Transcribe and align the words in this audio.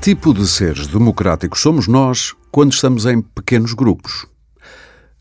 Tipo 0.00 0.34
de 0.34 0.46
seres 0.46 0.86
democráticos 0.86 1.60
somos 1.60 1.88
nós 1.88 2.34
quando 2.50 2.72
estamos 2.72 3.06
em 3.06 3.20
pequenos 3.20 3.72
grupos? 3.72 4.26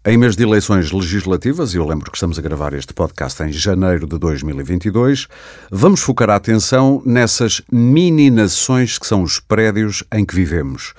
Em 0.05 0.17
mês 0.17 0.35
de 0.35 0.43
eleições 0.43 0.91
legislativas, 0.91 1.73
e 1.73 1.77
eu 1.77 1.87
lembro 1.87 2.11
que 2.11 2.17
estamos 2.17 2.37
a 2.37 2.41
gravar 2.41 2.73
este 2.73 2.93
podcast 2.93 3.41
em 3.43 3.51
janeiro 3.51 4.05
de 4.05 4.17
2022, 4.17 5.27
vamos 5.71 6.01
focar 6.01 6.29
a 6.29 6.35
atenção 6.35 7.01
nessas 7.05 7.61
mini-nações 7.71 8.97
que 8.97 9.07
são 9.07 9.23
os 9.23 9.39
prédios 9.39 10.03
em 10.11 10.25
que 10.25 10.35
vivemos. 10.35 10.93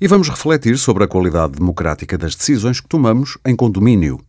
E 0.00 0.08
vamos 0.08 0.28
refletir 0.28 0.76
sobre 0.76 1.04
a 1.04 1.08
qualidade 1.08 1.52
democrática 1.52 2.18
das 2.18 2.34
decisões 2.34 2.80
que 2.80 2.88
tomamos 2.88 3.38
em 3.46 3.54
condomínio. 3.54 4.20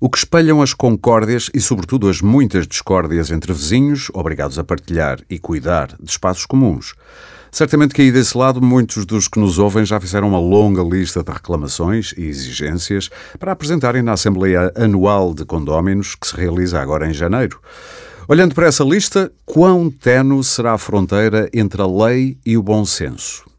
O 0.00 0.08
que 0.08 0.16
espelham 0.16 0.62
as 0.62 0.72
concórdias 0.72 1.50
e, 1.52 1.60
sobretudo, 1.60 2.08
as 2.08 2.22
muitas 2.22 2.66
discórdias 2.66 3.30
entre 3.30 3.52
vizinhos, 3.52 4.08
obrigados 4.14 4.58
a 4.58 4.64
partilhar 4.64 5.20
e 5.28 5.38
cuidar 5.38 5.94
de 6.00 6.10
espaços 6.10 6.46
comuns. 6.46 6.94
Certamente 7.52 7.94
que 7.94 8.02
aí 8.02 8.12
desse 8.12 8.36
lado 8.36 8.62
muitos 8.62 9.04
dos 9.04 9.26
que 9.26 9.40
nos 9.40 9.58
ouvem 9.58 9.84
já 9.84 9.98
fizeram 10.00 10.28
uma 10.28 10.38
longa 10.38 10.82
lista 10.82 11.22
de 11.22 11.32
reclamações 11.32 12.14
e 12.16 12.22
exigências 12.22 13.10
para 13.38 13.52
apresentarem 13.52 14.02
na 14.02 14.12
Assembleia 14.12 14.72
Anual 14.76 15.34
de 15.34 15.44
Condóminos, 15.44 16.14
que 16.14 16.26
se 16.26 16.36
realiza 16.36 16.80
agora 16.80 17.08
em 17.08 17.12
janeiro. 17.12 17.60
Olhando 18.28 18.54
para 18.54 18.68
essa 18.68 18.84
lista, 18.84 19.32
quão 19.44 19.90
tenue 19.90 20.44
será 20.44 20.74
a 20.74 20.78
fronteira 20.78 21.50
entre 21.52 21.82
a 21.82 21.86
lei 21.86 22.38
e 22.46 22.56
o 22.56 22.62
bom 22.62 22.84
senso? 22.84 23.50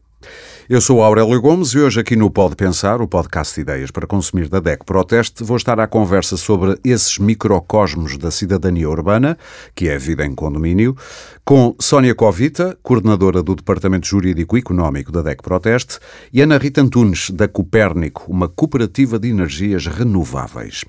Eu 0.72 0.80
sou 0.80 1.02
Aurélio 1.02 1.38
Gomes 1.38 1.74
e 1.74 1.78
hoje 1.78 2.00
aqui 2.00 2.16
no 2.16 2.30
Pode 2.30 2.56
Pensar, 2.56 3.02
o 3.02 3.06
podcast 3.06 3.54
de 3.54 3.60
ideias 3.60 3.90
para 3.90 4.06
consumir 4.06 4.48
da 4.48 4.58
DEC 4.58 4.84
Proteste, 4.86 5.44
vou 5.44 5.58
estar 5.58 5.78
à 5.78 5.86
conversa 5.86 6.36
sobre 6.38 6.78
esses 6.82 7.18
microcosmos 7.18 8.16
da 8.16 8.30
cidadania 8.30 8.88
urbana, 8.88 9.36
que 9.74 9.90
é 9.90 9.96
a 9.96 9.98
vida 9.98 10.24
em 10.24 10.34
condomínio, 10.34 10.96
com 11.44 11.74
Sónia 11.80 12.14
Covita, 12.14 12.78
coordenadora 12.82 13.42
do 13.42 13.56
Departamento 13.56 14.06
Jurídico 14.06 14.56
e 14.56 14.60
Económico 14.60 15.10
da 15.10 15.22
DEC 15.22 15.42
Proteste, 15.42 15.98
e 16.32 16.40
Ana 16.40 16.56
Rita 16.56 16.80
Antunes, 16.80 17.30
da 17.30 17.48
Copérnico, 17.48 18.24
uma 18.28 18.48
cooperativa 18.48 19.18
de 19.18 19.28
energias 19.28 19.86
renováveis. 19.86 20.84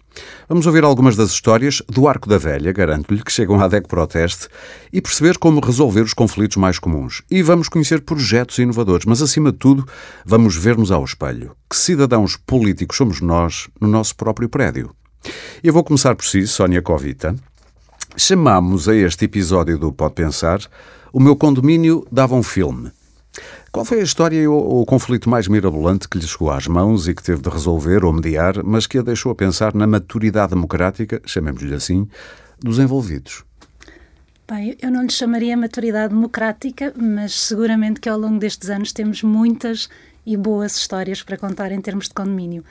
Vamos 0.48 0.68
ouvir 0.68 0.84
algumas 0.84 1.16
das 1.16 1.32
histórias 1.32 1.82
do 1.90 2.08
Arco 2.08 2.30
da 2.30 2.38
Velha, 2.38 2.72
garanto-lhe, 2.72 3.24
que 3.24 3.32
chegam 3.32 3.60
à 3.60 3.68
DEC 3.68 3.88
Proteste, 3.88 4.48
e 4.92 5.02
perceber 5.02 5.40
como 5.40 5.60
resolver 5.60 6.02
os 6.02 6.14
conflitos 6.14 6.58
mais 6.58 6.78
comuns. 6.78 7.24
E 7.32 7.42
vamos 7.42 7.68
conhecer 7.68 8.02
projetos 8.02 8.60
inovadores, 8.60 9.08
mas 9.08 9.24
acima 9.24 9.52
de 9.52 9.58
tudo, 9.58 9.88
vamos 10.24 10.56
ver-nos 10.56 10.92
ao 10.92 11.04
espelho. 11.04 11.56
Que 11.68 11.76
cidadãos 11.76 12.38
políticos 12.38 12.98
somos 12.98 13.22
nós 13.22 13.68
no 13.82 13.88
nosso 13.88 14.16
próprio 14.16 14.48
prédio? 14.48 14.96
Eu 15.64 15.74
vou 15.74 15.84
começar 15.84 16.16
por 16.16 16.26
si, 16.26 16.46
Sónia 16.46 16.82
Covita. 16.82 17.36
Chamamos 18.16 18.88
a 18.88 18.96
este 18.96 19.26
episódio 19.26 19.76
do 19.76 19.92
Pode 19.92 20.14
Pensar 20.14 20.60
O 21.12 21.20
meu 21.20 21.36
condomínio 21.36 22.06
dava 22.12 22.36
um 22.36 22.44
filme. 22.44 22.92
Qual 23.72 23.84
foi 23.84 24.02
a 24.02 24.04
história 24.04 24.50
ou 24.50 24.82
o 24.82 24.86
conflito 24.86 25.28
mais 25.28 25.48
mirabolante 25.48 26.08
que 26.08 26.20
lhe 26.20 26.28
chegou 26.28 26.52
às 26.52 26.68
mãos 26.68 27.08
e 27.08 27.16
que 27.16 27.24
teve 27.24 27.42
de 27.42 27.50
resolver 27.50 28.06
ou 28.06 28.14
mediar, 28.14 28.64
mas 28.64 28.86
que 28.86 29.00
a 29.00 29.02
deixou 29.02 29.32
a 29.32 29.36
pensar 29.36 29.74
na 29.74 29.88
maturidade 29.88 30.54
democrática, 30.54 31.20
chamemos-lhe 31.26 31.74
assim, 31.74 32.08
dos 32.60 32.78
envolvidos? 32.78 33.44
Bem, 34.48 34.78
eu 34.80 34.92
não 34.92 35.02
lhe 35.02 35.12
chamaria 35.12 35.58
maturidade 35.58 36.14
democrática, 36.14 36.94
mas 36.96 37.34
seguramente 37.34 38.00
que 38.00 38.10
ao 38.10 38.20
longo 38.20 38.38
destes 38.38 38.70
anos 38.70 38.94
temos 38.94 39.24
muitas 39.24 39.90
e 40.26 40.38
boas 40.38 40.76
histórias 40.76 41.22
para 41.22 41.38
contar 41.38 41.72
em 41.72 41.82
termos 41.82 42.08
de 42.08 42.14
condomínio. 42.14 42.64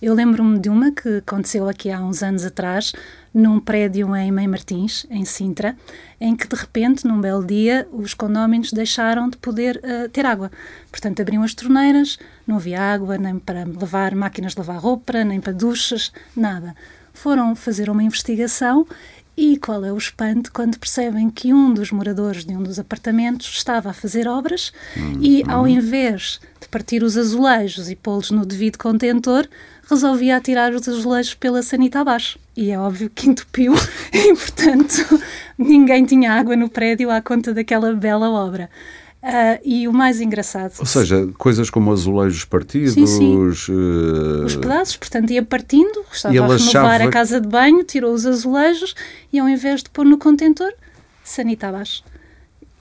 Eu 0.00 0.14
lembro-me 0.14 0.58
de 0.58 0.68
uma 0.68 0.90
que 0.92 1.18
aconteceu 1.18 1.68
aqui 1.68 1.90
há 1.90 2.00
uns 2.00 2.22
anos 2.22 2.44
atrás, 2.44 2.92
num 3.34 3.60
prédio 3.60 4.14
em 4.16 4.32
Mãe 4.32 4.48
Martins, 4.48 5.06
em 5.10 5.24
Sintra, 5.24 5.76
em 6.20 6.34
que 6.34 6.48
de 6.48 6.56
repente, 6.56 7.06
num 7.06 7.20
belo 7.20 7.44
dia, 7.44 7.86
os 7.92 8.14
condóminos 8.14 8.72
deixaram 8.72 9.28
de 9.28 9.36
poder 9.36 9.76
uh, 9.78 10.08
ter 10.08 10.24
água. 10.24 10.50
Portanto, 10.90 11.20
abriam 11.20 11.42
as 11.42 11.54
torneiras, 11.54 12.18
não 12.46 12.56
havia 12.56 12.80
água 12.80 13.18
nem 13.18 13.38
para 13.38 13.66
lavar 13.66 14.14
máquinas 14.14 14.52
de 14.52 14.58
lavar 14.58 14.78
roupa, 14.78 15.22
nem 15.22 15.40
para 15.40 15.52
duchas, 15.52 16.12
nada. 16.34 16.74
Foram 17.12 17.54
fazer 17.54 17.90
uma 17.90 18.02
investigação 18.02 18.86
e 19.36 19.56
qual 19.56 19.84
é 19.84 19.92
o 19.92 19.96
espanto 19.96 20.52
quando 20.52 20.78
percebem 20.78 21.30
que 21.30 21.52
um 21.52 21.72
dos 21.72 21.90
moradores 21.90 22.44
de 22.44 22.54
um 22.54 22.62
dos 22.62 22.78
apartamentos 22.78 23.46
estava 23.48 23.90
a 23.90 23.92
fazer 23.92 24.28
obras 24.28 24.72
uhum. 24.96 25.18
e, 25.20 25.42
ao 25.48 25.66
invés 25.66 26.40
de 26.60 26.68
partir 26.68 27.02
os 27.02 27.16
azulejos 27.16 27.90
e 27.90 27.96
pô-los 27.96 28.30
no 28.30 28.44
devido 28.44 28.76
contentor, 28.76 29.48
resolvia 29.88 30.36
atirar 30.36 30.72
os 30.72 30.88
azulejos 30.88 31.34
pela 31.34 31.62
sanita 31.62 32.00
abaixo. 32.00 32.38
E 32.56 32.70
é 32.70 32.78
óbvio 32.78 33.10
que 33.10 33.28
entupiu 33.28 33.74
e, 34.12 34.34
portanto, 34.34 35.22
ninguém 35.58 36.04
tinha 36.04 36.32
água 36.32 36.54
no 36.54 36.68
prédio 36.68 37.10
à 37.10 37.20
conta 37.20 37.54
daquela 37.54 37.92
bela 37.94 38.30
obra. 38.30 38.70
Uh, 39.22 39.60
e 39.62 39.86
o 39.86 39.92
mais 39.92 40.18
engraçado. 40.18 40.72
Ou 40.78 40.86
seja, 40.86 41.28
coisas 41.36 41.68
como 41.68 41.92
azulejos 41.92 42.46
partidos. 42.46 42.94
Sim, 42.94 43.06
sim. 43.06 43.36
Uh... 43.36 44.44
Os 44.44 44.56
pedaços, 44.56 44.96
portanto, 44.96 45.30
ia 45.30 45.42
partindo, 45.42 46.04
estava 46.10 46.34
a 46.34 46.56
renovar 46.56 47.02
a 47.02 47.10
casa 47.10 47.38
de 47.38 47.46
banho, 47.46 47.84
tirou 47.84 48.14
os 48.14 48.24
azulejos 48.24 48.94
e, 49.30 49.38
ao 49.38 49.46
invés 49.46 49.82
de 49.82 49.90
pôr 49.90 50.06
no 50.06 50.16
contentor, 50.16 50.72
sanita 51.22 51.68
abaixo. 51.68 52.02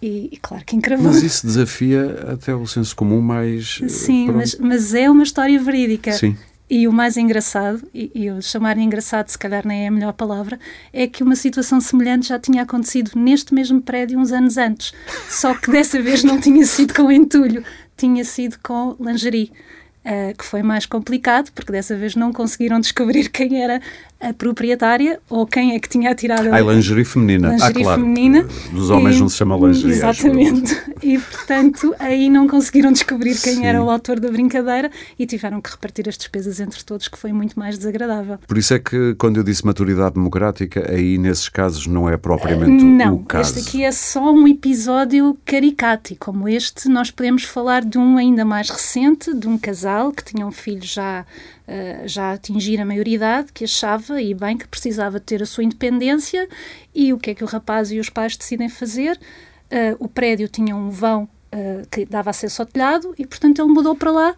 E, 0.01 0.29
e, 0.31 0.38
claro 0.41 0.63
que 0.63 0.77
encravou. 0.77 1.07
Mas 1.07 1.22
isso 1.22 1.45
desafia 1.45 2.25
até 2.31 2.56
o 2.56 2.66
senso 2.66 2.95
comum 2.95 3.19
mais. 3.19 3.81
Sim, 3.89 4.31
mas, 4.31 4.56
mas 4.56 4.94
é 4.94 5.09
uma 5.09 5.23
história 5.23 5.61
verídica. 5.61 6.13
Sim. 6.13 6.38
E 6.69 6.88
o 6.88 6.94
mais 6.94 7.18
engraçado, 7.18 7.81
e, 7.91 8.12
e 8.13 8.28
eu 8.28 8.40
chamar 8.41 8.78
engraçado 8.78 9.28
se 9.28 9.38
calhar 9.38 9.66
nem 9.66 9.85
é 9.85 9.88
a 9.88 9.91
melhor 9.91 10.13
palavra, 10.13 10.59
é 10.94 11.07
que 11.07 11.24
uma 11.24 11.35
situação 11.35 11.81
semelhante 11.81 12.28
já 12.28 12.38
tinha 12.38 12.62
acontecido 12.62 13.12
neste 13.16 13.56
mesmo 13.56 13.81
prédio 13.81 14.19
uns 14.19 14.31
anos 14.31 14.56
antes. 14.56 14.94
Só 15.28 15.56
que 15.56 15.72
dessa 15.72 16.00
vez 16.03 16.24
não 16.24 16.40
tinha 16.40 16.63
sido 16.66 16.94
com 16.94 17.12
entulho, 17.12 17.63
tinha 17.97 18.24
sido 18.24 18.57
com 18.62 18.96
lingerie. 19.00 19.52
Uh, 20.00 20.35
que 20.35 20.46
foi 20.46 20.63
mais 20.63 20.85
complicado, 20.85 21.52
porque 21.52 21.74
dessa 21.74 21.96
vez 21.96 22.16
não 22.16 22.31
conseguiram 22.31 22.80
descobrir 22.80 23.30
quem 23.30 23.62
era 23.62 23.81
a 24.19 24.34
proprietária 24.34 25.19
ou 25.30 25.47
quem 25.47 25.75
é 25.75 25.80
que 25.80 25.88
tinha 25.88 26.12
atirado 26.12 26.53
a 26.53 26.59
lingerie 26.59 27.06
feminina. 27.06 27.52
Lingerie 27.52 27.81
ah, 27.81 27.84
claro. 27.84 28.02
feminina. 28.02 28.47
Dos 28.72 28.90
homens 28.90 29.16
e, 29.16 29.19
não 29.19 29.30
se 29.30 29.38
chama 29.38 29.56
lingerie. 29.56 29.94
Exatamente. 29.94 30.78
E, 31.02 31.18
portanto, 31.18 31.96
aí 31.97 32.30
não 32.30 32.47
conseguiram 32.47 32.91
descobrir 32.91 33.40
quem 33.40 33.56
Sim. 33.56 33.66
era 33.66 33.81
o 33.81 33.90
autor 33.90 34.19
da 34.19 34.30
brincadeira 34.30 34.91
e 35.18 35.25
tiveram 35.25 35.62
que 35.62 35.72
repartir 35.72 36.09
as 36.09 36.18
despesas 36.18 36.59
entre 36.59 36.84
todos, 36.84 37.07
que 37.07 37.18
foi 37.18 37.31
muito 37.31 37.57
mais 37.57 37.78
desagradável. 37.78 38.38
Por 38.46 38.57
isso 38.57 38.74
é 38.74 38.80
que, 38.80 39.16
quando 39.16 39.38
eu 39.38 39.44
disse 39.44 39.66
maturidade 39.66 40.16
democrática, 40.16 40.91
aí 40.91 41.18
nesses 41.18 41.47
casos 41.47 41.88
não 41.88 42.09
é 42.09 42.18
propriamente 42.18 42.84
não, 42.84 43.16
o 43.16 43.24
caso. 43.24 43.57
Este 43.57 43.69
aqui 43.69 43.84
é 43.84 43.91
só 43.91 44.31
um 44.31 44.47
episódio 44.47 45.38
caricato 45.46 46.13
e, 46.13 46.16
como 46.18 46.50
este, 46.50 46.90
nós 46.90 47.09
podemos 47.09 47.44
falar 47.44 47.86
de 47.86 47.97
um 47.97 48.18
ainda 48.18 48.44
mais 48.44 48.69
recente, 48.69 49.34
de 49.34 49.47
um 49.47 49.57
casal 49.57 50.12
que 50.12 50.24
tinha 50.24 50.46
um 50.46 50.51
filho 50.51 50.84
já 50.84 51.25
Uh, 51.69 52.07
já 52.07 52.31
atingir 52.31 52.81
a 52.81 52.85
maioridade, 52.85 53.53
que 53.53 53.63
achava, 53.63 54.19
e 54.19 54.34
bem, 54.34 54.57
que 54.57 54.68
precisava 54.68 55.19
ter 55.19 55.44
a 55.44 55.46
sua 55.46 55.63
independência, 55.63 56.50
e 56.96 57.13
o 57.13 57.19
que 57.19 57.30
é 57.30 57.35
que 57.35 57.44
o 57.44 57.47
rapaz 57.47 57.91
e 57.91 58.00
os 58.00 58.09
pais 58.09 58.35
decidem 58.35 58.68
fazer? 58.68 59.19
Uh, 59.72 59.96
o 60.00 60.07
prédio 60.07 60.47
tinha 60.47 60.75
um 60.75 60.90
vão 60.90 61.25
uh, 61.53 61.88
que 61.91 62.06
dava 62.06 62.31
acesso 62.31 62.63
ao 62.63 62.66
telhado, 62.66 63.13
e 63.19 63.25
portanto 63.28 63.62
ele 63.62 63.72
mudou 63.72 63.96
para 63.96 64.09
lá 64.09 64.35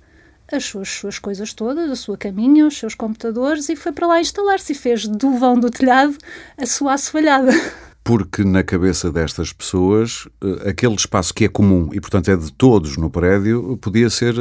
as 0.51 0.65
suas, 0.65 0.89
suas 0.89 1.19
coisas 1.19 1.53
todas, 1.53 1.89
a 1.89 1.95
sua 1.95 2.17
caminha, 2.17 2.67
os 2.67 2.77
seus 2.77 2.95
computadores, 2.95 3.69
e 3.69 3.77
foi 3.77 3.93
para 3.93 4.07
lá 4.07 4.19
instalar-se 4.19 4.73
e 4.73 4.75
fez 4.75 5.07
do 5.07 5.31
vão 5.37 5.57
do 5.57 5.69
telhado 5.69 6.17
a 6.57 6.65
sua 6.65 6.95
assoalhada. 6.95 7.51
porque 8.03 8.43
na 8.43 8.63
cabeça 8.63 9.11
destas 9.11 9.53
pessoas 9.53 10.27
eh, 10.43 10.69
aquele 10.69 10.95
espaço 10.95 11.33
que 11.33 11.45
é 11.45 11.47
comum 11.47 11.89
e 11.93 12.01
portanto 12.01 12.29
é 12.29 12.35
de 12.35 12.51
todos 12.51 12.97
no 12.97 13.09
prédio 13.09 13.77
podia 13.79 14.09
ser 14.09 14.33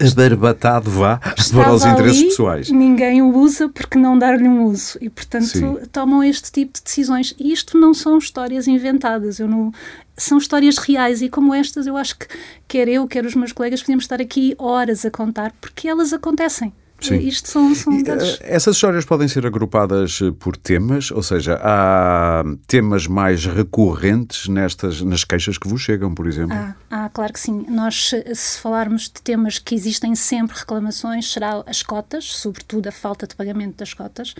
adarbatado 0.00 0.90
vá 0.90 1.20
Estava 1.36 1.64
para 1.64 1.74
os 1.74 1.84
interesses 1.84 2.20
ali, 2.20 2.28
pessoais. 2.28 2.70
Ninguém 2.70 3.22
o 3.22 3.36
usa 3.36 3.68
porque 3.68 3.98
não 3.98 4.18
dar-lhe 4.18 4.48
um 4.48 4.64
uso 4.64 4.98
e 5.00 5.10
portanto 5.10 5.46
Sim. 5.46 5.76
tomam 5.90 6.22
este 6.24 6.50
tipo 6.50 6.72
de 6.74 6.82
decisões 6.82 7.34
e 7.38 7.52
isto 7.52 7.78
não 7.78 7.92
são 7.92 8.18
histórias 8.18 8.66
inventadas. 8.66 9.38
Eu 9.38 9.48
não 9.48 9.72
são 10.16 10.38
histórias 10.38 10.78
reais 10.78 11.22
e 11.22 11.28
como 11.28 11.54
estas 11.54 11.86
eu 11.86 11.96
acho 11.96 12.18
que 12.18 12.26
quer 12.68 12.88
eu, 12.88 13.06
quer 13.06 13.24
os 13.24 13.34
meus 13.34 13.52
colegas 13.52 13.80
podemos 13.82 14.04
estar 14.04 14.20
aqui 14.20 14.54
horas 14.58 15.04
a 15.04 15.10
contar 15.10 15.52
porque 15.60 15.88
elas 15.88 16.12
acontecem. 16.12 16.72
Sim. 17.02 17.18
Isto 17.18 17.48
são, 17.48 17.74
são 17.74 17.92
e, 17.92 18.02
dados... 18.02 18.38
Eh, 18.40 18.54
essas 18.54 18.76
histórias 18.76 19.04
podem 19.04 19.28
ser 19.28 19.46
agrupadas 19.46 20.20
eh, 20.22 20.30
por 20.38 20.56
temas, 20.56 21.10
ou 21.10 21.22
seja, 21.22 21.58
há 21.62 22.44
temas 22.66 23.06
mais 23.06 23.44
recorrentes 23.46 24.48
nestas, 24.48 25.02
nas 25.02 25.24
queixas 25.24 25.58
que 25.58 25.68
vos 25.68 25.80
chegam, 25.80 26.14
por 26.14 26.26
exemplo? 26.26 26.56
Ah, 26.56 26.74
ah, 26.90 27.10
claro 27.12 27.32
que 27.32 27.40
sim. 27.40 27.64
Nós, 27.68 28.12
se 28.34 28.58
falarmos 28.58 29.02
de 29.04 29.20
temas 29.22 29.58
que 29.58 29.74
existem 29.74 30.14
sempre 30.14 30.56
reclamações, 30.58 31.32
será 31.32 31.62
as 31.66 31.82
cotas, 31.82 32.24
sobretudo 32.24 32.88
a 32.88 32.92
falta 32.92 33.26
de 33.26 33.34
pagamento 33.34 33.78
das 33.78 33.92
cotas 33.92 34.34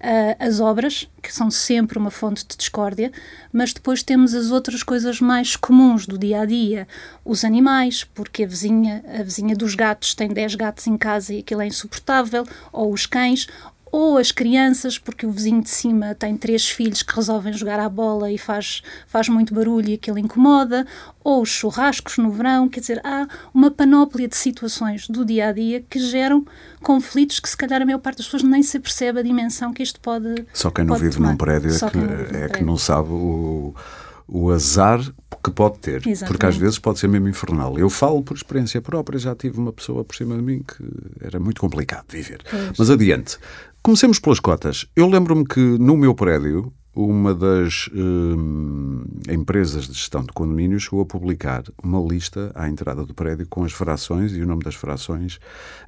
uh, 0.00 0.36
as 0.38 0.60
obras, 0.60 1.08
que 1.22 1.32
são 1.32 1.50
sempre 1.50 1.98
uma 1.98 2.10
fonte 2.10 2.44
de 2.46 2.56
discórdia, 2.56 3.12
mas 3.52 3.72
depois 3.72 4.02
temos 4.02 4.34
as 4.34 4.50
outras 4.50 4.82
coisas 4.82 5.20
mais 5.20 5.56
comuns 5.56 6.06
do 6.06 6.18
dia 6.18 6.40
a 6.40 6.46
dia, 6.46 6.88
os 7.24 7.44
animais, 7.44 8.04
porque 8.04 8.44
a 8.44 8.46
vizinha, 8.46 9.04
a 9.18 9.22
vizinha 9.22 9.54
dos 9.54 9.74
gatos 9.74 10.14
tem 10.14 10.28
10 10.28 10.54
gatos 10.54 10.86
em 10.86 10.96
casa 10.96 11.34
e 11.34 11.40
aquilo 11.40 11.62
é 11.62 11.66
insuportável, 11.66 12.46
ou 12.72 12.92
os 12.92 13.06
cães, 13.06 13.46
ou 13.92 14.18
as 14.18 14.30
crianças, 14.30 14.98
porque 14.98 15.26
o 15.26 15.30
vizinho 15.30 15.62
de 15.62 15.70
cima 15.70 16.14
tem 16.14 16.36
três 16.36 16.68
filhos 16.68 17.02
que 17.02 17.14
resolvem 17.14 17.52
jogar 17.52 17.80
à 17.80 17.88
bola 17.88 18.30
e 18.30 18.38
faz, 18.38 18.82
faz 19.06 19.28
muito 19.28 19.54
barulho 19.54 19.90
e 19.90 19.94
aquilo 19.94 20.18
incomoda, 20.18 20.86
ou 21.22 21.42
os 21.42 21.48
churrascos 21.48 22.18
no 22.18 22.30
verão, 22.30 22.68
quer 22.68 22.80
dizer, 22.80 23.00
há 23.04 23.26
uma 23.52 23.70
panóplia 23.70 24.28
de 24.28 24.36
situações 24.36 25.08
do 25.08 25.24
dia 25.24 25.48
a 25.48 25.52
dia 25.52 25.82
que 25.88 25.98
geram 25.98 26.44
conflitos 26.82 27.40
que 27.40 27.48
se 27.48 27.56
calhar 27.56 27.82
a 27.82 27.84
maior 27.84 27.98
parte 27.98 28.18
das 28.18 28.26
pessoas 28.26 28.42
nem 28.42 28.62
se 28.62 28.78
percebe 28.78 29.20
a 29.20 29.22
dimensão 29.22 29.72
que 29.72 29.82
isto 29.82 30.00
pode 30.00 30.46
Só 30.52 30.70
quem 30.70 30.84
não 30.84 30.96
vive 30.96 31.16
tomar. 31.16 31.30
num 31.30 31.36
prédio 31.36 31.70
é, 31.74 31.90
que, 31.90 32.36
é 32.36 32.48
que 32.48 32.64
não 32.64 32.76
sabe 32.76 33.10
o 33.10 33.74
o 34.30 34.50
azar 34.52 35.00
que 35.42 35.50
pode 35.50 35.78
ter, 35.80 35.96
Exatamente. 36.06 36.24
porque 36.28 36.46
às 36.46 36.56
vezes 36.56 36.78
pode 36.78 37.00
ser 37.00 37.08
mesmo 37.08 37.28
infernal. 37.28 37.76
Eu 37.76 37.90
falo 37.90 38.22
por 38.22 38.36
experiência 38.36 38.80
própria, 38.80 39.18
já 39.18 39.34
tive 39.34 39.58
uma 39.58 39.72
pessoa 39.72 40.04
por 40.04 40.14
cima 40.14 40.36
de 40.36 40.42
mim 40.42 40.62
que 40.62 40.84
era 41.20 41.40
muito 41.40 41.60
complicado 41.60 42.06
de 42.08 42.16
viver. 42.18 42.40
Pois. 42.48 42.72
Mas 42.78 42.90
adiante. 42.90 43.38
Comecemos 43.82 44.18
pelas 44.18 44.40
cotas. 44.40 44.86
Eu 44.94 45.08
lembro-me 45.08 45.44
que 45.44 45.60
no 45.60 45.96
meu 45.96 46.14
prédio 46.14 46.72
uma 46.94 47.34
das 47.34 47.88
hum, 47.94 49.04
empresas 49.28 49.86
de 49.86 49.94
gestão 49.94 50.22
de 50.22 50.32
condomínios 50.32 50.82
chegou 50.82 51.00
a 51.00 51.06
publicar 51.06 51.62
uma 51.82 52.00
lista 52.00 52.50
à 52.54 52.68
entrada 52.68 53.04
do 53.06 53.14
prédio 53.14 53.46
com 53.48 53.64
as 53.64 53.72
frações 53.72 54.32
e 54.32 54.42
o 54.42 54.46
nome 54.46 54.62
das 54.64 54.74
frações. 54.74 55.38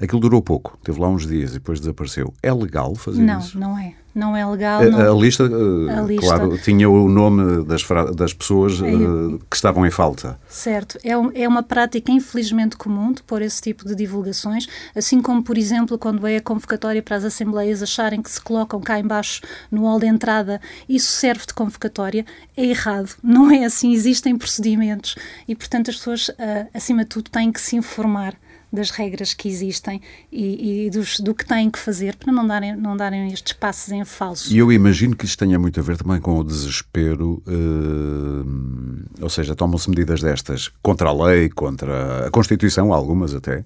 Aquilo 0.01 0.21
durou 0.21 0.41
pouco, 0.41 0.79
teve 0.83 1.01
lá 1.01 1.09
uns 1.09 1.27
dias 1.27 1.51
e 1.51 1.55
depois 1.55 1.81
desapareceu. 1.81 2.33
É 2.43 2.53
legal 2.53 2.95
fazer 2.95 3.23
não, 3.23 3.41
isso? 3.41 3.59
Não, 3.59 3.71
não 3.71 3.79
é 3.79 3.95
não 4.15 4.37
é 4.37 4.45
legal. 4.45 4.83
A, 4.83 4.85
não... 4.87 5.13
a, 5.13 5.21
lista, 5.21 5.45
a 5.45 6.03
lista, 6.03 6.27
claro, 6.27 6.59
tinha 6.59 6.89
o 6.89 7.09
nome 7.09 7.65
das, 7.65 7.83
das 8.15 8.33
pessoas 8.33 8.81
é, 8.81 8.95
uh, 8.95 9.41
que 9.51 9.57
estavam 9.57 9.87
em 9.87 9.91
falta. 9.91 10.39
Certo. 10.49 10.99
É, 11.03 11.17
um, 11.17 11.31
é 11.35 11.49
uma 11.49 11.63
prática 11.63 12.13
infelizmente 12.13 12.77
comum 12.77 13.13
de 13.13 13.23
pôr 13.23 13.43
esse 13.43 13.61
tipo 13.61 13.87
de 13.87 13.95
divulgações, 13.95 14.67
assim 14.95 15.21
como, 15.21 15.43
por 15.43 15.57
exemplo, 15.57 15.99
quando 15.99 16.27
é 16.27 16.37
a 16.37 16.43
convocatória 16.43 17.03
para 17.03 17.17
as 17.17 17.25
assembleias 17.25 17.83
acharem 17.83 18.21
que 18.21 18.31
se 18.31 18.41
colocam 18.41 18.81
cá 18.81 18.99
embaixo 18.99 19.41
no 19.71 19.83
hall 19.83 19.99
de 19.99 20.07
entrada, 20.07 20.61
isso 20.89 21.13
serve 21.13 21.47
de 21.47 21.55
convocatória, 21.55 22.27
é 22.57 22.65
errado. 22.65 23.11
Não 23.23 23.51
é 23.51 23.65
assim. 23.65 23.93
Existem 23.93 24.37
procedimentos 24.37 25.15
e, 25.47 25.55
portanto, 25.55 25.91
as 25.91 25.97
pessoas, 25.97 26.29
uh, 26.29 26.69
acima 26.75 27.03
de 27.03 27.09
tudo, 27.09 27.31
têm 27.31 27.51
que 27.51 27.61
se 27.61 27.77
informar 27.77 28.35
das 28.73 28.91
regras 28.91 29.35
que 29.35 29.49
existem 29.49 30.01
e, 30.31 30.87
e 30.87 30.91
dos, 30.91 31.21
do 31.21 31.35
que 31.35 31.45
têm 31.45 31.71
que 31.71 31.79
fazer 31.79 32.17
para 32.17 32.33
não 32.33 32.47
darem, 32.47 32.75
não 32.75 32.97
darem 32.97 33.33
estes 33.33 33.53
passos 33.53 33.93
em 33.93 34.05
falso. 34.05 34.53
E 34.53 34.59
eu 34.59 34.73
imagino 34.73 35.15
que 35.15 35.25
isto 35.25 35.39
tenha 35.39 35.59
muito 35.59 35.79
a 35.79 35.83
ver 35.83 35.99
também 35.99 36.21
com 36.21 36.39
o 36.39 36.45
desespero, 36.45 37.43
uh, 37.47 39.05
ou 39.21 39.29
seja, 39.29 39.55
tomam-se 39.55 39.91
medidas 39.91 40.23
destas 40.23 40.71
contra 40.83 41.11
a 41.11 41.13
lei, 41.13 41.49
contra 41.51 42.27
a 42.27 42.31
Constituição, 42.31 42.93
algumas 42.93 43.35
até, 43.35 43.59
uh, 43.59 43.65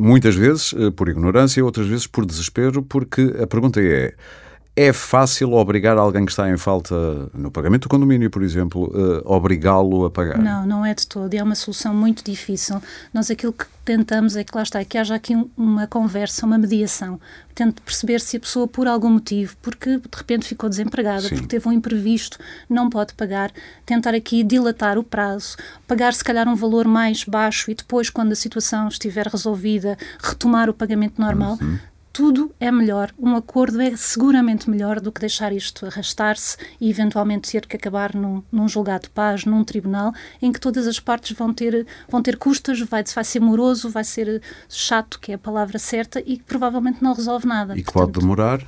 muitas 0.00 0.34
vezes 0.34 0.72
uh, 0.72 0.90
por 0.92 1.08
ignorância, 1.08 1.64
outras 1.64 1.86
vezes 1.86 2.06
por 2.06 2.24
desespero, 2.24 2.82
porque 2.82 3.34
a 3.42 3.46
pergunta 3.46 3.80
é 3.80 4.14
é 4.78 4.92
fácil 4.92 5.54
obrigar 5.54 5.98
alguém 5.98 6.24
que 6.24 6.30
está 6.30 6.48
em 6.48 6.56
falta 6.56 6.94
no 7.34 7.50
pagamento 7.50 7.82
do 7.82 7.88
condomínio, 7.88 8.30
por 8.30 8.44
exemplo, 8.44 8.84
uh, 8.94 9.22
obrigá-lo 9.24 10.04
a 10.04 10.10
pagar? 10.10 10.38
Não, 10.38 10.64
não 10.64 10.86
é 10.86 10.94
de 10.94 11.04
todo. 11.04 11.34
É 11.34 11.42
uma 11.42 11.56
solução 11.56 11.92
muito 11.92 12.22
difícil. 12.22 12.80
Nós 13.12 13.28
aquilo 13.28 13.52
que 13.52 13.66
tentamos 13.84 14.36
é 14.36 14.44
que 14.44 14.54
lá 14.54 14.62
está, 14.62 14.84
que 14.84 14.96
haja 14.96 15.16
aqui 15.16 15.34
uma 15.56 15.88
conversa, 15.88 16.46
uma 16.46 16.56
mediação. 16.56 17.20
Tento 17.56 17.82
perceber 17.82 18.20
se 18.20 18.36
a 18.36 18.40
pessoa, 18.40 18.68
por 18.68 18.86
algum 18.86 19.10
motivo, 19.10 19.56
porque 19.60 19.96
de 19.96 20.16
repente 20.16 20.46
ficou 20.46 20.70
desempregada, 20.70 21.22
Sim. 21.22 21.30
porque 21.30 21.48
teve 21.48 21.68
um 21.68 21.72
imprevisto, 21.72 22.38
não 22.70 22.88
pode 22.88 23.14
pagar, 23.14 23.50
tentar 23.84 24.14
aqui 24.14 24.44
dilatar 24.44 24.96
o 24.96 25.02
prazo, 25.02 25.56
pagar 25.88 26.14
se 26.14 26.22
calhar 26.22 26.46
um 26.46 26.54
valor 26.54 26.86
mais 26.86 27.24
baixo 27.24 27.68
e 27.68 27.74
depois, 27.74 28.10
quando 28.10 28.30
a 28.30 28.36
situação 28.36 28.86
estiver 28.86 29.26
resolvida, 29.26 29.98
retomar 30.22 30.70
o 30.70 30.74
pagamento 30.74 31.20
normal. 31.20 31.58
Uhum 31.60 31.78
tudo 32.18 32.52
é 32.58 32.68
melhor. 32.72 33.14
Um 33.16 33.36
acordo 33.36 33.80
é 33.80 33.96
seguramente 33.96 34.68
melhor 34.68 34.98
do 34.98 35.12
que 35.12 35.20
deixar 35.20 35.52
isto 35.52 35.86
arrastar-se 35.86 36.56
e 36.80 36.90
eventualmente 36.90 37.48
ter 37.52 37.64
que 37.64 37.76
acabar 37.76 38.12
num, 38.12 38.42
num, 38.50 38.66
julgado 38.66 39.04
de 39.04 39.10
paz, 39.10 39.44
num 39.44 39.62
tribunal, 39.62 40.12
em 40.42 40.50
que 40.50 40.58
todas 40.58 40.88
as 40.88 40.98
partes 40.98 41.36
vão 41.36 41.54
ter, 41.54 41.86
vão 42.08 42.20
ter 42.20 42.36
custas, 42.36 42.80
vai, 42.80 43.04
vai 43.04 43.22
ser 43.22 43.38
moroso, 43.38 43.88
vai 43.88 44.02
ser 44.02 44.42
chato, 44.68 45.20
que 45.20 45.30
é 45.30 45.36
a 45.36 45.38
palavra 45.38 45.78
certa, 45.78 46.20
e 46.26 46.36
que 46.36 46.42
provavelmente 46.42 47.00
não 47.00 47.12
resolve 47.12 47.46
nada. 47.46 47.78
E 47.78 47.84
que 47.84 47.92
Portanto, 47.92 48.14
pode 48.14 48.26
demorar? 48.26 48.66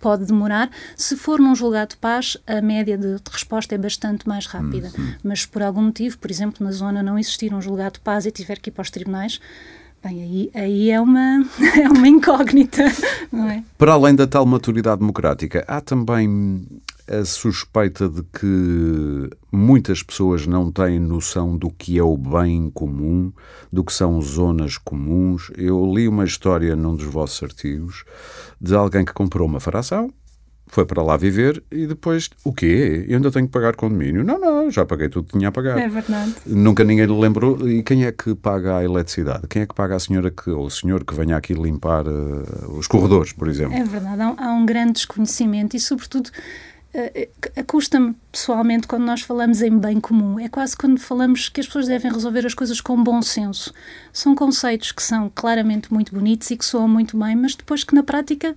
pode 0.00 0.24
demorar. 0.24 0.68
Se 0.96 1.16
for 1.16 1.38
num 1.38 1.54
julgado 1.54 1.90
de 1.90 1.98
paz, 1.98 2.36
a 2.46 2.60
média 2.60 2.98
de, 2.98 3.14
de 3.16 3.30
resposta 3.30 3.76
é 3.76 3.78
bastante 3.78 4.26
mais 4.26 4.46
rápida. 4.46 4.90
Uhum. 4.98 5.14
Mas 5.22 5.46
por 5.46 5.62
algum 5.62 5.82
motivo, 5.82 6.18
por 6.18 6.30
exemplo, 6.30 6.64
na 6.64 6.72
zona 6.72 7.02
não 7.02 7.18
existir 7.18 7.54
um 7.54 7.60
julgado 7.60 7.94
de 7.94 8.00
paz 8.00 8.26
e 8.26 8.30
tiver 8.30 8.58
que 8.58 8.70
ir 8.70 8.72
para 8.72 8.82
os 8.82 8.90
tribunais, 8.90 9.40
Bem, 10.02 10.22
aí, 10.22 10.50
aí 10.54 10.90
é, 10.90 11.00
uma, 11.00 11.44
é 11.76 11.88
uma 11.88 12.08
incógnita, 12.08 12.84
não 13.32 13.48
é? 13.48 13.64
Para 13.76 13.94
além 13.94 14.14
da 14.14 14.26
tal 14.26 14.46
maturidade 14.46 15.00
democrática, 15.00 15.64
há 15.66 15.80
também 15.80 16.66
a 17.08 17.24
suspeita 17.24 18.08
de 18.08 18.22
que 18.22 19.30
muitas 19.50 20.02
pessoas 20.02 20.46
não 20.46 20.70
têm 20.70 21.00
noção 21.00 21.56
do 21.56 21.70
que 21.70 21.98
é 21.98 22.02
o 22.02 22.16
bem 22.16 22.70
comum, 22.70 23.32
do 23.72 23.82
que 23.82 23.92
são 23.92 24.20
zonas 24.20 24.76
comuns. 24.76 25.50
Eu 25.56 25.90
li 25.92 26.06
uma 26.06 26.24
história 26.24 26.76
num 26.76 26.94
dos 26.94 27.06
vossos 27.06 27.42
artigos 27.42 28.04
de 28.60 28.74
alguém 28.74 29.04
que 29.04 29.14
comprou 29.14 29.48
uma 29.48 29.58
fração, 29.58 30.12
foi 30.68 30.84
para 30.84 31.02
lá 31.02 31.16
viver 31.16 31.62
e 31.70 31.86
depois, 31.86 32.30
o 32.44 32.52
quê? 32.52 33.04
Eu 33.08 33.16
ainda 33.16 33.30
tenho 33.30 33.46
que 33.46 33.52
pagar 33.52 33.74
condomínio? 33.74 34.22
Não, 34.22 34.38
não, 34.38 34.70
já 34.70 34.84
paguei 34.84 35.08
tudo 35.08 35.26
que 35.26 35.38
tinha 35.38 35.48
a 35.48 35.52
pagar. 35.52 35.78
É 35.78 35.88
verdade. 35.88 36.34
Nunca 36.46 36.84
ninguém 36.84 37.06
lhe 37.06 37.18
lembrou. 37.18 37.68
E 37.68 37.82
quem 37.82 38.04
é 38.04 38.12
que 38.12 38.34
paga 38.34 38.78
a 38.78 38.84
eletricidade? 38.84 39.46
Quem 39.48 39.62
é 39.62 39.66
que 39.66 39.74
paga 39.74 39.96
a 39.96 40.00
senhora 40.00 40.30
que, 40.30 40.50
ou 40.50 40.66
o 40.66 40.70
senhor 40.70 41.04
que 41.04 41.14
venha 41.14 41.36
aqui 41.36 41.54
limpar 41.54 42.06
uh, 42.06 42.78
os 42.78 42.86
corredores, 42.86 43.32
por 43.32 43.48
exemplo? 43.48 43.74
É 43.74 43.84
verdade, 43.84 44.22
há 44.22 44.30
um, 44.30 44.34
há 44.38 44.52
um 44.52 44.66
grande 44.66 44.92
desconhecimento 44.92 45.76
e, 45.76 45.80
sobretudo, 45.80 46.30
Custa-me 47.66 48.16
pessoalmente 48.32 48.86
quando 48.86 49.04
nós 49.04 49.20
falamos 49.20 49.60
em 49.60 49.76
bem 49.78 50.00
comum. 50.00 50.40
É 50.40 50.48
quase 50.48 50.76
quando 50.76 50.98
falamos 50.98 51.48
que 51.48 51.60
as 51.60 51.66
pessoas 51.66 51.86
devem 51.86 52.10
resolver 52.10 52.46
as 52.46 52.54
coisas 52.54 52.80
com 52.80 53.02
bom 53.02 53.20
senso. 53.20 53.74
São 54.12 54.34
conceitos 54.34 54.90
que 54.92 55.02
são 55.02 55.30
claramente 55.34 55.92
muito 55.92 56.14
bonitos 56.14 56.50
e 56.50 56.56
que 56.56 56.64
soam 56.64 56.88
muito 56.88 57.16
bem, 57.18 57.36
mas 57.36 57.54
depois 57.54 57.84
que 57.84 57.94
na 57.94 58.02
prática, 58.02 58.56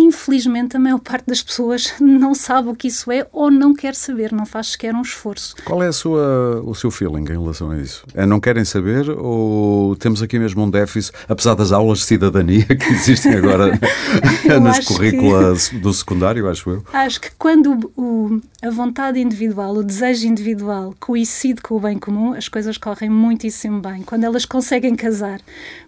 infelizmente, 0.00 0.76
a 0.76 0.80
maior 0.80 0.98
parte 0.98 1.26
das 1.26 1.42
pessoas 1.42 1.94
não 2.00 2.34
sabe 2.34 2.68
o 2.68 2.74
que 2.74 2.88
isso 2.88 3.10
é 3.10 3.26
ou 3.32 3.50
não 3.50 3.74
quer 3.74 3.94
saber, 3.94 4.32
não 4.32 4.46
faz 4.46 4.68
sequer 4.68 4.94
um 4.94 5.02
esforço. 5.02 5.54
Qual 5.64 5.82
é 5.82 5.88
a 5.88 5.92
sua, 5.92 6.62
o 6.64 6.74
seu 6.74 6.90
feeling 6.90 7.22
em 7.22 7.38
relação 7.38 7.70
a 7.70 7.78
isso? 7.78 8.04
É 8.14 8.26
não 8.26 8.40
querem 8.40 8.64
saber 8.64 9.10
ou 9.10 9.96
temos 9.96 10.22
aqui 10.22 10.38
mesmo 10.38 10.62
um 10.62 10.70
déficit, 10.70 11.16
apesar 11.28 11.54
das 11.54 11.72
aulas 11.72 11.98
de 11.98 12.04
cidadania 12.04 12.64
que 12.64 12.92
existem 12.92 13.34
agora 13.34 13.78
nos 14.60 14.78
currículos 14.80 15.68
que... 15.68 15.78
do 15.78 15.92
secundário, 15.92 16.48
acho 16.48 16.70
eu? 16.70 16.84
Acho 16.92 17.20
que 17.20 17.30
quando 17.38 17.92
o, 17.96 18.40
a 18.62 18.70
vontade 18.70 19.20
individual, 19.20 19.74
o 19.74 19.82
desejo 19.82 20.26
individual 20.26 20.94
coincide 20.98 21.60
com 21.60 21.76
o 21.76 21.80
bem 21.80 21.98
comum, 21.98 22.32
as 22.32 22.48
coisas 22.48 22.76
correm 22.78 23.10
muitíssimo 23.10 23.80
bem. 23.80 24.02
Quando 24.02 24.24
elas 24.24 24.44
conseguem 24.44 24.94
casar, 24.94 25.40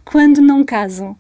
quando 0.05 0.41
não 0.41 0.65
casam, 0.65 1.17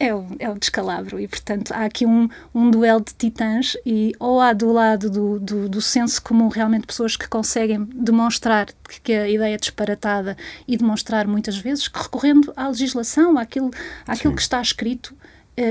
é 0.00 0.14
o, 0.14 0.26
é 0.38 0.48
o 0.48 0.58
descalabro 0.58 1.20
e, 1.20 1.28
portanto, 1.28 1.72
há 1.72 1.84
aqui 1.84 2.06
um, 2.06 2.26
um 2.54 2.70
duelo 2.70 3.04
de 3.04 3.12
titãs 3.12 3.76
e 3.84 4.14
ou 4.18 4.40
há 4.40 4.54
do 4.54 4.72
lado 4.72 5.10
do, 5.10 5.38
do, 5.38 5.68
do 5.68 5.80
senso 5.82 6.22
comum 6.22 6.48
realmente 6.48 6.86
pessoas 6.86 7.16
que 7.16 7.28
conseguem 7.28 7.84
demonstrar 7.84 8.68
que, 8.88 9.00
que, 9.02 9.12
a 9.12 9.28
ideia 9.28 9.54
é 9.54 9.58
disparatada 9.58 10.38
e 10.66 10.74
demonstrar 10.74 11.26
muitas 11.26 11.58
vezes 11.58 11.86
que 11.86 12.02
recorrendo 12.02 12.50
à 12.56 12.68
legislação, 12.68 13.36
àquilo, 13.36 13.70
àquilo 14.06 14.34
que 14.34 14.40
está 14.40 14.62
escrito, 14.62 15.14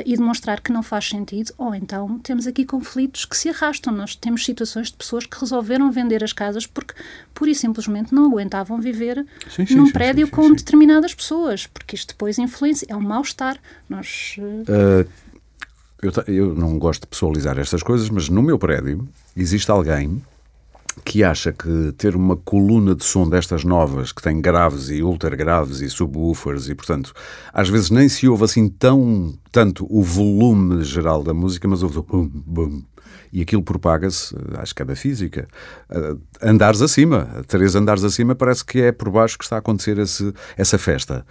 e 0.05 0.15
demonstrar 0.15 0.61
que 0.61 0.71
não 0.71 0.83
faz 0.83 1.09
sentido, 1.09 1.53
ou 1.57 1.73
então 1.73 2.19
temos 2.19 2.45
aqui 2.47 2.65
conflitos 2.65 3.25
que 3.25 3.35
se 3.35 3.49
arrastam. 3.49 3.93
Nós 3.93 4.15
temos 4.15 4.45
situações 4.45 4.87
de 4.87 4.97
pessoas 4.97 5.25
que 5.25 5.39
resolveram 5.39 5.91
vender 5.91 6.23
as 6.23 6.33
casas 6.33 6.65
porque 6.67 6.93
pura 7.33 7.51
e 7.51 7.55
simplesmente 7.55 8.13
não 8.13 8.25
aguentavam 8.25 8.79
viver 8.79 9.25
sim, 9.49 9.65
sim, 9.65 9.75
num 9.75 9.87
sim, 9.87 9.93
prédio 9.93 10.29
com 10.29 10.51
determinadas 10.53 11.13
pessoas, 11.13 11.67
porque 11.67 11.95
isto 11.95 12.09
depois 12.09 12.37
influencia, 12.37 12.87
é 12.89 12.95
um 12.95 13.01
mal-estar. 13.01 13.57
Nós. 13.89 14.35
Uh... 14.39 15.07
Eu, 16.01 16.13
eu 16.33 16.55
não 16.55 16.79
gosto 16.79 17.01
de 17.01 17.07
pessoalizar 17.07 17.59
estas 17.59 17.83
coisas, 17.83 18.09
mas 18.09 18.29
no 18.29 18.41
meu 18.41 18.57
prédio 18.57 19.05
existe 19.35 19.69
alguém 19.69 20.21
que 21.05 21.23
acha 21.23 21.51
que 21.51 21.93
ter 21.97 22.15
uma 22.15 22.35
coluna 22.35 22.95
de 22.95 23.03
som 23.03 23.27
destas 23.27 23.63
novas, 23.63 24.11
que 24.11 24.21
tem 24.21 24.41
graves 24.41 24.89
e 24.89 25.01
ultra 25.01 25.35
graves 25.35 25.81
e 25.81 25.89
subwoofers 25.89 26.67
e, 26.67 26.75
portanto, 26.75 27.13
às 27.53 27.69
vezes 27.69 27.89
nem 27.89 28.09
se 28.09 28.27
ouve 28.27 28.43
assim 28.43 28.67
tão 28.67 29.33
tanto 29.51 29.85
o 29.89 30.03
volume 30.03 30.83
geral 30.83 31.23
da 31.23 31.33
música, 31.33 31.67
mas 31.67 31.83
ouve 31.83 31.99
o 31.99 32.03
bum, 32.03 32.29
bum. 32.33 32.83
E 33.31 33.41
aquilo 33.41 33.61
propaga-se, 33.61 34.35
acho 34.57 34.73
que 34.73 34.81
é 34.81 34.85
da 34.85 34.95
física. 34.95 35.47
Uh, 35.89 36.19
andares 36.41 36.81
acima, 36.81 37.43
três 37.47 37.75
andares 37.75 38.03
acima, 38.03 38.33
parece 38.33 38.65
que 38.65 38.81
é 38.81 38.91
por 38.91 39.09
baixo 39.11 39.37
que 39.37 39.43
está 39.43 39.57
a 39.57 39.59
acontecer 39.59 39.99
esse, 39.99 40.33
essa 40.57 40.77
festa. 40.79 41.25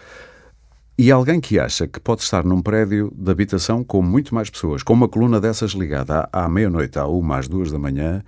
E 0.97 1.11
alguém 1.13 1.41
que 1.41 1.59
acha 1.59 1.87
que 1.87 2.01
pode 2.01 2.23
estar 2.23 2.45
num 2.45 2.61
prédio 2.61 3.13
de 3.17 3.31
habitação 3.31 3.85
com 3.85 4.03
muito 4.03 4.35
mais 4.35 4.51
pessoas, 4.51 4.83
com 4.83 4.93
uma 4.93 5.09
coluna 5.09 5.41
dessas 5.41 5.73
ligada 5.73 6.29
à, 6.33 6.45
à 6.45 6.49
meia-noite, 6.49 6.99
à 6.99 7.07
uma, 7.07 7.39
às 7.39 7.49
duas 7.49 7.71
da 7.71 7.79
manhã, 7.79 8.23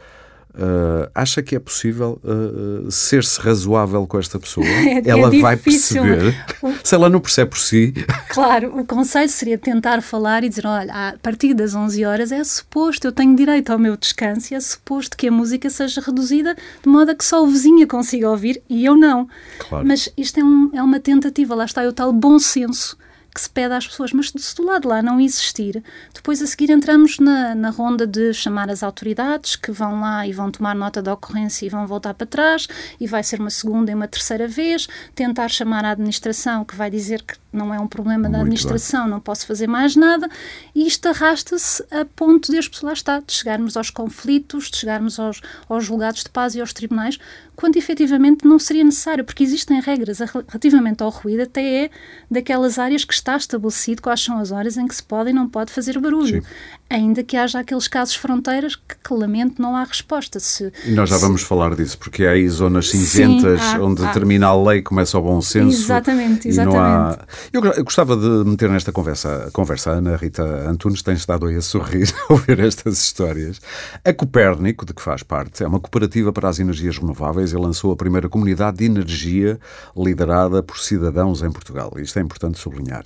Uh, 0.53 1.09
acha 1.15 1.43
que 1.43 1.55
é 1.55 1.61
possível 1.61 2.21
uh, 2.25 2.91
ser-se 2.91 3.41
razoável 3.41 4.05
com 4.07 4.19
esta 4.19 4.39
pessoa? 4.39 4.67
É, 4.91 5.09
ela 5.09 5.35
é 5.35 5.41
vai 5.41 5.57
perceber. 5.57 6.35
Se 6.83 6.95
ela 6.95 7.09
não 7.09 7.21
percebe 7.21 7.51
por 7.51 7.59
si. 7.59 7.95
Claro, 8.31 8.79
o 8.79 8.85
conselho 8.85 9.29
seria 9.29 9.57
tentar 9.57 10.03
falar 10.03 10.43
e 10.43 10.49
dizer: 10.49 10.67
olha, 10.67 10.93
a 10.93 11.19
partir 11.23 11.55
das 11.55 11.75
11 11.75 12.05
horas 12.05 12.33
é 12.33 12.43
suposto, 12.43 13.07
eu 13.07 13.13
tenho 13.13 13.37
direito 13.37 13.71
ao 13.71 13.79
meu 13.79 13.97
descanso 13.97 14.53
e 14.53 14.57
é 14.57 14.61
suposto 14.61 15.17
que 15.17 15.29
a 15.29 15.33
música 15.33 15.71
seja 15.71 16.01
reduzida 16.01 16.57
de 16.83 16.89
modo 16.89 17.11
a 17.11 17.15
que 17.15 17.25
só 17.25 17.43
o 17.43 17.47
vizinho 17.47 17.87
consiga 17.87 18.29
ouvir 18.29 18.63
e 18.69 18.85
eu 18.85 18.97
não. 18.97 19.29
Claro. 19.59 19.87
Mas 19.87 20.09
isto 20.17 20.41
é, 20.41 20.45
um, 20.45 20.71
é 20.75 20.83
uma 20.83 20.99
tentativa, 20.99 21.55
lá 21.55 21.65
está 21.65 21.83
é 21.83 21.89
o 21.89 21.93
tal 21.93 22.13
bom 22.13 22.39
senso 22.39 22.97
que 23.35 23.41
se 23.41 23.49
pede 23.49 23.75
às 23.75 23.87
pessoas, 23.87 24.13
mas 24.13 24.33
se 24.37 24.57
do 24.57 24.65
lado 24.65 24.89
lá 24.89 25.03
não 25.03 25.21
existir, 25.21 25.83
depois 26.13 26.43
a 26.43 26.47
seguir 26.47 26.71
entramos 26.71 27.19
na, 27.19 27.55
na 27.55 27.71
ronda 27.71 28.07
de 28.07 28.35
chamar 28.35 28.69
as 28.71 28.83
autoridades 28.83 29.57
que 29.57 29.71
vão 29.71 30.01
lá 30.01 30.27
e 30.27 30.33
vão 30.33 30.51
tomar 30.51 30.75
nota 30.75 31.01
da 31.01 31.15
ocorrência 31.15 31.65
e 31.65 31.69
vão 31.69 31.87
voltar 31.87 32.15
para 32.15 32.27
trás, 32.27 32.67
e 32.99 33.07
vai 33.07 33.23
ser 33.23 33.41
uma 33.41 33.51
segunda 33.51 33.91
e 33.91 33.95
uma 33.95 34.09
terceira 34.09 34.49
vez, 34.49 34.89
tentar 35.15 35.49
chamar 35.49 35.85
a 35.85 35.91
administração 35.91 36.65
que 36.65 36.75
vai 36.75 36.91
dizer 36.91 37.23
que 37.23 37.35
não 37.53 37.75
é 37.75 37.81
um 37.81 37.87
problema 37.87 38.29
da 38.29 38.41
administração, 38.41 39.03
bem. 39.03 39.11
não 39.11 39.21
posso 39.21 39.47
fazer 39.47 39.67
mais 39.67 39.97
nada, 39.97 40.29
e 40.75 40.87
isto 40.87 41.09
arrasta-se 41.09 41.85
a 41.91 42.05
ponto 42.05 42.51
de 42.51 42.59
as 42.59 42.69
pessoas 42.69 42.91
lá 42.91 42.93
está, 42.93 43.21
de 43.21 43.33
chegarmos 43.33 43.77
aos 43.77 43.91
conflitos, 43.91 44.71
de 44.71 44.79
chegarmos 44.79 45.19
aos, 45.19 45.41
aos 45.69 45.85
julgados 45.85 46.25
de 46.25 46.31
paz 46.31 46.55
e 46.55 46.61
aos 46.61 46.73
tribunais, 46.73 47.19
quando 47.57 47.77
efetivamente 47.77 48.47
não 48.47 48.59
seria 48.59 48.83
necessário, 48.83 49.25
porque 49.25 49.45
existem 49.45 49.81
regras 49.81 50.19
relativamente 50.19 51.03
ao 51.03 51.11
ruído, 51.11 51.43
até 51.43 51.85
é 51.85 51.91
daquelas 52.31 52.79
áreas 52.79 53.05
que 53.05 53.13
está 53.21 53.37
estabelecido 53.37 54.03
quais 54.03 54.21
são 54.21 54.39
as 54.39 54.51
horas 54.51 54.77
em 54.77 54.87
que 54.87 54.95
se 54.95 55.03
pode 55.03 55.31
e 55.31 55.33
não 55.33 55.49
pode 55.49 55.73
fazer 55.73 55.99
barulho. 55.99 56.43
Sim. 56.43 56.49
Ainda 56.91 57.23
que 57.23 57.37
haja 57.37 57.61
aqueles 57.61 57.87
casos 57.87 58.17
fronteiras 58.17 58.75
que, 58.75 58.97
que 59.03 59.15
lamento 59.15 59.63
não 59.63 59.77
há 59.77 59.85
resposta. 59.85 60.41
Se, 60.41 60.73
e 60.85 60.91
nós 60.91 61.09
já 61.09 61.17
se... 61.17 61.23
vamos 61.23 61.43
falar 61.43 61.77
disso, 61.77 61.97
porque 61.97 62.25
há 62.25 62.33
aí 62.33 62.49
zonas 62.49 62.91
cinzentas 62.91 63.61
Sim, 63.61 63.77
há, 63.77 63.81
onde 63.81 64.05
há. 64.05 64.13
termina 64.13 64.49
a 64.49 64.61
lei 64.61 64.83
começa 64.83 65.17
o 65.17 65.23
bom 65.23 65.41
senso. 65.41 65.85
Exatamente, 65.85 66.49
exatamente. 66.49 66.81
Há... 66.81 67.19
Eu, 67.53 67.65
eu, 67.65 67.85
gostava 67.85 68.17
de 68.17 68.51
meter 68.51 68.69
nesta 68.69 68.91
conversa, 68.91 69.51
conversa 69.53 69.93
Ana 69.93 70.17
Rita 70.17 70.43
Antunes 70.69 71.01
tem 71.01 71.15
estado 71.15 71.47
aí 71.47 71.55
a 71.55 71.63
sorrir 71.63 72.13
ao 72.29 72.37
ouvir 72.37 72.59
estas 72.59 73.01
histórias. 73.01 73.61
A 74.05 74.13
Copérnico, 74.13 74.85
de 74.85 74.93
que 74.93 75.01
faz 75.01 75.23
parte, 75.23 75.63
é 75.63 75.69
uma 75.69 75.79
cooperativa 75.79 76.33
para 76.33 76.49
as 76.49 76.59
energias 76.59 76.99
renováveis 76.99 77.53
e 77.53 77.57
lançou 77.57 77.93
a 77.93 77.97
primeira 77.97 78.29
comunidade 78.29 78.79
de 78.79 78.85
energia 78.87 79.61
liderada 79.97 80.61
por 80.63 80.79
cidadãos 80.79 81.43
em 81.43 81.53
Portugal. 81.53 81.93
Isto 81.99 82.19
é 82.19 82.23
importante 82.23 82.59
sublinhar. 82.59 83.05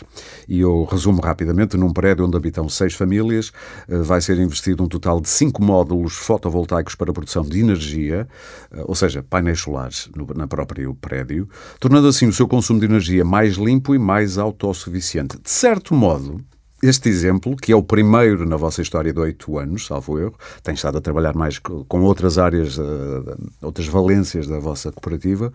E 0.49 0.61
eu 0.61 0.85
resumo 0.85 1.21
rapidamente: 1.21 1.77
num 1.77 1.93
prédio 1.93 2.27
onde 2.27 2.37
habitam 2.37 2.69
seis 2.69 2.95
famílias, 2.95 3.53
vai 3.89 4.21
ser 4.21 4.39
investido 4.39 4.83
um 4.85 4.89
total 4.89 5.21
de 5.21 5.29
cinco 5.29 5.63
módulos 5.63 6.15
fotovoltaicos 6.15 6.95
para 6.95 7.13
produção 7.13 7.43
de 7.43 7.61
energia, 7.61 8.29
eh, 8.71 8.83
ou 8.87 8.95
seja, 8.95 9.23
painéis 9.23 9.61
solares 9.61 10.09
no, 10.15 10.27
na 10.35 10.47
próprio 10.47 10.95
prédio, 10.95 11.49
tornando 11.81 12.09
assim 12.09 12.27
o 12.27 12.33
seu 12.33 12.49
consumo 12.49 12.81
de 12.81 12.87
energia 12.87 13.25
mais 13.25 13.55
limpo 13.55 13.95
e 13.95 13.99
mais 13.99 14.39
autossuficiente. 14.39 15.39
De 15.41 15.51
certo 15.51 15.95
modo, 15.95 16.41
este 16.85 17.09
exemplo, 17.09 17.57
que 17.57 17.73
é 17.73 17.77
o 17.77 17.83
primeiro 17.83 18.47
na 18.47 18.57
vossa 18.57 18.83
história 18.83 19.13
de 19.13 19.19
oito 19.19 19.59
anos, 19.59 19.87
salvo 19.87 20.19
erro, 20.19 20.35
tem 20.63 20.75
estado 20.75 20.99
a 20.99 21.01
trabalhar 21.01 21.35
mais 21.35 21.59
com 21.59 22.01
outras 22.03 22.37
áreas, 22.37 22.77
uh, 22.77 23.37
outras 23.63 23.87
valências 23.87 24.47
da 24.47 24.59
vossa 24.59 24.93
cooperativa, 24.93 25.53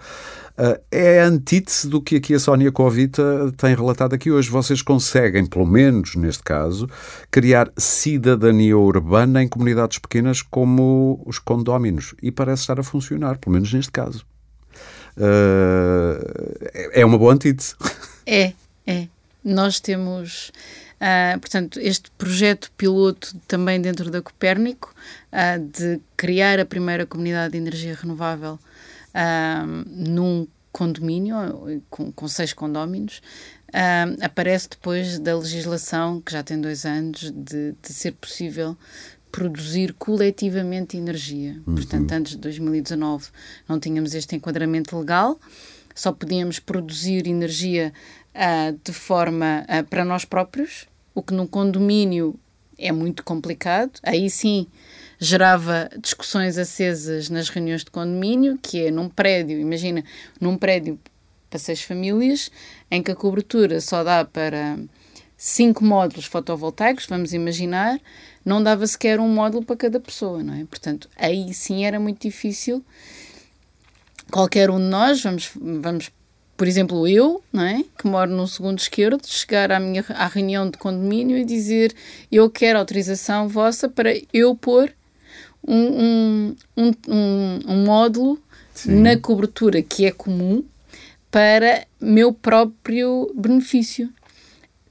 uh, 0.57 0.81
é 0.91 1.21
a 1.21 1.25
antítese 1.27 1.88
do 1.88 2.01
que 2.01 2.15
aqui 2.15 2.33
a 2.33 2.39
Sónia 2.39 2.71
Covita 2.71 3.53
tem 3.57 3.75
relatado 3.75 4.13
aqui 4.13 4.31
hoje. 4.31 4.50
Vocês 4.50 4.81
conseguem, 4.81 5.45
pelo 5.45 5.67
menos 5.67 6.15
neste 6.15 6.41
caso, 6.41 6.89
criar 7.29 7.71
cidadania 7.77 8.77
urbana 8.77 9.43
em 9.43 9.48
comunidades 9.48 10.00
pequenas 10.00 10.41
como 10.41 11.21
os 11.25 11.38
condóminos. 11.38 12.15
E 12.24 12.31
parece 12.31 12.63
estar 12.63 12.79
a 12.79 12.83
funcionar, 12.83 13.38
pelo 13.38 13.53
menos 13.53 13.71
neste 13.71 13.91
caso. 13.91 14.25
Uh, 15.15 16.89
é 16.93 17.05
uma 17.05 17.17
boa 17.17 17.33
antítese. 17.33 17.75
É, 18.25 18.53
é. 18.88 19.07
Nós 19.43 19.79
temos 19.79 20.51
Uh, 21.00 21.39
portanto, 21.39 21.79
este 21.79 22.12
projeto 22.12 22.70
piloto 22.77 23.34
também 23.48 23.82
dentro 23.82 24.12
da 24.12 24.22
Copérnico, 24.22 24.94
uh, 25.32 25.60
de 25.72 26.01
criar 26.18 26.60
a 26.60 26.65
primeira 26.65 27.06
comunidade 27.06 27.53
de 27.53 27.58
energia 27.58 27.96
renovável 27.96 28.60
uh, 29.13 29.86
num 29.88 30.46
condomínio, 30.72 31.36
com, 31.89 32.12
com 32.12 32.27
seis 32.27 32.53
condóminos, 32.53 33.22
aparece 34.22 34.70
depois 34.70 35.18
da 35.18 35.36
legislação, 35.36 36.22
que 36.22 36.32
já 36.32 36.44
tem 36.44 36.62
dois 36.62 36.86
anos, 36.86 37.32
de, 37.32 37.74
de 37.82 37.94
ser 37.94 38.12
possível 38.13 38.77
produzir 39.32 39.94
coletivamente 39.94 40.96
energia. 40.96 41.60
Uhum. 41.65 41.75
Portanto, 41.75 42.12
antes 42.12 42.32
de 42.34 42.38
2019 42.39 43.29
não 43.68 43.79
tínhamos 43.79 44.13
este 44.13 44.36
enquadramento 44.36 44.98
legal, 44.98 45.39
só 46.00 46.12
podíamos 46.12 46.60
produzir 46.60 47.27
energia 47.27 47.94
uh, 48.36 48.79
de 48.83 48.93
forma 48.93 49.65
uh, 49.67 49.83
para 49.86 50.05
nós 50.05 50.25
próprios, 50.25 50.88
o 51.13 51.21
que 51.21 51.33
num 51.33 51.48
condomínio 51.48 52.39
é 52.77 52.91
muito 52.91 53.24
complicado. 53.24 53.91
Aí 54.03 54.29
sim 54.29 54.67
gerava 55.19 55.89
discussões 56.01 56.57
acesas 56.57 57.29
nas 57.29 57.50
reuniões 57.50 57.83
de 57.83 57.91
condomínio, 57.91 58.57
que 58.62 58.86
é 58.86 58.91
num 58.91 59.09
prédio, 59.09 59.59
imagina, 59.59 60.03
num 60.39 60.57
prédio 60.57 60.98
para 61.50 61.59
seis 61.59 61.81
famílias, 61.81 62.50
em 62.89 63.03
que 63.03 63.12
a 63.12 63.15
cobertura 63.15 63.81
só 63.81 64.03
dá 64.03 64.24
para 64.24 64.77
cinco 65.36 65.83
módulos 65.83 66.25
fotovoltaicos, 66.25 67.05
vamos 67.07 67.33
imaginar, 67.33 68.00
não 68.45 68.62
dava 68.62 68.86
sequer 68.86 69.19
um 69.19 69.27
módulo 69.27 69.65
para 69.65 69.75
cada 69.75 70.00
pessoa, 70.00 70.43
não 70.43 70.53
é? 70.53 70.63
Portanto, 70.65 71.09
aí 71.17 71.53
sim 71.53 71.86
era 71.86 72.00
muito 72.00 72.21
difícil. 72.21 72.83
Qualquer 74.31 74.69
um 74.69 74.77
de 74.77 74.86
nós, 74.86 75.24
vamos, 75.24 75.51
vamos 75.55 76.12
por 76.59 76.67
exemplo, 76.67 77.07
eu, 77.07 77.41
não 77.53 77.63
é? 77.63 77.85
que 77.97 78.05
moro 78.05 78.29
no 78.31 78.45
segundo 78.45 78.79
esquerdo, 78.79 79.25
chegar 79.25 79.71
à, 79.71 79.79
minha, 79.79 80.03
à 80.09 80.27
reunião 80.27 80.69
de 80.69 80.77
condomínio 80.77 81.37
e 81.37 81.45
dizer 81.45 81.95
eu 82.29 82.49
quero 82.49 82.77
autorização 82.77 83.47
vossa 83.47 83.87
para 83.87 84.09
eu 84.33 84.53
pôr 84.53 84.93
um, 85.65 86.53
um, 86.75 86.91
um, 87.07 87.59
um 87.65 87.85
módulo 87.85 88.37
Sim. 88.73 89.01
na 89.01 89.17
cobertura 89.17 89.81
que 89.81 90.05
é 90.05 90.11
comum 90.11 90.61
para 91.31 91.87
meu 91.97 92.33
próprio 92.33 93.33
benefício. 93.33 94.11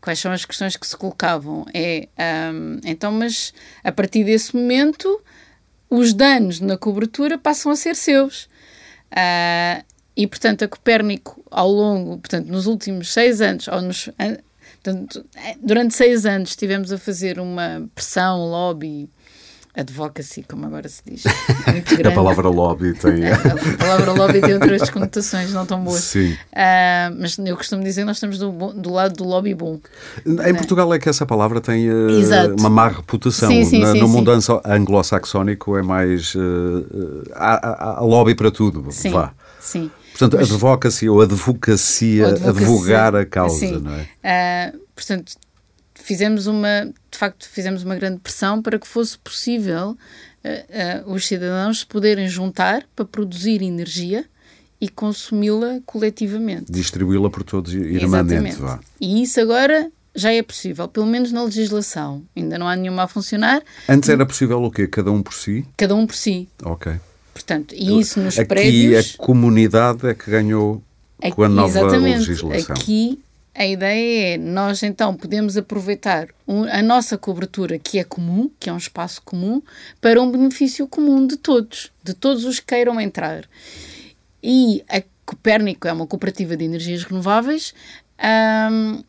Quais 0.00 0.20
são 0.20 0.32
as 0.32 0.46
questões 0.46 0.74
que 0.74 0.86
se 0.86 0.96
colocavam? 0.96 1.66
É, 1.74 2.08
um, 2.50 2.80
então, 2.82 3.12
mas 3.12 3.52
a 3.84 3.92
partir 3.92 4.24
desse 4.24 4.56
momento, 4.56 5.20
os 5.90 6.14
danos 6.14 6.60
na 6.60 6.78
cobertura 6.78 7.36
passam 7.36 7.70
a 7.70 7.76
ser 7.76 7.94
seus. 7.94 8.44
Uh, 9.12 9.84
e, 10.18 10.26
portanto, 10.26 10.64
a 10.64 10.68
Copérnico, 10.68 11.40
ao 11.48 11.70
longo, 11.70 12.18
portanto, 12.18 12.48
nos 12.48 12.66
últimos 12.66 13.12
seis 13.12 13.40
anos, 13.40 13.68
ou 13.68 13.80
nos, 13.80 14.10
portanto, 14.82 15.24
durante 15.62 15.94
seis 15.94 16.26
anos, 16.26 16.50
estivemos 16.50 16.90
a 16.90 16.98
fazer 16.98 17.38
uma 17.38 17.88
pressão, 17.94 18.40
lobby, 18.50 19.08
advocacy, 19.74 20.44
como 20.48 20.66
agora 20.66 20.88
se 20.88 21.02
diz. 21.04 21.24
a 21.26 22.10
palavra 22.12 22.48
lobby 22.48 22.94
tem. 22.94 23.26
a 23.30 23.76
palavra 23.78 24.12
lobby 24.12 24.40
tem 24.40 24.54
outras 24.54 24.90
conotações 24.90 25.52
não 25.52 25.64
tão 25.64 25.82
boas. 25.82 26.00
Sim. 26.00 26.32
Uh, 26.32 27.16
mas 27.18 27.38
eu 27.38 27.56
costumo 27.56 27.82
dizer 27.82 28.02
que 28.02 28.06
nós 28.06 28.16
estamos 28.16 28.38
do, 28.38 28.50
do 28.50 28.92
lado 28.92 29.14
do 29.14 29.24
lobby 29.24 29.54
bom. 29.54 29.80
Em 30.26 30.54
Portugal 30.54 30.92
é 30.92 30.98
que 30.98 31.08
essa 31.08 31.24
palavra 31.24 31.60
tem 31.60 31.90
uh, 31.90 32.56
uma 32.58 32.70
má 32.70 32.88
reputação. 32.88 33.48
Sim, 33.48 33.64
sim, 33.64 33.80
Na, 33.80 33.92
sim, 33.92 34.00
no 34.00 34.08
mundo 34.08 34.30
anglo-saxónico 34.64 35.76
é 35.76 35.82
mais. 35.82 36.34
Uh, 36.34 37.24
há, 37.34 37.98
há, 37.98 38.00
lobby 38.00 38.34
para 38.34 38.50
tudo. 38.50 38.90
Sim. 38.90 39.10
Vá. 39.10 39.32
Sim. 39.60 39.90
Portanto, 40.10 40.36
Mas, 40.40 40.50
advocacia 40.50 41.12
ou 41.12 41.20
advocacia, 41.20 42.26
advocacia, 42.26 42.50
advogar 42.50 43.14
a 43.14 43.24
causa, 43.24 43.78
não 43.78 43.92
é? 43.94 44.72
Uh, 44.74 44.78
portanto, 44.92 45.34
fizemos 46.02 46.46
uma, 46.46 46.86
de 47.10 47.18
facto, 47.18 47.48
fizemos 47.48 47.82
uma 47.82 47.96
grande 47.96 48.18
pressão 48.20 48.62
para 48.62 48.78
que 48.78 48.86
fosse 48.86 49.18
possível 49.18 49.96
uh, 50.44 51.10
uh, 51.10 51.12
os 51.12 51.26
cidadãos 51.26 51.80
se 51.80 51.86
poderem 51.86 52.28
juntar 52.28 52.84
para 52.94 53.04
produzir 53.04 53.62
energia 53.62 54.24
e 54.80 54.88
consumi-la 54.88 55.80
coletivamente. 55.84 56.70
Distribuí-la 56.70 57.28
por 57.30 57.42
todos 57.42 57.74
irmãmente, 57.74 58.56
vá. 58.56 58.78
E 59.00 59.22
isso 59.22 59.40
agora 59.40 59.90
já 60.14 60.32
é 60.32 60.42
possível, 60.42 60.88
pelo 60.88 61.06
menos 61.06 61.32
na 61.32 61.42
legislação. 61.44 62.22
Ainda 62.36 62.58
não 62.58 62.68
há 62.68 62.76
nenhuma 62.76 63.04
a 63.04 63.08
funcionar. 63.08 63.62
Antes 63.88 64.08
era 64.08 64.24
possível 64.24 64.62
o 64.62 64.70
quê? 64.70 64.86
Cada 64.86 65.10
um 65.10 65.22
por 65.22 65.34
si? 65.34 65.66
Cada 65.76 65.94
um 65.94 66.06
por 66.06 66.14
si. 66.14 66.48
Ok. 66.62 66.92
Portanto, 67.32 67.74
e 67.74 68.00
isso 68.00 68.20
nos 68.20 68.38
aqui 68.38 68.48
prédios... 68.48 69.14
a 69.14 69.18
comunidade 69.18 70.08
é 70.08 70.14
que 70.14 70.30
ganhou 70.30 70.82
aqui, 71.22 71.32
com 71.32 71.44
a 71.44 71.48
nova 71.48 71.78
exatamente, 71.78 72.18
legislação. 72.18 72.74
Aqui 72.74 73.20
a 73.58 73.66
ideia 73.66 74.34
é 74.34 74.38
nós 74.38 74.84
então 74.84 75.16
podemos 75.16 75.56
aproveitar 75.56 76.28
um, 76.46 76.62
a 76.62 76.80
nossa 76.80 77.18
cobertura 77.18 77.76
que 77.76 77.98
é 77.98 78.04
comum, 78.04 78.48
que 78.60 78.70
é 78.70 78.72
um 78.72 78.76
espaço 78.76 79.20
comum, 79.22 79.60
para 80.00 80.22
um 80.22 80.30
benefício 80.30 80.86
comum 80.86 81.26
de 81.26 81.36
todos, 81.36 81.90
de 82.00 82.14
todos 82.14 82.44
os 82.44 82.60
que 82.60 82.66
queiram 82.66 83.00
entrar. 83.00 83.44
E 84.40 84.84
a 84.88 85.02
Copérnico 85.26 85.88
é 85.88 85.92
uma 85.92 86.06
cooperativa 86.06 86.56
de 86.56 86.64
energias 86.64 87.02
renováveis, 87.02 87.74
hum, 88.70 89.02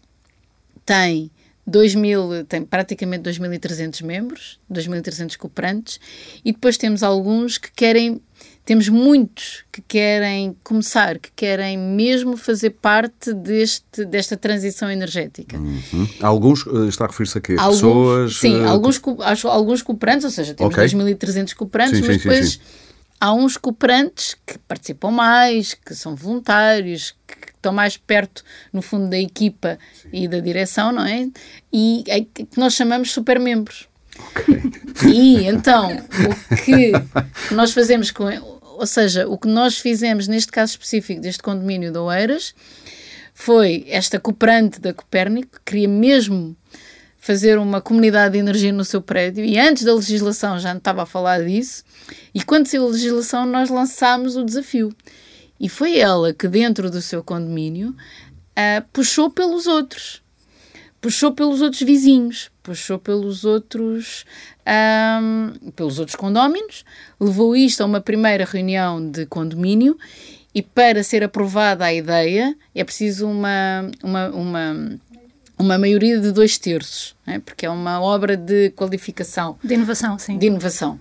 tem 0.83 1.29
2000, 1.67 2.45
tem 2.45 2.65
praticamente 2.65 3.29
2.300 3.29 4.03
membros, 4.03 4.59
2.300 4.69 5.37
cooperantes, 5.37 5.99
e 6.43 6.51
depois 6.51 6.75
temos 6.75 7.03
alguns 7.03 7.59
que 7.59 7.71
querem 7.71 8.19
temos 8.69 8.87
muitos 8.87 9.63
que 9.71 9.81
querem 9.81 10.55
começar, 10.63 11.17
que 11.17 11.31
querem 11.35 11.75
mesmo 11.75 12.37
fazer 12.37 12.69
parte 12.69 13.33
deste, 13.33 14.05
desta 14.05 14.37
transição 14.37 14.91
energética. 14.91 15.57
Uhum. 15.57 16.07
Alguns, 16.21 16.67
eh, 16.67 16.87
está 16.87 17.05
a 17.05 17.07
referir-se 17.07 17.39
a 17.39 17.41
quê? 17.41 17.55
Alguns, 17.57 17.75
Pessoas? 17.79 18.35
Sim, 18.35 18.61
uh, 18.61 18.67
alguns, 18.67 19.01
alguns 19.45 19.81
cooperantes, 19.81 20.23
ou 20.25 20.29
seja, 20.29 20.53
temos 20.53 20.71
Ok. 20.71 20.85
2.300 20.85 21.55
cooperantes, 21.55 21.97
Sim, 21.97 22.05
mas 22.05 22.17
sim, 22.17 22.21
sim, 22.21 22.29
depois 22.29 22.51
sim. 22.51 22.59
há 23.19 23.33
uns 23.33 23.57
cooperantes 23.57 24.37
que 24.45 24.59
participam 24.59 25.09
mais, 25.09 25.73
que 25.73 25.95
são 25.95 26.15
voluntários, 26.15 27.15
que 27.25 27.49
estão 27.55 27.73
mais 27.73 27.97
perto, 27.97 28.43
no 28.71 28.83
fundo, 28.83 29.09
da 29.09 29.17
equipa 29.17 29.79
e 30.13 30.27
da 30.27 30.39
direção, 30.39 30.91
não 30.91 31.05
é? 31.07 31.27
E 31.73 32.03
é 32.07 32.21
que 32.21 32.47
nós 32.55 32.75
chamamos 32.75 33.11
supermembros. 33.13 33.89
E 35.07 35.47
então, 35.47 35.91
o 35.91 36.55
que, 36.55 36.91
que 37.47 37.53
nós 37.55 37.71
fazemos 37.71 38.11
com. 38.11 38.58
Ou 38.79 38.87
seja, 38.87 39.27
o 39.27 39.37
que 39.37 39.49
nós 39.49 39.77
fizemos 39.77 40.25
neste 40.25 40.53
caso 40.53 40.71
específico 40.71 41.19
deste 41.19 41.43
condomínio 41.43 41.91
de 41.91 41.97
Oeiras 41.97 42.55
foi 43.33 43.85
esta 43.89 44.17
cooperante 44.21 44.79
da 44.79 44.93
Copérnico, 44.93 45.59
que 45.59 45.59
queria 45.65 45.89
mesmo 45.89 46.55
fazer 47.17 47.57
uma 47.57 47.81
comunidade 47.81 48.35
de 48.35 48.39
energia 48.39 48.71
no 48.71 48.85
seu 48.85 49.01
prédio 49.01 49.43
e 49.43 49.59
antes 49.59 49.83
da 49.83 49.93
legislação 49.93 50.57
já 50.57 50.69
não 50.69 50.77
estava 50.77 51.03
a 51.03 51.05
falar 51.05 51.43
disso 51.43 51.83
e 52.33 52.41
quando 52.41 52.67
saiu 52.67 52.85
a 52.85 52.89
legislação 52.89 53.45
nós 53.45 53.69
lançámos 53.69 54.37
o 54.37 54.45
desafio. 54.45 54.95
E 55.59 55.67
foi 55.67 55.97
ela 55.99 56.33
que 56.33 56.47
dentro 56.47 56.89
do 56.89 57.01
seu 57.01 57.21
condomínio 57.21 57.93
ah, 58.55 58.81
puxou 58.93 59.29
pelos 59.29 59.67
outros 59.67 60.21
puxou 61.01 61.31
pelos 61.31 61.61
outros 61.61 61.81
vizinhos, 61.81 62.51
puxou 62.61 62.99
pelos 62.99 63.45
outros, 63.45 64.25
ahm, 64.65 65.53
pelos 65.75 65.99
outros 65.99 66.15
condóminos, 66.15 66.83
levou 67.19 67.55
isto 67.55 67.81
a 67.81 67.85
uma 67.85 68.01
primeira 68.01 68.45
reunião 68.45 69.09
de 69.09 69.25
condomínio 69.25 69.97
e 70.53 70.61
para 70.61 71.03
ser 71.03 71.23
aprovada 71.23 71.85
a 71.85 71.93
ideia 71.93 72.55
é 72.73 72.83
preciso 72.83 73.27
uma, 73.27 73.89
uma, 74.03 74.29
uma, 74.29 74.99
uma 75.57 75.77
maioria 75.77 76.19
de 76.19 76.31
dois 76.31 76.57
terços, 76.57 77.15
né? 77.25 77.39
porque 77.45 77.65
é 77.65 77.69
uma 77.69 78.01
obra 78.01 78.35
de 78.35 78.71
qualificação, 78.71 79.57
De 79.63 79.73
inovação, 79.73 80.17
sim. 80.17 80.37
de 80.37 80.47
inovação. 80.47 80.99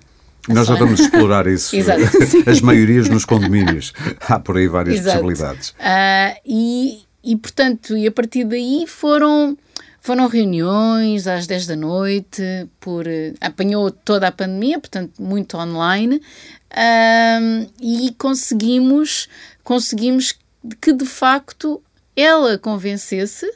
Nós 0.49 0.67
já 0.67 0.75
vamos 0.76 1.00
explorar 1.00 1.47
isso. 1.47 1.75
Exato. 1.76 2.00
As 2.47 2.61
maiorias 2.61 3.09
nos 3.09 3.25
condomínios. 3.25 3.93
Há 4.21 4.38
por 4.38 4.57
aí 4.57 4.67
várias 4.67 5.00
Exato. 5.00 5.19
possibilidades. 5.21 5.75
Ah, 5.78 6.35
e, 6.47 7.00
e, 7.23 7.37
portanto, 7.37 7.97
e 7.97 8.07
a 8.07 8.12
partir 8.12 8.45
daí 8.45 8.87
foram, 8.87 9.57
foram 10.08 10.26
reuniões 10.26 11.26
às 11.26 11.46
10 11.46 11.66
da 11.66 11.76
noite, 11.76 12.42
por, 12.80 13.06
eh, 13.06 13.34
apanhou 13.42 13.90
toda 13.90 14.26
a 14.26 14.32
pandemia, 14.32 14.80
portanto, 14.80 15.12
muito 15.22 15.54
online, 15.58 16.18
ah, 16.70 17.38
e 17.78 18.14
conseguimos, 18.16 19.28
conseguimos 19.62 20.34
que, 20.80 20.94
de 20.94 21.04
facto, 21.04 21.82
ela 22.16 22.56
convencesse 22.56 23.46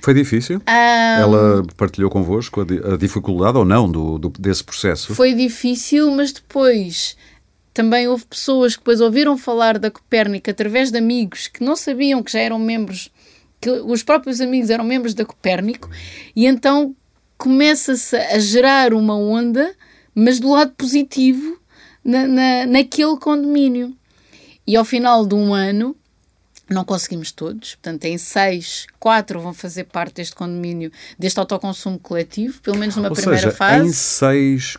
Foi 0.00 0.14
difícil? 0.14 0.62
ah, 0.64 1.18
Ela 1.20 1.62
partilhou 1.76 2.08
convosco 2.08 2.60
a, 2.60 2.94
a 2.94 2.96
dificuldade 2.96 3.58
ou 3.58 3.64
não 3.64 3.90
do, 3.90 4.16
do- 4.16 4.32
desse 4.38 4.62
processo? 4.62 5.12
Foi 5.12 5.34
difícil, 5.34 6.08
mas 6.12 6.30
depois 6.32 7.16
também 7.74 8.06
houve 8.06 8.24
pessoas 8.26 8.74
que 8.74 8.80
depois 8.80 9.00
ouviram 9.00 9.36
falar 9.36 9.76
da 9.78 9.90
Copérnica 9.90 10.52
através 10.52 10.90
de 10.92 10.98
amigos 10.98 11.48
que 11.48 11.64
não 11.64 11.74
sabiam 11.74 12.22
que 12.22 12.30
já 12.32 12.38
eram 12.38 12.58
membros, 12.60 13.10
que 13.60 13.70
os 13.70 14.02
próprios 14.02 14.40
amigos 14.40 14.70
eram 14.70 14.84
membros 14.84 15.14
da 15.14 15.24
Copérnico, 15.24 15.90
e 16.34 16.46
então 16.46 16.94
começa-se 17.36 18.16
a 18.16 18.38
gerar 18.38 18.92
uma 18.94 19.16
onda, 19.16 19.74
mas 20.14 20.38
do 20.38 20.50
lado 20.50 20.72
positivo, 20.76 21.58
na, 22.04 22.26
na, 22.26 22.66
naquele 22.66 23.16
condomínio. 23.18 23.96
E 24.66 24.76
ao 24.76 24.84
final 24.84 25.26
de 25.26 25.34
um 25.34 25.52
ano, 25.52 25.96
não 26.68 26.84
conseguimos 26.84 27.32
todos, 27.32 27.74
portanto, 27.74 28.04
em 28.04 28.16
seis, 28.16 28.86
quatro 28.98 29.40
vão 29.40 29.52
fazer 29.52 29.84
parte 29.84 30.16
deste 30.16 30.34
condomínio, 30.34 30.92
deste 31.18 31.38
autoconsumo 31.40 31.98
coletivo, 31.98 32.60
pelo 32.60 32.78
menos 32.78 32.94
numa 32.94 33.08
Ou 33.08 33.14
primeira 33.14 33.40
seja, 33.40 33.50
fase. 33.50 33.88
em 33.88 33.92
seis, 33.92 34.76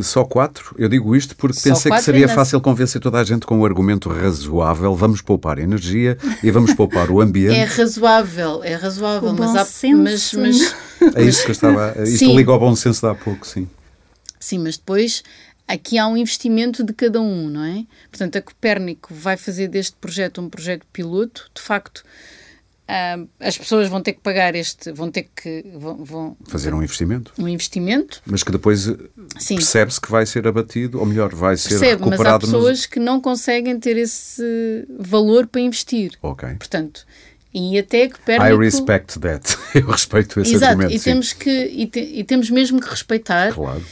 só 0.00 0.24
quatro? 0.24 0.74
Eu 0.78 0.88
digo 0.88 1.14
isto 1.14 1.36
porque 1.36 1.56
Só 1.58 1.70
pensei 1.70 1.92
que 1.92 2.00
seria 2.02 2.28
fácil 2.28 2.60
convencer 2.60 3.00
toda 3.00 3.18
a 3.18 3.24
gente 3.24 3.44
com 3.44 3.58
um 3.58 3.64
argumento 3.64 4.08
razoável. 4.08 4.94
Vamos 4.94 5.20
poupar 5.20 5.58
energia 5.58 6.16
e 6.42 6.50
vamos 6.50 6.72
poupar 6.74 7.10
o 7.10 7.20
É 7.22 7.24
ambiente. 7.24 7.64
razoável, 7.76 8.62
é 8.64 8.74
razoável, 8.74 9.30
O 9.30 9.38
mas, 9.38 9.54
há, 9.56 9.64
senso. 9.64 10.02
mas, 10.02 10.32
mas 10.32 10.74
É, 11.16 11.22
isso 11.24 11.42
que 11.44 11.50
eu 11.50 11.52
estava. 11.52 11.94
Isto 12.04 12.18
Sim. 12.18 12.36
liga 12.36 12.52
ao 12.52 12.58
bom 12.60 12.74
senso 12.76 13.00
de 13.00 13.06
há 13.08 13.14
pouco, 13.14 13.46
sim. 13.46 13.68
sim, 14.38 14.58
mas 14.58 14.76
depois 14.76 15.22
aqui 15.66 15.98
há 15.98 16.06
um 16.06 16.16
investimento 16.16 16.84
de 16.84 16.92
cada 16.92 17.20
um, 17.20 17.48
não 17.48 17.64
é? 17.64 17.84
Portanto, 18.10 18.36
a 18.36 18.42
Copérnico 18.42 19.12
vai 19.14 19.36
fazer 19.36 19.68
deste 19.68 19.96
projeto 20.00 20.40
um 20.40 20.48
projeto 20.48 20.84
piloto, 20.92 21.50
de 21.54 21.60
facto. 21.62 22.02
Ah, 22.88 23.18
as 23.40 23.56
pessoas 23.56 23.88
vão 23.88 24.00
ter 24.02 24.12
que 24.14 24.20
pagar 24.20 24.54
este, 24.54 24.92
vão 24.92 25.10
ter 25.10 25.28
que 25.34 25.64
vão, 25.76 26.04
vão 26.04 26.36
Fazer 26.48 26.74
um 26.74 26.82
investimento. 26.82 27.32
um 27.38 27.48
investimento, 27.48 28.20
Mas 28.26 28.42
que 28.42 28.50
depois 28.52 28.88
eh, 28.88 28.96
percebe-se 29.48 30.00
que 30.00 30.10
vai 30.10 30.26
ser 30.26 30.46
abatido, 30.46 30.98
ou 31.00 31.06
melhor, 31.06 31.34
vai 31.34 31.56
ser 31.56 31.70
percebe, 31.70 32.00
mas 32.02 32.02
há 32.02 32.04
recuperado 32.10 32.46
nos- 32.46 32.54
pessoas 32.56 32.86
que 32.86 32.98
não 33.00 33.20
conseguem 33.20 33.78
ter 33.78 33.96
esse 33.96 34.86
valor 34.98 35.46
para 35.46 35.60
investir. 35.60 36.12
Ok. 36.22 36.48
Portanto, 36.58 37.06
e 37.54 37.78
até 37.78 38.02
a 38.02 38.04
I 38.06 38.10
Copérnico 38.10 38.58
respect 38.60 39.18
that. 39.20 39.56
Eu 39.74 39.86
respeito 39.86 40.40
esse 40.40 40.54
Exato, 40.54 40.72
argumento. 40.72 40.94
e 40.94 40.98
sim. 40.98 41.04
temos, 41.10 41.32
que, 41.32 41.50
e, 41.50 41.86
te- 41.86 42.00
e 42.00 42.24
temos 42.24 42.48
mesmo 42.50 42.80
que 42.80 42.88
respeitar 42.88 43.52
Claro. 43.54 43.82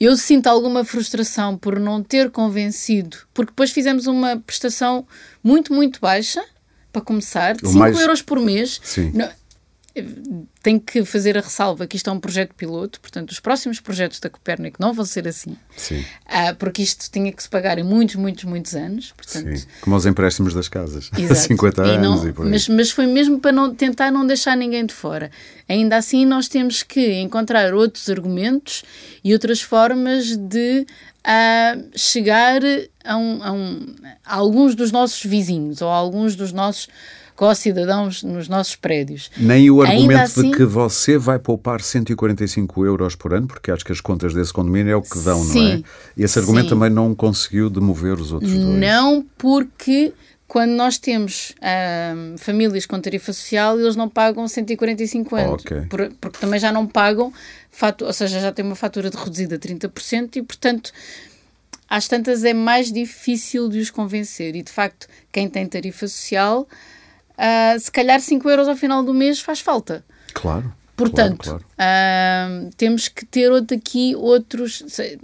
Eu 0.00 0.16
sinto 0.16 0.46
alguma 0.46 0.84
frustração 0.84 1.56
por 1.58 1.80
não 1.80 2.02
ter 2.04 2.30
convencido, 2.30 3.16
porque 3.34 3.50
depois 3.50 3.72
fizemos 3.72 4.06
uma 4.06 4.36
prestação 4.38 5.04
muito, 5.42 5.72
muito 5.74 5.98
baixa, 6.00 6.40
para 6.98 7.04
começar, 7.06 7.54
de 7.54 7.64
O 7.64 7.68
5 7.68 7.78
mais- 7.78 7.98
euros 8.00 8.22
por 8.22 8.40
mês. 8.40 8.80
Sim. 8.82 9.10
Não- 9.14 9.28
Tenho 10.62 10.80
que 10.80 11.04
fazer 11.04 11.38
a 11.38 11.40
ressalva 11.40 11.86
que 11.86 11.96
isto 11.96 12.10
é 12.10 12.12
um 12.12 12.18
projeto 12.20 12.54
piloto, 12.54 13.00
portanto, 13.00 13.30
os 13.30 13.40
próximos 13.40 13.80
projetos 13.80 14.20
da 14.20 14.28
Copérnico 14.28 14.76
não 14.80 14.92
vão 14.92 15.04
ser 15.04 15.26
assim, 15.28 15.56
Sim, 15.76 16.04
ah, 16.26 16.54
porque 16.54 16.82
isto 16.82 17.10
tinha 17.10 17.32
que 17.32 17.42
se 17.42 17.48
pagar 17.48 17.78
em 17.78 17.82
muitos, 17.84 18.16
muitos, 18.16 18.44
muitos 18.44 18.74
anos. 18.74 19.12
Portanto, 19.16 19.56
sim. 19.56 19.66
Como 19.80 19.96
os 19.96 20.04
empréstimos 20.06 20.52
das 20.54 20.68
casas. 20.68 21.10
Exato. 21.16 21.40
50 21.40 21.86
E 21.86 21.90
anos 21.96 22.22
não- 22.22 22.28
e 22.28 22.32
por 22.32 22.44
aí. 22.44 22.50
mas, 22.50 22.68
mas 22.68 22.90
foi 22.90 23.06
mesmo 23.06 23.38
para 23.40 23.52
não, 23.52 23.74
tentar 23.74 24.10
não 24.10 24.26
deixar 24.26 24.56
ninguém 24.56 24.84
de 24.84 24.92
fora. 24.94 25.30
Ainda 25.68 25.96
assim, 25.96 26.24
nós 26.26 26.48
temos 26.48 26.82
que 26.82 27.14
encontrar 27.20 27.72
outros 27.74 28.08
argumentos 28.10 28.82
e 29.22 29.32
outras 29.32 29.60
formas 29.60 30.36
de 30.36 30.86
ah, 31.24 31.76
chegar 31.94 32.60
a, 33.04 33.16
um- 33.16 33.42
a 33.42 33.52
um- 33.52 33.94
a 34.24 34.34
alguns 34.36 34.74
dos 34.74 34.90
nossos 34.92 35.22
vizinhos 35.24 35.82
ou 35.82 35.88
a 35.88 35.94
alguns 35.94 36.34
dos 36.36 36.52
nossos 36.52 36.88
co-cidadãos 37.38 38.24
nos 38.24 38.48
nossos 38.48 38.74
prédios. 38.74 39.30
Nem 39.36 39.70
o 39.70 39.80
argumento 39.80 40.22
assim- 40.22 40.50
de 40.50 40.56
que 40.56 40.64
você 40.64 41.16
vai 41.16 41.38
poupar 41.38 41.80
145 41.80 42.84
euros 42.84 43.14
por 43.14 43.32
ano, 43.32 43.46
porque 43.46 43.70
acho 43.70 43.84
que 43.84 43.92
as 43.92 44.00
contas 44.00 44.34
desse 44.34 44.52
condomínio 44.52 44.90
é 44.92 44.96
o 44.96 45.02
que 45.02 45.20
dão, 45.20 45.38
não 45.44 45.50
é? 45.50 45.52
Sim, 45.52 45.84
esse 46.16 46.36
argumento 46.36 46.64
sim. 46.64 46.70
também 46.70 46.90
não 46.90 47.14
conseguiu 47.14 47.70
demover 47.70 48.14
os 48.18 48.32
outros 48.32 48.52
dois. 48.52 48.64
Não 48.80 49.24
porque 49.38 50.12
quando 50.48 50.70
nós 50.72 50.98
temos 50.98 51.54
ah, 51.62 52.12
famílias 52.38 52.86
com 52.86 52.98
tarifa 53.00 53.32
social, 53.32 53.78
eles 53.78 53.94
não 53.94 54.08
pagam 54.08 54.48
145 54.48 55.36
anos. 55.36 55.62
Ok. 55.62 55.82
Por- 55.88 56.10
porque 56.20 56.38
também 56.40 56.58
já 56.58 56.72
não 56.72 56.88
pagam, 56.88 57.32
fatu- 57.70 58.04
ou 58.04 58.12
seja, 58.12 58.40
já 58.40 58.50
têm 58.50 58.64
uma 58.64 58.74
fatura 58.74 59.10
de 59.10 59.16
reduzida 59.16 59.54
a 59.54 59.58
30% 59.60 60.36
e, 60.36 60.42
portanto, 60.42 60.90
às 61.88 62.08
tantas 62.08 62.42
é 62.44 62.52
mais 62.52 62.90
difícil 62.90 63.68
de 63.68 63.78
os 63.78 63.90
convencer. 63.90 64.56
E, 64.56 64.62
de 64.62 64.72
facto, 64.72 65.06
quem 65.30 65.48
tem 65.48 65.64
tarifa 65.66 66.08
social, 66.08 66.66
ah, 67.38 67.76
se 67.78 67.90
calhar 67.90 68.20
5 68.20 68.50
euros 68.50 68.68
ao 68.68 68.76
final 68.76 69.04
do 69.04 69.14
mês 69.14 69.40
faz 69.40 69.60
falta. 69.60 70.04
Claro. 70.34 70.74
Portanto, 70.96 71.44
claro, 71.44 71.64
claro. 71.64 71.66
ah, 71.78 72.68
temos 72.76 73.06
que 73.06 73.24
ter 73.24 73.50
aqui 73.72 74.16
outros 74.16 74.82
sei, 74.88 75.18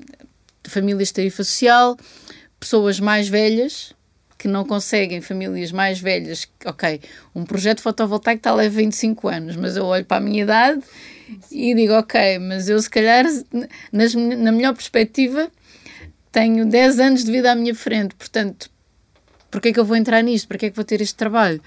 famílias 0.62 1.08
de 1.08 1.14
tarifa 1.14 1.42
social, 1.42 1.96
pessoas 2.60 3.00
mais 3.00 3.28
velhas 3.28 3.92
que 4.38 4.48
não 4.48 4.64
conseguem, 4.64 5.22
famílias 5.22 5.72
mais 5.72 5.98
velhas, 5.98 6.46
ok, 6.66 7.00
um 7.34 7.44
projeto 7.44 7.80
fotovoltaico 7.80 8.40
está 8.40 8.50
a 8.50 8.54
levar 8.54 8.76
25 8.76 9.26
anos, 9.26 9.56
mas 9.56 9.74
eu 9.74 9.86
olho 9.86 10.04
para 10.04 10.18
a 10.18 10.20
minha 10.20 10.42
idade 10.42 10.82
e 11.50 11.74
digo, 11.74 11.94
ok, 11.94 12.38
mas 12.40 12.68
eu 12.68 12.78
se 12.78 12.90
calhar, 12.90 13.24
nas, 13.90 14.14
na 14.14 14.52
melhor 14.52 14.74
perspectiva, 14.74 15.50
tenho 16.30 16.66
10 16.66 17.00
anos 17.00 17.24
de 17.24 17.32
vida 17.32 17.52
à 17.52 17.54
minha 17.54 17.74
frente, 17.74 18.14
portanto, 18.16 18.70
porque 19.54 19.68
é 19.68 19.72
que 19.72 19.78
eu 19.78 19.84
vou 19.84 19.96
entrar 19.96 20.20
nisto? 20.20 20.48
Para 20.48 20.58
que 20.58 20.66
é 20.66 20.70
que 20.70 20.74
vou 20.74 20.84
ter 20.84 21.00
este 21.00 21.14
trabalho? 21.14 21.60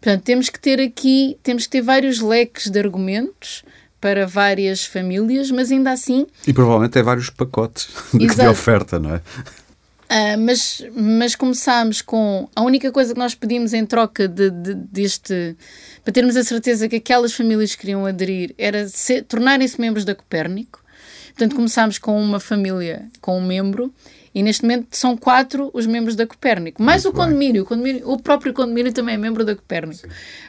Portanto, 0.00 0.22
temos 0.22 0.48
que 0.48 0.58
ter 0.58 0.80
aqui, 0.80 1.36
temos 1.42 1.64
que 1.64 1.70
ter 1.70 1.82
vários 1.82 2.18
leques 2.20 2.70
de 2.70 2.78
argumentos 2.78 3.62
para 4.00 4.26
várias 4.26 4.86
famílias, 4.86 5.50
mas 5.50 5.70
ainda 5.70 5.90
assim, 5.90 6.26
E 6.46 6.54
provavelmente 6.54 6.92
tem 6.92 7.02
vários 7.02 7.28
pacotes 7.28 7.88
de, 8.12 8.18
de 8.18 8.24
Exato. 8.24 8.50
oferta, 8.50 8.98
não 8.98 9.14
é? 9.14 9.16
Uh, 9.16 10.38
mas, 10.38 10.82
mas 10.96 11.34
começámos 11.34 12.00
com 12.00 12.48
a 12.56 12.62
única 12.62 12.90
coisa 12.90 13.12
que 13.12 13.18
nós 13.18 13.34
pedimos 13.34 13.74
em 13.74 13.84
troca 13.84 14.26
de, 14.26 14.50
de, 14.50 14.74
deste 14.74 15.54
para 16.02 16.14
termos 16.14 16.36
a 16.36 16.44
certeza 16.44 16.88
que 16.88 16.96
aquelas 16.96 17.34
famílias 17.34 17.74
que 17.74 17.82
queriam 17.82 18.06
aderir 18.06 18.54
era 18.56 18.86
tornarem-se 19.28 19.78
membros 19.78 20.04
da 20.04 20.14
Copérnico. 20.14 20.82
Portanto, 21.28 21.56
começámos 21.56 21.98
com 21.98 22.18
uma 22.22 22.40
família, 22.40 23.06
com 23.20 23.38
um 23.38 23.44
membro, 23.44 23.92
e 24.34 24.42
neste 24.42 24.62
momento 24.62 24.96
são 24.96 25.16
quatro 25.16 25.70
os 25.72 25.86
membros 25.86 26.16
da 26.16 26.26
Copérnico, 26.26 26.82
mais 26.82 27.04
Muito 27.04 27.14
o 27.14 27.16
condomínio, 27.16 27.62
o 27.62 27.66
condomínio, 27.66 28.10
o 28.10 28.20
próprio 28.20 28.52
condomínio 28.52 28.92
também 28.92 29.14
é 29.14 29.18
membro 29.18 29.44
da 29.44 29.54
Copérnico. 29.54 30.00
Sim. 30.00 30.08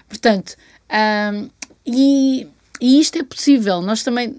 Portanto, 0.10 0.56
um, 1.34 1.50
e, 1.86 2.48
e 2.82 3.00
isto 3.00 3.17
é 3.19 3.24
possível. 3.24 3.82
Nós 3.82 4.04
também, 4.04 4.36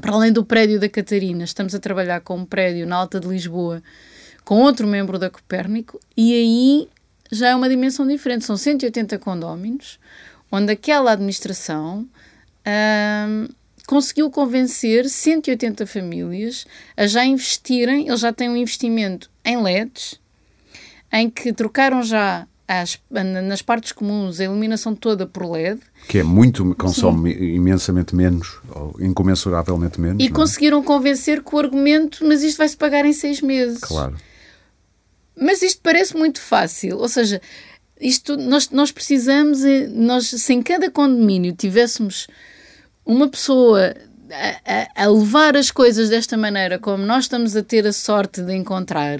para 0.00 0.12
além 0.12 0.32
do 0.32 0.44
prédio 0.44 0.78
da 0.78 0.88
Catarina, 0.88 1.44
estamos 1.44 1.74
a 1.74 1.78
trabalhar 1.78 2.20
com 2.20 2.36
um 2.36 2.44
prédio 2.44 2.86
na 2.86 2.96
Alta 2.96 3.18
de 3.18 3.26
Lisboa 3.26 3.82
com 4.44 4.60
outro 4.60 4.86
membro 4.86 5.18
da 5.18 5.30
Copérnico, 5.30 6.00
e 6.16 6.34
aí 6.34 6.88
já 7.30 7.48
é 7.48 7.54
uma 7.54 7.68
dimensão 7.68 8.06
diferente. 8.06 8.44
São 8.44 8.56
180 8.56 9.18
condóminos, 9.18 9.98
onde 10.50 10.72
aquela 10.72 11.12
administração 11.12 12.06
hum, 12.66 13.48
conseguiu 13.86 14.30
convencer 14.30 15.08
180 15.08 15.86
famílias 15.86 16.66
a 16.96 17.06
já 17.06 17.24
investirem, 17.24 18.08
eles 18.08 18.20
já 18.20 18.32
têm 18.32 18.48
um 18.48 18.56
investimento 18.56 19.30
em 19.44 19.60
LEDs, 19.60 20.20
em 21.12 21.28
que 21.28 21.52
trocaram 21.52 22.02
já 22.02 22.46
as, 22.66 22.98
nas 23.10 23.60
partes 23.60 23.92
comuns 23.92 24.40
a 24.40 24.44
iluminação 24.44 24.94
toda 24.94 25.26
por 25.26 25.50
LED. 25.50 25.80
Que 26.08 26.18
é 26.18 26.22
muito, 26.22 26.74
consome 26.74 27.34
Sim. 27.34 27.44
imensamente 27.54 28.14
menos, 28.14 28.58
ou 28.70 28.96
incomensuravelmente 29.00 30.00
menos. 30.00 30.22
E? 30.22 30.28
É? 30.28 30.30
conseguiram 30.30 30.82
convencer 30.82 31.42
com 31.42 31.56
o 31.56 31.58
argumento, 31.58 32.24
mas 32.26 32.42
isto 32.42 32.58
vai-se 32.58 32.76
pagar 32.76 33.04
em 33.04 33.12
seis 33.12 33.40
meses. 33.40 33.80
Claro. 33.80 34.16
Mas 35.36 35.62
isto 35.62 35.80
parece 35.82 36.16
muito 36.16 36.40
fácil, 36.40 36.98
ou 36.98 37.08
seja, 37.08 37.40
isto 38.00 38.36
nós, 38.36 38.70
nós 38.70 38.90
precisamos, 38.90 39.60
nós, 39.90 40.26
se 40.26 40.52
em 40.52 40.62
cada 40.62 40.90
condomínio 40.90 41.52
tivéssemos 41.52 42.26
uma 43.04 43.28
pessoa 43.28 43.94
a, 44.32 45.04
a, 45.04 45.08
levar 45.08 45.56
as 45.56 45.70
coisas 45.70 46.08
desta 46.08 46.36
maneira, 46.36 46.78
como 46.78 47.04
nós 47.04 47.24
estamos 47.24 47.54
a 47.56 47.62
ter 47.62 47.86
a 47.86 47.92
sorte 47.92 48.42
de 48.42 48.54
encontrar, 48.54 49.18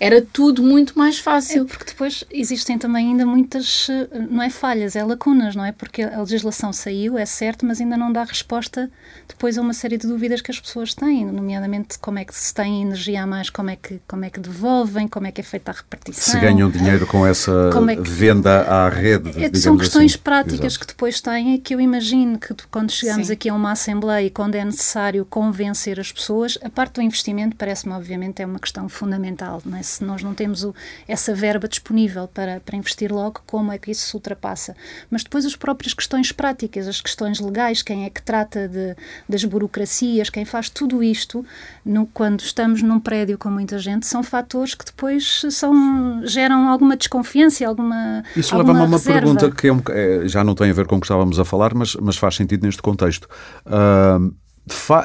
era 0.00 0.22
tudo 0.22 0.62
muito 0.62 0.98
mais 0.98 1.18
fácil. 1.18 1.62
É 1.62 1.64
porque 1.64 1.84
depois 1.84 2.24
existem 2.30 2.78
também 2.78 3.08
ainda 3.08 3.24
muitas, 3.24 3.88
não 4.30 4.42
é 4.42 4.50
falhas, 4.50 4.96
é 4.96 5.04
lacunas, 5.04 5.54
não 5.54 5.64
é? 5.64 5.72
Porque 5.72 6.02
a 6.02 6.20
legislação 6.20 6.72
saiu, 6.72 7.18
é 7.18 7.26
certo, 7.26 7.64
mas 7.66 7.80
ainda 7.80 7.96
não 7.96 8.12
dá 8.12 8.24
resposta 8.24 8.90
depois 9.28 9.56
a 9.56 9.60
uma 9.60 9.72
série 9.72 9.96
de 9.96 10.06
dúvidas 10.06 10.40
que 10.40 10.50
as 10.50 10.60
pessoas 10.60 10.94
têm, 10.94 11.24
nomeadamente 11.24 11.98
como 11.98 12.18
é 12.18 12.24
que 12.24 12.34
se 12.34 12.52
tem 12.52 12.82
energia 12.82 13.22
a 13.22 13.26
mais, 13.26 13.50
como 13.50 13.70
é 13.70 13.76
que, 13.76 14.00
como 14.06 14.24
é 14.24 14.30
que 14.30 14.40
devolvem, 14.40 15.08
como 15.08 15.26
é 15.26 15.32
que 15.32 15.40
é 15.40 15.44
feita 15.44 15.70
a 15.70 15.74
repartição. 15.74 16.34
Se 16.34 16.40
ganham 16.40 16.70
dinheiro 16.70 17.06
com 17.06 17.26
essa 17.26 17.70
é 17.90 17.96
que, 17.96 18.10
venda 18.10 18.62
à 18.62 18.88
rede. 18.88 19.42
É, 19.42 19.52
são 19.54 19.76
questões 19.76 20.12
assim. 20.12 20.22
práticas 20.22 20.60
Exato. 20.60 20.80
que 20.80 20.86
depois 20.86 21.20
têm, 21.20 21.58
que 21.58 21.74
eu 21.74 21.80
imagino 21.80 22.38
que 22.38 22.54
quando 22.70 22.90
chegamos 22.90 23.28
Sim. 23.28 23.32
aqui 23.32 23.48
a 23.48 23.54
uma 23.54 23.72
Assembleia 23.72 24.26
e 24.26 24.30
quando 24.30 24.54
é 24.54 24.64
necessário 24.64 25.24
convencer 25.24 25.98
as 25.98 26.12
pessoas, 26.12 26.58
a 26.62 26.70
parte 26.70 26.94
do 26.94 27.02
investimento 27.02 27.56
parece-me, 27.56 27.92
obviamente, 27.94 28.42
é 28.42 28.46
uma 28.46 28.58
questão 28.58 28.88
fundamental, 28.88 29.62
não 29.64 29.78
é? 29.78 29.82
Se 29.92 30.04
nós 30.04 30.22
não 30.22 30.34
temos 30.34 30.64
o, 30.64 30.74
essa 31.06 31.34
verba 31.34 31.68
disponível 31.68 32.28
para, 32.28 32.60
para 32.60 32.76
investir 32.76 33.12
logo, 33.12 33.42
como 33.46 33.72
é 33.72 33.78
que 33.78 33.90
isso 33.90 34.06
se 34.06 34.14
ultrapassa? 34.14 34.74
Mas 35.10 35.22
depois 35.22 35.44
as 35.44 35.56
próprias 35.56 35.94
questões 35.94 36.32
práticas, 36.32 36.88
as 36.88 37.00
questões 37.00 37.40
legais, 37.40 37.82
quem 37.82 38.04
é 38.04 38.10
que 38.10 38.22
trata 38.22 38.68
de, 38.68 38.96
das 39.28 39.44
burocracias, 39.44 40.30
quem 40.30 40.44
faz 40.44 40.68
tudo 40.68 41.02
isto, 41.02 41.44
no, 41.84 42.06
quando 42.06 42.40
estamos 42.40 42.82
num 42.82 43.00
prédio 43.00 43.38
com 43.38 43.50
muita 43.50 43.78
gente, 43.78 44.06
são 44.06 44.22
fatores 44.22 44.74
que 44.74 44.84
depois 44.84 45.44
são, 45.50 46.22
geram 46.26 46.68
alguma 46.68 46.96
desconfiança, 46.96 47.66
alguma 47.66 48.22
Isso 48.36 48.56
leva-me 48.56 48.80
a 48.80 48.84
uma 48.84 48.96
reserva. 48.96 49.20
pergunta 49.20 49.50
que 49.50 49.68
é 49.68 49.72
um, 49.72 49.82
é, 49.90 50.28
já 50.28 50.42
não 50.42 50.54
tem 50.54 50.70
a 50.70 50.72
ver 50.72 50.86
com 50.86 50.96
o 50.96 51.00
que 51.00 51.06
estávamos 51.06 51.38
a 51.38 51.44
falar, 51.44 51.74
mas, 51.74 51.94
mas 51.96 52.16
faz 52.16 52.36
sentido 52.36 52.64
neste 52.64 52.82
contexto. 52.82 53.28
Uh, 53.66 54.34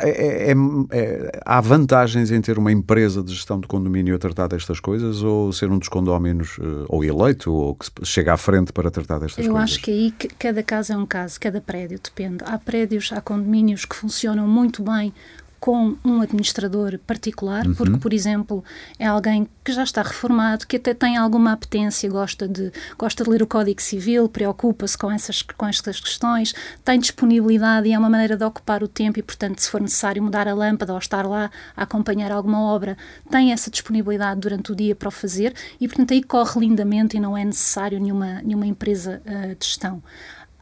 é, 0.03 0.51
é, 0.51 0.55
é, 0.91 1.41
há 1.43 1.59
vantagens 1.59 2.29
em 2.29 2.39
ter 2.39 2.59
uma 2.59 2.71
empresa 2.71 3.23
de 3.23 3.33
gestão 3.33 3.59
de 3.59 3.67
condomínio 3.67 4.15
a 4.15 4.19
tratar 4.19 4.47
destas 4.47 4.79
coisas 4.79 5.23
ou 5.23 5.51
ser 5.51 5.71
um 5.71 5.79
dos 5.79 5.89
condóminos 5.89 6.59
uh, 6.59 6.85
ou 6.87 7.03
eleito 7.03 7.51
ou 7.51 7.75
que 7.75 7.87
chega 8.03 8.33
à 8.33 8.37
frente 8.37 8.71
para 8.71 8.91
tratar 8.91 9.17
destas 9.17 9.43
Eu 9.43 9.53
coisas? 9.53 9.71
Eu 9.71 9.75
acho 9.75 9.83
que 9.83 9.91
aí 9.91 10.11
cada 10.37 10.61
caso 10.61 10.93
é 10.93 10.97
um 10.97 11.07
caso, 11.07 11.39
cada 11.39 11.59
prédio 11.59 11.99
depende. 12.01 12.43
Há 12.45 12.57
prédios, 12.59 13.11
há 13.11 13.19
condomínios 13.19 13.83
que 13.83 13.95
funcionam 13.95 14.47
muito 14.47 14.83
bem 14.83 15.11
com 15.59 15.95
um 16.05 16.21
administrador 16.21 16.99
particular, 16.99 17.65
uhum. 17.65 17.73
porque, 17.73 17.97
por 17.97 18.13
exemplo, 18.13 18.63
é 18.99 19.05
alguém 19.05 19.47
que 19.63 19.71
já 19.71 19.83
está 19.83 20.01
reformado, 20.01 20.65
que 20.67 20.77
até 20.77 20.93
tem 20.93 21.17
alguma 21.17 21.51
apetência, 21.51 22.09
gosta 22.09 22.47
de, 22.47 22.71
gosta 22.97 23.23
de 23.23 23.29
ler 23.29 23.41
o 23.41 23.47
Código 23.47 23.81
Civil, 23.81 24.29
preocupa-se 24.29 24.97
com, 24.97 25.11
essas, 25.11 25.41
com 25.41 25.65
estas 25.65 25.99
questões, 25.99 26.53
tem 26.85 26.99
disponibilidade 26.99 27.87
e 27.87 27.93
é 27.93 27.99
uma 27.99 28.09
maneira 28.09 28.37
de 28.37 28.43
ocupar 28.43 28.83
o 28.83 28.87
tempo 28.87 29.19
e, 29.19 29.23
portanto, 29.23 29.59
se 29.59 29.69
for 29.69 29.81
necessário 29.81 30.21
mudar 30.21 30.47
a 30.47 30.53
lâmpada 30.53 30.93
ou 30.93 30.99
estar 30.99 31.27
lá 31.27 31.49
a 31.75 31.83
acompanhar 31.83 32.31
alguma 32.31 32.61
obra, 32.61 32.97
tem 33.29 33.51
essa 33.51 33.69
disponibilidade 33.69 34.39
durante 34.39 34.71
o 34.71 34.75
dia 34.75 34.95
para 34.95 35.09
o 35.09 35.11
fazer 35.11 35.53
e, 35.81 35.87
portanto, 35.87 36.13
aí 36.13 36.23
corre 36.23 36.61
lindamente 36.61 37.17
e 37.17 37.19
não 37.19 37.37
é 37.37 37.43
necessário 37.43 37.99
nenhuma, 37.99 38.41
nenhuma 38.41 38.67
empresa 38.67 39.21
uh, 39.25 39.55
de 39.55 39.65
gestão. 39.65 40.01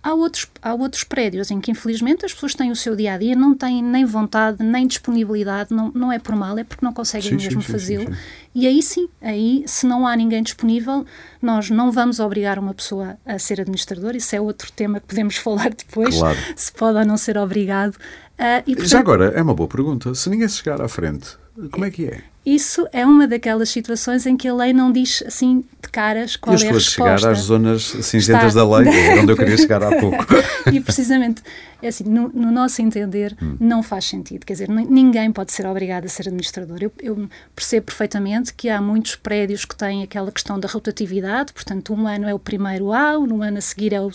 Há 0.05 0.13
outros, 0.13 0.45
há 0.61 0.71
outros 0.71 1.03
prédios 1.03 1.49
em 1.49 1.59
que, 1.59 1.71
infelizmente, 1.71 2.27
as 2.27 2.31
pessoas 2.31 2.53
têm 2.53 2.69
o 2.69 2.75
seu 2.75 2.95
dia 2.95 3.15
a 3.15 3.17
dia, 3.17 3.35
não 3.35 3.55
têm 3.55 3.81
nem 3.81 4.05
vontade, 4.05 4.63
nem 4.63 4.85
disponibilidade, 4.85 5.73
não, 5.73 5.91
não 5.95 6.11
é 6.11 6.19
por 6.19 6.35
mal, 6.35 6.55
é 6.59 6.63
porque 6.63 6.85
não 6.85 6.93
conseguem 6.93 7.39
sim, 7.39 7.43
mesmo 7.43 7.59
fazê-lo. 7.63 8.15
E 8.53 8.67
aí 8.67 8.83
sim, 8.83 9.09
aí, 9.19 9.63
se 9.65 9.87
não 9.87 10.05
há 10.05 10.15
ninguém 10.15 10.43
disponível, 10.43 11.03
nós 11.41 11.71
não 11.71 11.91
vamos 11.91 12.19
obrigar 12.19 12.59
uma 12.59 12.71
pessoa 12.71 13.17
a 13.25 13.39
ser 13.39 13.59
administrador, 13.59 14.15
isso 14.15 14.35
é 14.35 14.39
outro 14.39 14.71
tema 14.71 14.99
que 14.99 15.07
podemos 15.07 15.37
falar 15.41 15.71
depois, 15.71 16.15
claro. 16.19 16.37
se 16.55 16.71
pode 16.71 16.99
ou 16.99 17.05
não 17.05 17.17
ser 17.17 17.35
obrigado. 17.35 17.95
Uh, 17.95 18.61
e, 18.67 18.75
portanto, 18.75 18.87
Já 18.87 18.99
agora, 18.99 19.33
é 19.35 19.41
uma 19.41 19.55
boa 19.55 19.67
pergunta. 19.67 20.13
Se 20.13 20.29
ninguém 20.29 20.47
se 20.47 20.57
chegar 20.57 20.79
à 20.83 20.87
frente, 20.87 21.35
como 21.71 21.83
é 21.83 21.89
que 21.89 22.05
é? 22.05 22.21
Isso 22.45 22.87
é 22.93 23.03
uma 23.03 23.27
daquelas 23.27 23.69
situações 23.69 24.25
em 24.27 24.37
que 24.37 24.47
a 24.47 24.53
lei 24.53 24.71
não 24.71 24.91
diz 24.91 25.23
assim 25.25 25.63
de 25.81 25.89
caras 25.89 26.35
qual 26.35 26.55
e 26.55 26.63
é 26.63 26.69
a 26.69 26.71
resposta. 26.73 27.17
chegar 27.17 27.31
às 27.31 27.39
zonas 27.39 27.83
cinzentas 28.01 28.55
Está... 28.55 28.63
da 28.63 28.77
lei, 28.77 28.87
onde 29.19 29.31
eu 29.31 29.35
queria 29.37 29.57
chegar 29.57 29.81
há 29.81 29.95
pouco. 29.99 30.23
e 30.71 30.79
precisamente, 30.79 31.41
é 31.85 31.89
assim, 31.89 32.03
no, 32.03 32.29
no 32.29 32.51
nosso 32.51 32.81
entender, 32.81 33.35
hum. 33.41 33.55
não 33.59 33.83
faz 33.83 34.05
sentido. 34.05 34.45
Quer 34.45 34.53
dizer, 34.53 34.69
ninguém 34.69 35.31
pode 35.31 35.51
ser 35.51 35.65
obrigado 35.65 36.05
a 36.05 36.07
ser 36.07 36.27
administrador. 36.27 36.77
Eu, 36.81 36.91
eu, 37.01 37.29
percebo 37.55 37.85
perfeitamente 37.85 38.53
que 38.53 38.69
há 38.69 38.81
muitos 38.81 39.15
prédios 39.15 39.65
que 39.65 39.75
têm 39.75 40.03
aquela 40.03 40.31
questão 40.31 40.59
da 40.59 40.67
rotatividade, 40.67 41.53
portanto, 41.53 41.93
um 41.93 42.07
ano 42.07 42.27
é 42.27 42.33
o 42.33 42.39
primeiro 42.39 42.91
A, 42.91 43.13
no 43.19 43.41
ano 43.41 43.57
a 43.57 43.61
seguir 43.61 43.93
é 43.93 44.01
o, 44.01 44.09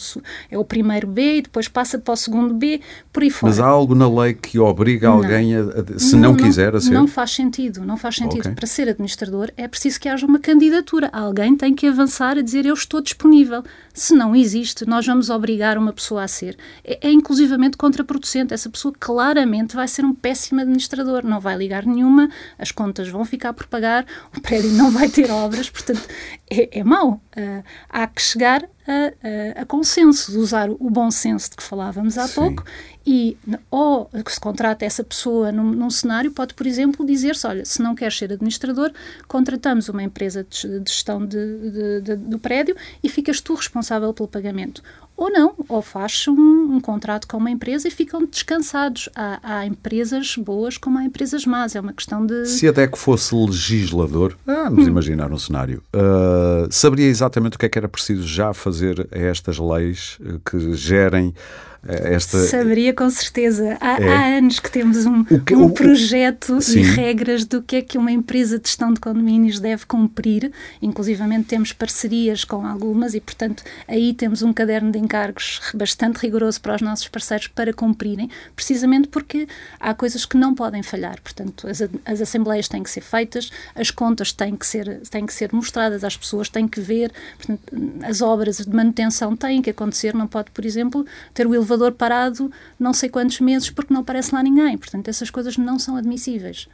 é 0.51 0.59
o 0.59 0.65
primeiro 0.65 1.07
B 1.07 1.39
e 1.39 1.43
depois 1.43 1.69
passa 1.69 1.99
para 1.99 2.13
o 2.13 2.17
segundo 2.17 2.55
B, 2.55 2.81
por 3.13 3.23
aí 3.23 3.31
fora. 3.31 3.51
Mas 3.51 3.61
há 3.61 3.67
algo 3.67 3.95
na 3.95 4.09
lei 4.09 4.35
que 4.35 4.59
obriga 4.59 5.09
alguém, 5.09 5.55
a, 5.55 5.61
a, 5.61 5.99
se 5.99 6.17
não, 6.17 6.31
não, 6.31 6.37
quiser, 6.37 6.75
a 6.75 6.81
ser? 6.81 6.91
Não 6.91 7.07
faz 7.07 7.31
sentido, 7.33 7.85
não 7.85 7.97
faz 7.97 8.17
sentido. 8.17 8.41
Okay. 8.41 8.55
Para 8.55 8.67
ser 8.67 8.89
administrador 8.89 9.51
é 9.57 9.69
preciso 9.69 10.01
que 10.01 10.09
haja 10.09 10.27
uma 10.27 10.39
candidatura. 10.39 11.09
Alguém 11.13 11.57
tem 11.57 11.75
que 11.75 11.87
avançar 11.87 12.37
a 12.37 12.43
dizer 12.43 12.67
eu 12.67 12.75
estou 12.75 13.01
disponível. 13.01 13.63
Se 13.93 14.15
não 14.15 14.35
existe, 14.35 14.87
nós 14.87 15.07
vamos 15.07 15.31
obrigar 15.31 15.77
uma 15.77 15.93
pessoa 15.93 16.23
a 16.23 16.29
ser. 16.29 16.57
É, 16.85 17.09
é 17.09 17.11
inclusivamente 17.11 17.77
contraproducente. 17.77 18.55
Essa 18.55 18.71
pessoa 18.71 18.95
claramente 18.99 19.75
vai 19.75 19.89
ser 19.89 20.05
um 20.05 20.15
péssimo 20.15 20.61
administrador. 20.61 21.25
Não 21.25 21.41
vai 21.41 21.57
ligar 21.57 21.85
nenhuma, 21.85 22.29
as 22.59 22.71
contas 22.71 23.09
vão 23.09 23.25
ficar 23.25 23.53
por 23.53 23.67
pagar, 23.67 24.07
o 24.37 24.41
prédio 24.41 24.71
não 24.73 24.91
vai 24.91 25.09
ter 25.09 25.31
obras, 25.31 25.69
portanto 25.69 26.07
é, 26.51 26.79
é 26.79 26.85
mau. 26.85 27.21
Uh, 27.37 27.65
há 27.89 28.07
que 28.07 28.23
chegar 28.23 28.69
a, 28.91 29.59
a, 29.61 29.63
a, 29.63 29.67
consenso, 29.67 30.33
de 30.33 30.39
usar 30.39 30.69
o 30.69 30.91
bom 30.91 31.11
senso 31.11 31.51
de 31.51 31.57
que 31.57 31.63
falávamos 31.63 32.19
há 32.19 32.27
Sim. 32.27 32.35
pouco 32.35 32.65
e 33.07 33.37
ou 33.71 34.07
que 34.25 34.33
se 34.33 34.41
contrata 34.41 34.85
essa 34.85 35.05
pessoa 35.05 35.53
num, 35.53 35.71
num 35.71 35.91
cenário, 35.91 36.31
pode, 36.33 36.55
por 36.55 36.67
exemplo, 36.67 37.07
dizer-se, 37.07 37.47
olha, 37.47 37.65
se 37.65 37.81
não 37.81 37.95
queres 37.95 38.19
ser 38.19 38.33
administrador, 38.33 38.93
contratamos 39.29 39.89
uma 39.89 40.03
empresa 40.03 40.45
de, 40.45 40.81
de 40.81 40.91
gestão 40.91 41.25
de, 41.25 42.01
de, 42.03 42.17
do 42.17 42.39
prédio 42.39 42.77
e 43.03 43.09
ficas 43.09 43.41
tu 43.41 43.55
responsável 43.55 44.13
pelo 44.13 44.29
pagamento 44.29 44.83
ou 45.21 45.31
não, 45.31 45.55
ou 45.69 45.83
faz 45.83 46.27
um, 46.29 46.33
um, 46.33 46.81
contrato 46.81 47.29
com 47.29 47.37
uma 47.37 47.51
empresa 47.51 47.87
e 47.87 47.91
ficam 47.91 48.25
descansados. 48.25 49.11
Há, 49.15 49.39
há, 49.43 49.67
empresas 49.67 50.35
boas 50.35 50.79
como 50.79 50.97
há 50.97 51.05
empresas 51.05 51.45
más, 51.45 51.77
é 51.77 51.81
uma 51.81 51.93
questão 51.93 52.25
de... 52.25 52.47
Se 52.47 52.67
até 52.67 52.87
que 52.87 52.99
fosse 52.99 53.35
legislador, 53.35 54.35
vamos 54.47 54.87
hum. 54.87 54.89
imaginar 54.89 55.31
um 55.31 55.37
cenário, 55.37 55.83
uh, 55.95 56.73
saberia 56.73 57.07
exatamente 57.07 57.57
o 57.57 57.59
que 57.59 57.67
é 57.67 57.69
que 57.69 57.77
era 57.77 57.87
preciso 57.87 58.27
já 58.27 58.55
fazer 58.55 59.07
a 59.13 59.19
estas 59.19 59.59
leis 59.59 60.17
uh, 60.23 60.41
que 60.41 60.73
gerem 60.75 61.35
eh, 61.35 61.70
esta... 61.87 62.39
Saberia 62.45 62.93
com 62.93 63.09
certeza. 63.09 63.79
Há, 63.81 64.01
é. 64.01 64.09
há 64.09 64.37
anos 64.37 64.61
que 64.61 64.71
temos 64.71 65.07
um, 65.07 65.25
que, 65.25 65.55
um 65.55 65.65
o, 65.65 65.71
projeto 65.71 66.59
o, 66.59 66.79
e 66.79 66.83
regras 66.83 67.45
do 67.47 67.63
que 67.63 67.77
é 67.77 67.83
que 67.83 67.97
uma 67.97 68.13
empresa 68.13 68.59
de 68.59 68.69
gestão 68.69 68.93
de 68.93 69.01
condomínios 69.01 69.59
deve 69.59 69.87
cumprir. 69.87 70.53
Inclusivamente 70.83 71.47
temos 71.49 71.73
parcerias 71.73 72.45
com 72.45 72.67
algumas 72.67 73.15
e, 73.15 73.21
portanto, 73.21 73.63
aí 73.89 74.13
temos 74.13 74.43
um 74.43 74.53
caderno 74.53 74.93
de 74.93 74.99
encargos 74.99 75.61
bastante 75.75 76.17
rigoroso 76.19 76.61
para 76.61 76.75
os 76.75 76.83
nossos 76.83 77.09
parceiros 77.09 77.49
para 77.49 77.73
cumprirem, 77.73 78.29
precisamente 78.55 79.09
porque 79.09 79.49
há 79.79 79.95
coisas 79.95 80.27
que 80.27 80.37
não 80.37 80.55
podem 80.55 80.83
falhar. 80.83 81.21
Portanto, 81.23 81.67
as, 81.67 81.81
as 82.05 82.21
assembleias 82.21 82.69
têm 82.69 82.83
que 82.83 82.91
ser 82.91 83.01
feitas, 83.01 83.51
as 83.75 83.91
contas 83.91 84.33
têm 84.33 84.55
que 84.55 84.67
ser, 84.67 85.01
têm 85.09 85.25
que 85.25 85.33
ser 85.33 85.51
mostradas 85.53 86.05
às 86.05 86.17
pessoas, 86.17 86.51
têm 86.51 86.69
que 86.69 86.81
ver, 86.81 87.11
portanto, 87.39 87.63
as 88.05 88.21
obras 88.21 88.59
de 88.59 88.69
manutenção 88.69 89.35
têm 89.35 89.63
que 89.63 89.71
acontecer, 89.71 90.15
não 90.15 90.27
pode, 90.27 90.51
por 90.51 90.67
exemplo, 90.67 91.07
ter 91.33 91.47
o 91.47 91.55
elevador 91.55 91.70
parado 91.93 92.51
não 92.79 92.93
sei 92.93 93.09
quantos 93.09 93.41
meses 93.41 93.71
porque 93.71 93.93
não 93.93 94.01
aparece 94.01 94.35
lá 94.35 94.43
ninguém. 94.43 94.77
Portanto, 94.77 95.09
essas 95.09 95.31
coisas 95.31 95.57
não 95.57 95.79
são 95.79 95.97
admissíveis. 95.97 96.69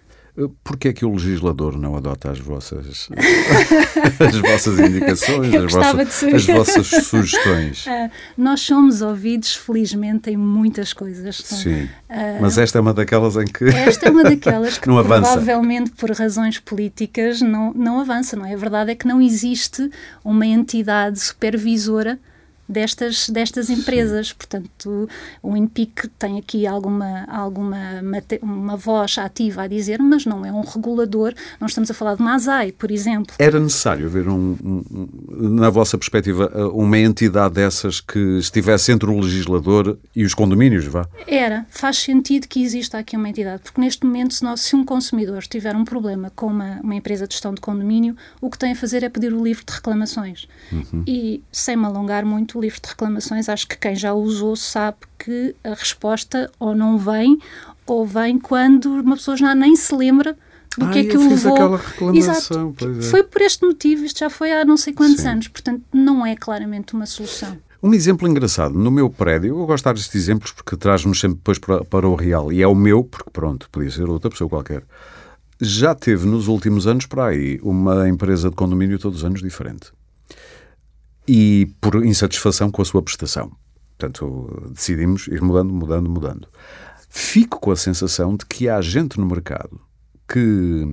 Porquê 0.63 0.89
é 0.89 0.93
que 0.93 1.03
o 1.03 1.13
legislador 1.13 1.79
não 1.79 1.97
adota 1.97 2.31
as 2.31 2.39
vossas, 2.39 3.09
as 4.21 4.37
vossas 4.37 4.79
indicações, 4.79 5.49
as 5.57 5.73
vossas, 5.73 6.25
as 6.25 6.47
vossas, 6.47 6.87
sugestões? 7.07 7.87
Uh, 7.87 8.11
nós 8.37 8.61
somos 8.61 9.01
ouvidos, 9.01 9.57
felizmente, 9.57 10.29
em 10.29 10.37
muitas 10.37 10.93
coisas. 10.93 11.37
Sim, 11.37 11.85
uh, 11.85 11.89
mas 12.39 12.59
esta 12.59 12.77
é 12.77 12.81
uma 12.83 12.93
daquelas 12.93 13.37
em 13.37 13.47
que. 13.47 13.65
Esta 13.65 14.09
é 14.09 14.11
uma 14.11 14.25
daquelas 14.25 14.77
que, 14.77 14.87
não 14.87 15.03
provavelmente, 15.03 15.93
por 15.93 16.11
razões 16.11 16.59
políticas, 16.59 17.41
não, 17.41 17.73
não 17.73 17.99
avança. 17.99 18.37
Não 18.37 18.45
é? 18.45 18.53
A 18.53 18.59
verdade 18.59 18.91
é 18.91 18.95
que 18.95 19.09
não 19.09 19.23
existe 19.23 19.91
uma 20.23 20.45
entidade 20.45 21.19
supervisora 21.19 22.19
destas, 22.68 23.29
destas 23.29 23.70
empresas. 23.70 24.33
Portanto, 24.33 25.09
o 25.42 25.57
INPIC 25.57 26.09
tem 26.18 26.38
aqui 26.38 26.66
alguma, 26.66 27.24
alguma 27.29 28.02
uma 28.42 28.76
voz 28.76 29.18
ativa 29.18 29.62
a 29.62 29.66
dizer, 29.66 30.00
mas 30.00 30.24
não 30.24 30.44
é 30.44 30.52
um 30.52 30.61
regulador. 30.61 31.35
Não 31.61 31.66
estamos 31.66 31.90
a 31.90 31.94
falar 31.94 32.14
de 32.14 32.22
uma 32.22 32.35
ASAI, 32.35 32.72
por 32.72 32.90
exemplo. 32.90 33.35
Era 33.38 33.59
necessário 33.59 34.07
haver, 34.07 34.29
um, 34.29 34.57
um, 34.62 35.09
na 35.31 35.70
vossa 35.70 35.96
perspectiva, 35.96 36.50
uma 36.72 36.98
entidade 36.98 37.55
dessas 37.55 38.00
que 38.00 38.38
estivesse 38.38 38.92
entre 38.92 39.09
o 39.09 39.18
legislador 39.18 39.98
e 40.14 40.24
os 40.24 40.35
condomínios, 40.35 40.85
vá? 40.87 41.07
Era. 41.26 41.66
Faz 41.70 41.98
sentido 41.98 42.46
que 42.46 42.62
exista 42.62 42.98
aqui 42.98 43.16
uma 43.16 43.29
entidade, 43.29 43.62
porque 43.62 43.81
neste 43.81 44.05
momento, 44.05 44.35
se, 44.35 44.42
nós, 44.42 44.61
se 44.61 44.76
um 44.76 44.85
consumidor 44.85 45.42
tiver 45.44 45.74
um 45.74 45.85
problema 45.85 46.31
com 46.35 46.46
uma, 46.46 46.81
uma 46.83 46.94
empresa 46.94 47.26
de 47.26 47.35
gestão 47.35 47.55
de 47.55 47.61
condomínio, 47.61 48.16
o 48.40 48.50
que 48.50 48.59
tem 48.59 48.72
a 48.72 48.76
fazer 48.76 49.02
é 49.02 49.09
pedir 49.09 49.33
o 49.33 49.42
livro 49.42 49.64
de 49.64 49.72
reclamações. 49.72 50.48
Uhum. 50.72 51.05
E, 51.07 51.42
sem 51.50 51.76
me 51.76 51.85
alongar 51.85 52.24
muito, 52.24 52.56
o 52.57 52.61
livro 52.61 52.81
de 52.81 52.88
reclamações, 52.88 53.49
acho 53.49 53.69
que 53.69 53.77
quem 53.77 53.95
já 53.95 54.14
usou 54.14 54.57
sabe 54.57 54.97
que 55.19 55.55
a 55.62 55.75
resposta 55.75 56.51
ou 56.59 56.75
não 56.75 56.97
vem, 56.97 57.38
ou 57.87 58.07
vem 58.07 58.38
quando 58.38 58.87
uma 58.87 59.16
pessoa 59.16 59.37
já 59.37 59.55
nem 59.55 59.77
se 59.77 59.95
lembra 59.95 60.37
do 60.79 60.90
que 60.90 60.99
é 61.01 61.05
que 61.05 61.16
o 61.16 61.29
levou. 61.29 61.55
Aquela 61.55 61.77
reclamação, 61.77 62.75
Exato. 62.75 62.99
É. 62.99 63.03
Foi 63.03 63.23
por 63.23 63.42
este 63.42 63.64
motivo, 63.64 64.05
isto 64.05 64.21
já 64.21 64.31
foi 64.31 64.53
há 64.53 64.64
não 64.64 64.77
sei 64.77 64.92
quantos 64.92 65.21
Sim. 65.21 65.29
anos, 65.29 65.49
portanto 65.49 65.83
não 65.92 66.25
é 66.25 66.35
claramente 66.35 66.95
uma 66.95 67.07
solução. 67.07 67.59
Um 67.83 67.92
exemplo 67.92 68.27
engraçado, 68.27 68.75
no 68.75 68.90
meu 68.90 69.09
prédio, 69.11 69.59
eu 69.59 69.66
gosto 69.66 69.85
de 69.85 69.85
dar 69.85 70.01
estes 70.01 70.14
exemplos 70.14 70.51
porque 70.51 70.77
traz-nos 70.77 71.21
sempre 71.21 71.37
depois 71.37 71.59
para, 71.59 71.85
para 71.85 72.09
o 72.09 72.14
real, 72.14 72.51
e 72.51 72.62
é 72.62 72.66
o 72.66 72.75
meu, 72.75 73.05
porque 73.05 73.31
pronto, 73.31 73.69
podia 73.71 73.90
ser 73.90 74.09
outra 74.09 74.31
pessoa 74.31 74.49
qualquer. 74.49 74.83
Já 75.61 75.95
teve 75.95 76.27
nos 76.27 76.49
últimos 76.49 76.87
anos 76.87 77.07
para 77.07 77.27
aí 77.27 77.61
uma 77.62 78.09
empresa 78.09 78.51
de 78.51 78.57
condomínio 78.57 78.99
todos 78.99 79.19
os 79.19 79.25
anos 79.25 79.42
diferente 79.42 79.92
e 81.27 81.73
por 81.81 82.05
insatisfação 82.05 82.71
com 82.71 82.83
a 82.83 82.85
sua 82.85 83.03
prestação. 83.03 83.51
Portanto, 83.99 84.71
decidimos 84.75 85.27
ir 85.29 85.41
mudando, 85.41 85.73
mudando, 85.73 86.11
mudando. 86.11 86.49
Fico 87.09 87.59
com 87.61 87.71
a 87.71 87.77
sensação 87.77 88.37
de 88.37 88.45
que 88.45 88.69
há 88.69 88.81
gente 88.81 89.19
no 89.19 89.27
mercado 89.27 89.81
que 90.29 90.85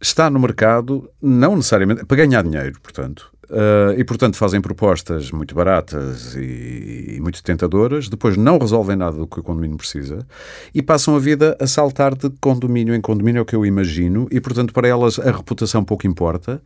está 0.00 0.30
no 0.30 0.38
mercado 0.38 1.10
não 1.20 1.56
necessariamente 1.56 2.04
para 2.04 2.16
ganhar 2.16 2.42
dinheiro, 2.42 2.78
portanto, 2.80 3.32
uh, 3.50 3.98
e 3.98 4.04
portanto 4.04 4.36
fazem 4.36 4.60
propostas 4.60 5.32
muito 5.32 5.54
baratas 5.54 6.34
e, 6.36 7.16
e, 7.16 7.20
muito 7.20 7.42
tentadoras, 7.42 8.08
depois 8.08 8.36
não 8.36 8.58
resolvem 8.58 8.96
nada 8.96 9.16
do 9.16 9.26
que 9.26 9.40
o 9.40 9.42
condomínio 9.42 9.76
precisa 9.76 10.26
e 10.72 10.80
passam 10.80 11.16
a 11.16 11.18
vida 11.18 11.56
a 11.60 11.66
saltar 11.66 12.14
de 12.14 12.30
condomínio 12.40 12.94
em 12.94 13.00
condomínio, 13.00 13.40
é 13.40 13.42
o 13.42 13.44
que 13.44 13.56
eu 13.56 13.66
imagino, 13.66 14.28
e 14.30 14.40
portanto 14.40 14.72
para 14.72 14.86
elas 14.86 15.18
a 15.18 15.30
reputação 15.30 15.84
pouco 15.84 16.06
importa. 16.06 16.62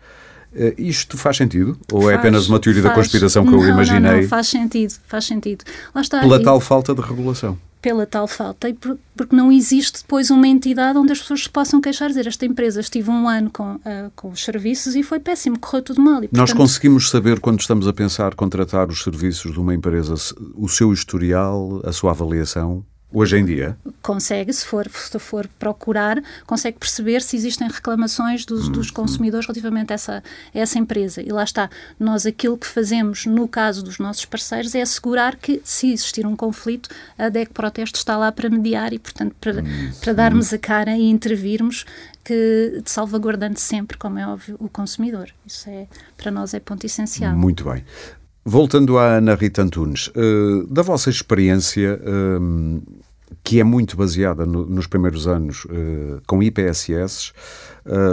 Uh, 0.55 0.75
isto 0.77 1.17
faz 1.17 1.37
sentido? 1.37 1.79
Ou 1.91 2.03
faz, 2.03 2.13
é 2.13 2.17
apenas 2.17 2.49
uma 2.49 2.61
teoria 2.61 2.83
faz. 2.83 2.95
da 2.95 3.01
conspiração 3.01 3.45
que 3.45 3.51
não, 3.51 3.63
eu 3.63 3.71
imaginei? 3.71 4.01
Não, 4.01 4.21
não, 4.21 4.29
faz 4.29 4.49
sentido, 4.49 4.95
faz 5.07 5.25
sentido. 5.25 5.65
Lá 5.95 6.01
está, 6.01 6.21
Pela 6.21 6.41
e... 6.41 6.43
tal 6.43 6.61
falta 6.61 6.95
de 6.95 7.01
regulação 7.01 7.59
pela 7.83 8.07
tal 8.07 8.29
falta 8.29 8.69
e 8.69 8.75
por, 8.75 8.97
porque 9.17 9.35
não 9.35 9.51
existe 9.51 10.03
depois 10.03 10.31
uma 10.31 10.47
entidade 10.47 10.97
onde 10.97 11.11
as 11.11 11.19
pessoas 11.19 11.43
se 11.43 11.51
possam 11.51 11.81
queixar, 11.81 12.09
dizer 12.09 12.29
esta 12.29 12.47
empresa 12.47 12.81
estive 12.81 13.11
um 13.11 13.29
ano 13.29 13.51
com, 13.51 13.75
uh, 13.75 13.81
com 14.15 14.31
os 14.31 14.43
serviços 14.43 14.95
e 14.95 15.03
foi 15.03 15.19
péssimo, 15.19 15.59
correu 15.59 15.83
tudo 15.83 16.01
mal. 16.01 16.19
E, 16.23 16.29
portanto... 16.29 16.39
Nós 16.39 16.53
conseguimos 16.53 17.11
saber 17.11 17.41
quando 17.41 17.59
estamos 17.61 17.89
a 17.89 17.93
pensar 17.93 18.37
contratar 18.37 18.89
os 18.89 19.03
serviços 19.03 19.53
de 19.53 19.59
uma 19.59 19.75
empresa, 19.75 20.15
o 20.55 20.69
seu 20.69 20.93
historial, 20.93 21.83
a 21.85 21.91
sua 21.91 22.13
avaliação? 22.13 22.85
Hoje 23.13 23.37
em 23.37 23.45
dia? 23.45 23.77
Consegue, 24.01 24.53
se 24.53 24.65
for, 24.65 24.89
se 24.89 25.19
for 25.19 25.47
procurar, 25.59 26.23
consegue 26.47 26.79
perceber 26.79 27.21
se 27.21 27.37
existem 27.37 27.69
reclamações 27.69 28.47
dos, 28.47 28.69
dos 28.69 28.89
hum, 28.89 28.95
consumidores 28.95 29.47
relativamente 29.47 29.93
a 29.93 29.95
essa, 29.95 30.23
a 30.55 30.59
essa 30.59 30.79
empresa. 30.79 31.21
E 31.21 31.31
lá 31.31 31.45
está, 31.45 31.69
nós 32.01 32.25
aquilo 32.25 32.57
que 32.57 32.67
fazemos 32.67 33.27
no 33.27 33.47
caso 33.47 33.83
dos 33.83 33.99
nossos 33.99 34.25
parceiros 34.25 34.75
é 34.75 34.81
assegurar 34.81 35.37
que, 35.37 35.61
se 35.63 35.93
existir 35.93 36.27
um 36.27 36.35
conflito, 36.35 36.89
a 37.19 37.29
DEC 37.29 37.53
Proteste 37.53 37.99
está 37.99 38.17
lá 38.17 38.33
para 38.33 38.49
mediar 38.49 38.93
e, 38.93 38.99
portanto, 38.99 39.35
para, 39.41 39.61
hum, 39.61 39.93
para 40.01 40.13
darmos 40.15 40.53
a 40.53 40.59
cara 40.59 40.97
e 40.97 41.11
intervirmos, 41.11 41.85
que 42.25 42.83
salvaguardando 42.85 43.59
sempre, 43.59 43.99
como 43.99 44.19
é 44.19 44.27
óbvio, 44.27 44.57
o 44.59 44.69
consumidor. 44.69 45.29
Isso 45.47 45.69
é, 45.69 45.87
para 46.17 46.31
nós, 46.31 46.55
é 46.55 46.61
ponto 46.61 46.85
essencial. 46.85 47.35
Muito 47.35 47.65
bem. 47.65 47.85
Voltando 48.45 48.99
à 48.99 49.19
Ana 49.19 49.37
Rita 49.37 49.63
Antunes, 49.63 50.09
uh, 50.09 50.67
da 50.67 50.83
vossa 50.83 51.11
experiência, 51.11 52.01
uh, 52.03 52.83
que 53.43 53.61
é 53.61 53.65
muito 53.65 53.97
baseada 53.97 54.45
no, 54.47 54.67
nos 54.67 54.87
primeiros 54.87 55.27
anos 55.27 55.65
uh, 55.67 56.21
com 56.27 56.43
IPSS, 56.43 57.33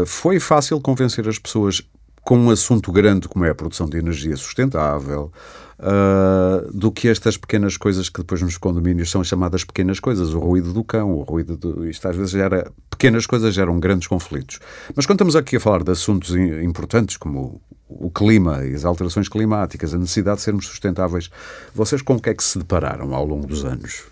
foi 0.08 0.40
fácil 0.40 0.82
convencer 0.82 1.28
as 1.28 1.38
pessoas 1.38 1.84
com 2.24 2.38
um 2.38 2.50
assunto 2.50 2.92
grande 2.92 3.28
como 3.28 3.46
é 3.46 3.50
a 3.50 3.56
produção 3.56 3.88
de 3.88 3.98
energia 3.98 4.36
sustentável, 4.36 5.32
uh, 5.80 6.72
do 6.72 6.92
que 6.92 7.08
estas 7.08 7.38
pequenas 7.38 7.78
coisas 7.78 8.10
que 8.10 8.20
depois 8.20 8.42
nos 8.42 8.58
condomínios 8.58 9.10
são 9.10 9.24
chamadas 9.24 9.64
pequenas 9.64 10.00
coisas, 10.00 10.34
o 10.34 10.40
ruído 10.40 10.74
do 10.74 10.84
cão, 10.84 11.14
o 11.14 11.24
ruído 11.24 11.58
do. 11.58 11.90
Isto 11.90 12.08
às 12.08 12.16
vezes 12.16 12.32
gera. 12.32 12.72
Pequenas 12.90 13.26
coisas 13.26 13.54
geram 13.54 13.80
grandes 13.80 14.08
conflitos. 14.08 14.60
Mas 14.94 15.06
quando 15.06 15.16
estamos 15.16 15.36
aqui 15.36 15.56
a 15.56 15.60
falar 15.60 15.84
de 15.84 15.92
assuntos 15.92 16.36
importantes 16.36 17.16
como 17.16 17.62
o 17.88 18.12
clima 18.12 18.66
e 18.66 18.76
as 18.76 18.84
alterações 18.84 19.30
climáticas, 19.30 19.94
a 19.94 19.98
necessidade 19.98 20.38
de 20.38 20.44
sermos 20.44 20.68
sustentáveis, 20.68 21.30
vocês 21.74 22.02
com 22.02 22.16
o 22.16 22.22
que 22.22 22.30
é 22.30 22.34
que 22.34 22.44
se 22.44 22.60
depararam 22.60 23.16
ao 23.16 23.26
longo 23.26 23.48
dos 23.48 23.64
anos? 23.64 24.04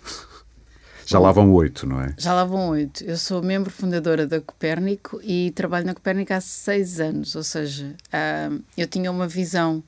Já 1.08 1.18
lá 1.18 1.32
vão 1.32 1.50
oito, 1.54 1.86
não 1.86 2.02
é? 2.02 2.14
Já 2.18 2.34
lá 2.34 2.44
vão 2.44 2.68
oito. 2.68 3.02
Eu 3.02 3.16
sou 3.16 3.42
membro 3.42 3.70
fundadora 3.70 4.26
da 4.26 4.42
Copérnico 4.42 5.18
e 5.24 5.50
trabalho 5.52 5.86
na 5.86 5.94
Copérnico 5.94 6.34
há 6.34 6.40
seis 6.40 7.00
anos, 7.00 7.34
ou 7.34 7.42
seja, 7.42 7.96
uh, 8.08 8.62
eu 8.76 8.86
tinha 8.86 9.10
uma 9.10 9.26
visão 9.26 9.82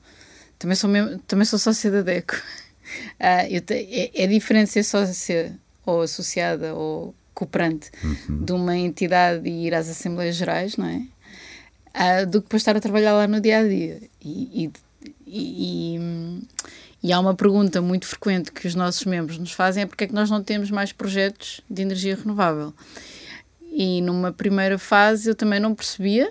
também 0.57 0.75
sou, 0.75 0.89
mesmo, 0.89 1.19
também 1.27 1.45
sou 1.45 1.59
sócia 1.59 1.91
da 1.91 2.01
DECO. 2.01 2.35
Uh, 2.91 3.61
te, 3.61 3.73
é, 3.73 4.23
é, 4.23 4.27
diferente 4.27 4.69
ser 4.69 4.83
sócia 4.83 5.57
ou 5.85 6.01
associada 6.01 6.75
ou 6.75 7.15
cooperante 7.33 7.89
uhum. 8.03 8.43
de 8.43 8.51
uma 8.51 8.75
entidade 8.75 9.47
e 9.47 9.65
ir 9.65 9.73
às 9.73 9.87
Assembleias 9.87 10.35
Gerais, 10.35 10.75
não 10.75 10.87
é? 10.87 10.97
Uh, 11.95 12.25
do 12.25 12.41
que 12.41 12.47
depois 12.47 12.61
estar 12.61 12.75
a 12.75 12.81
trabalhar 12.81 13.13
lá 13.13 13.27
no 13.27 13.39
dia 13.39 13.59
a 13.59 13.63
dia. 13.63 14.01
E, 14.21 14.65
e, 14.65 15.95
e, 15.95 15.99
e, 17.03 17.11
há 17.11 17.19
uma 17.19 17.33
pergunta 17.33 17.81
muito 17.81 18.05
frequente 18.05 18.51
que 18.51 18.67
os 18.67 18.75
nossos 18.75 19.05
membros 19.05 19.37
nos 19.37 19.51
fazem: 19.51 19.83
é 19.83 19.85
porque 19.85 20.03
é 20.03 20.07
que 20.07 20.13
nós 20.13 20.29
não 20.29 20.43
temos 20.43 20.69
mais 20.69 20.91
projetos 20.91 21.61
de 21.69 21.81
energia 21.81 22.15
renovável? 22.15 22.73
E 23.71 24.01
numa 24.01 24.31
primeira 24.31 24.77
fase 24.77 25.29
eu 25.29 25.35
também 25.35 25.59
não 25.59 25.73
percebia, 25.73 26.27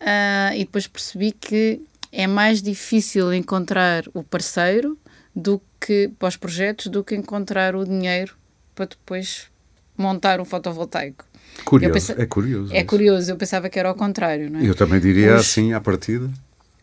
uh, 0.00 0.54
e 0.54 0.60
depois 0.60 0.86
percebi 0.86 1.32
que 1.32 1.80
é 2.10 2.26
mais 2.26 2.62
difícil 2.62 3.32
encontrar 3.32 4.04
o 4.14 4.22
parceiro 4.22 4.98
do 5.34 5.60
que 5.80 6.10
para 6.18 6.28
os 6.28 6.36
projetos 6.36 6.86
do 6.86 7.02
que 7.02 7.14
encontrar 7.14 7.74
o 7.74 7.84
dinheiro 7.84 8.36
para 8.74 8.84
depois 8.86 9.50
montar 9.96 10.40
um 10.40 10.44
fotovoltaico. 10.44 11.24
Curioso, 11.64 11.92
pensa... 11.92 12.22
é 12.22 12.26
curioso. 12.26 12.72
É 12.72 12.78
isso. 12.78 12.86
curioso, 12.86 13.30
eu 13.30 13.36
pensava 13.36 13.68
que 13.68 13.78
era 13.78 13.88
ao 13.88 13.94
contrário, 13.94 14.50
não 14.50 14.60
é? 14.60 14.68
Eu 14.68 14.74
também 14.74 15.00
diria 15.00 15.34
Os... 15.34 15.40
assim, 15.40 15.72
à 15.72 15.80
partida. 15.80 16.30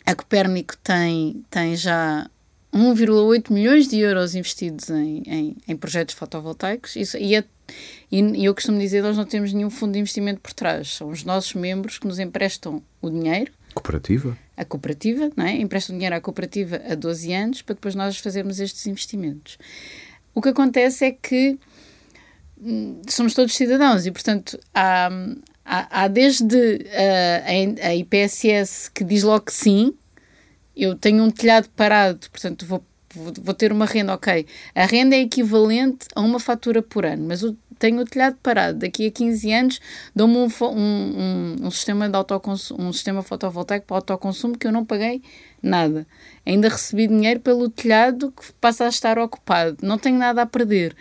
A 0.05 0.15
Copérnico 0.15 0.75
tem, 0.77 1.43
tem 1.49 1.75
já 1.75 2.29
1,8 2.73 3.51
milhões 3.51 3.87
de 3.87 3.99
euros 3.99 4.35
investidos 4.35 4.89
em, 4.89 5.23
em, 5.25 5.57
em 5.67 5.75
projetos 5.75 6.15
fotovoltaicos 6.15 6.95
isso, 6.95 7.17
e, 7.17 7.35
é, 7.35 7.43
e, 8.11 8.45
eu 8.45 8.53
costumo 8.53 8.79
dizer 8.79 9.01
nós 9.01 9.17
não 9.17 9.25
temos 9.25 9.51
nenhum 9.53 9.69
fundo 9.69 9.93
de 9.93 9.99
investimento 9.99 10.39
por 10.39 10.53
trás, 10.53 10.95
são 10.95 11.09
os 11.09 11.23
nossos 11.23 11.53
membros 11.53 11.97
que 11.97 12.07
nos 12.07 12.19
emprestam 12.19 12.81
o 13.01 13.09
dinheiro 13.09 13.51
Cooperativa? 13.73 14.37
a 14.57 14.65
cooperativa, 14.65 15.31
não 15.35 15.45
é? 15.45 15.53
emprestam 15.53 15.95
dinheiro 15.95 16.15
à 16.15 16.21
cooperativa 16.21 16.81
a 16.89 16.95
12 16.95 17.33
anos 17.33 17.61
para 17.61 17.75
depois 17.75 17.95
nós 17.95 18.17
fazermos 18.17 18.59
estes 18.59 18.85
investimentos. 18.87 19.57
O 20.33 20.41
que 20.41 20.49
acontece 20.49 21.05
é 21.05 21.11
que 21.11 21.57
hum, 22.61 23.01
somos 23.07 23.33
todos 23.33 23.55
cidadãos 23.55 24.05
e, 24.05 24.11
portanto, 24.11 24.59
há, 24.73 25.09
há, 25.63 26.03
há 26.03 26.07
desde 26.07 26.55
uh, 26.55 27.83
a, 27.83 27.87
a 27.87 27.95
IPSS 27.95 28.91
que 28.91 29.03
diz 29.03 29.23
logo 29.23 29.45
que 29.45 29.53
sim, 29.53 29.93
eu 30.83 30.95
tenho 30.95 31.23
um 31.23 31.31
telhado 31.31 31.69
parado, 31.75 32.29
portanto 32.29 32.65
vou, 32.65 32.83
vou 33.13 33.53
ter 33.53 33.71
uma 33.71 33.85
renda, 33.85 34.13
ok. 34.13 34.45
A 34.73 34.85
renda 34.85 35.15
é 35.15 35.21
equivalente 35.21 36.07
a 36.15 36.21
uma 36.21 36.39
fatura 36.39 36.81
por 36.81 37.05
ano, 37.05 37.25
mas 37.27 37.43
tenho 37.79 38.01
o 38.01 38.05
telhado 38.05 38.37
parado, 38.43 38.79
daqui 38.79 39.07
a 39.07 39.11
15 39.11 39.53
anos 39.53 39.79
dou-me 40.13 40.35
um, 40.37 40.47
um, 40.61 40.75
um, 40.75 41.55
um, 41.63 41.71
sistema 41.71 42.09
de 42.09 42.15
autoconsumo, 42.15 42.83
um 42.83 42.93
sistema 42.93 43.23
fotovoltaico 43.23 43.87
para 43.87 43.97
autoconsumo 43.97 44.57
que 44.57 44.67
eu 44.67 44.71
não 44.71 44.85
paguei 44.85 45.23
nada. 45.63 46.05
Ainda 46.45 46.67
recebi 46.67 47.07
dinheiro 47.07 47.39
pelo 47.39 47.69
telhado 47.69 48.31
que 48.31 48.51
passa 48.59 48.85
a 48.85 48.89
estar 48.89 49.17
ocupado. 49.17 49.77
Não 49.81 49.97
tenho 49.97 50.17
nada 50.17 50.41
a 50.41 50.45
perder. 50.45 50.95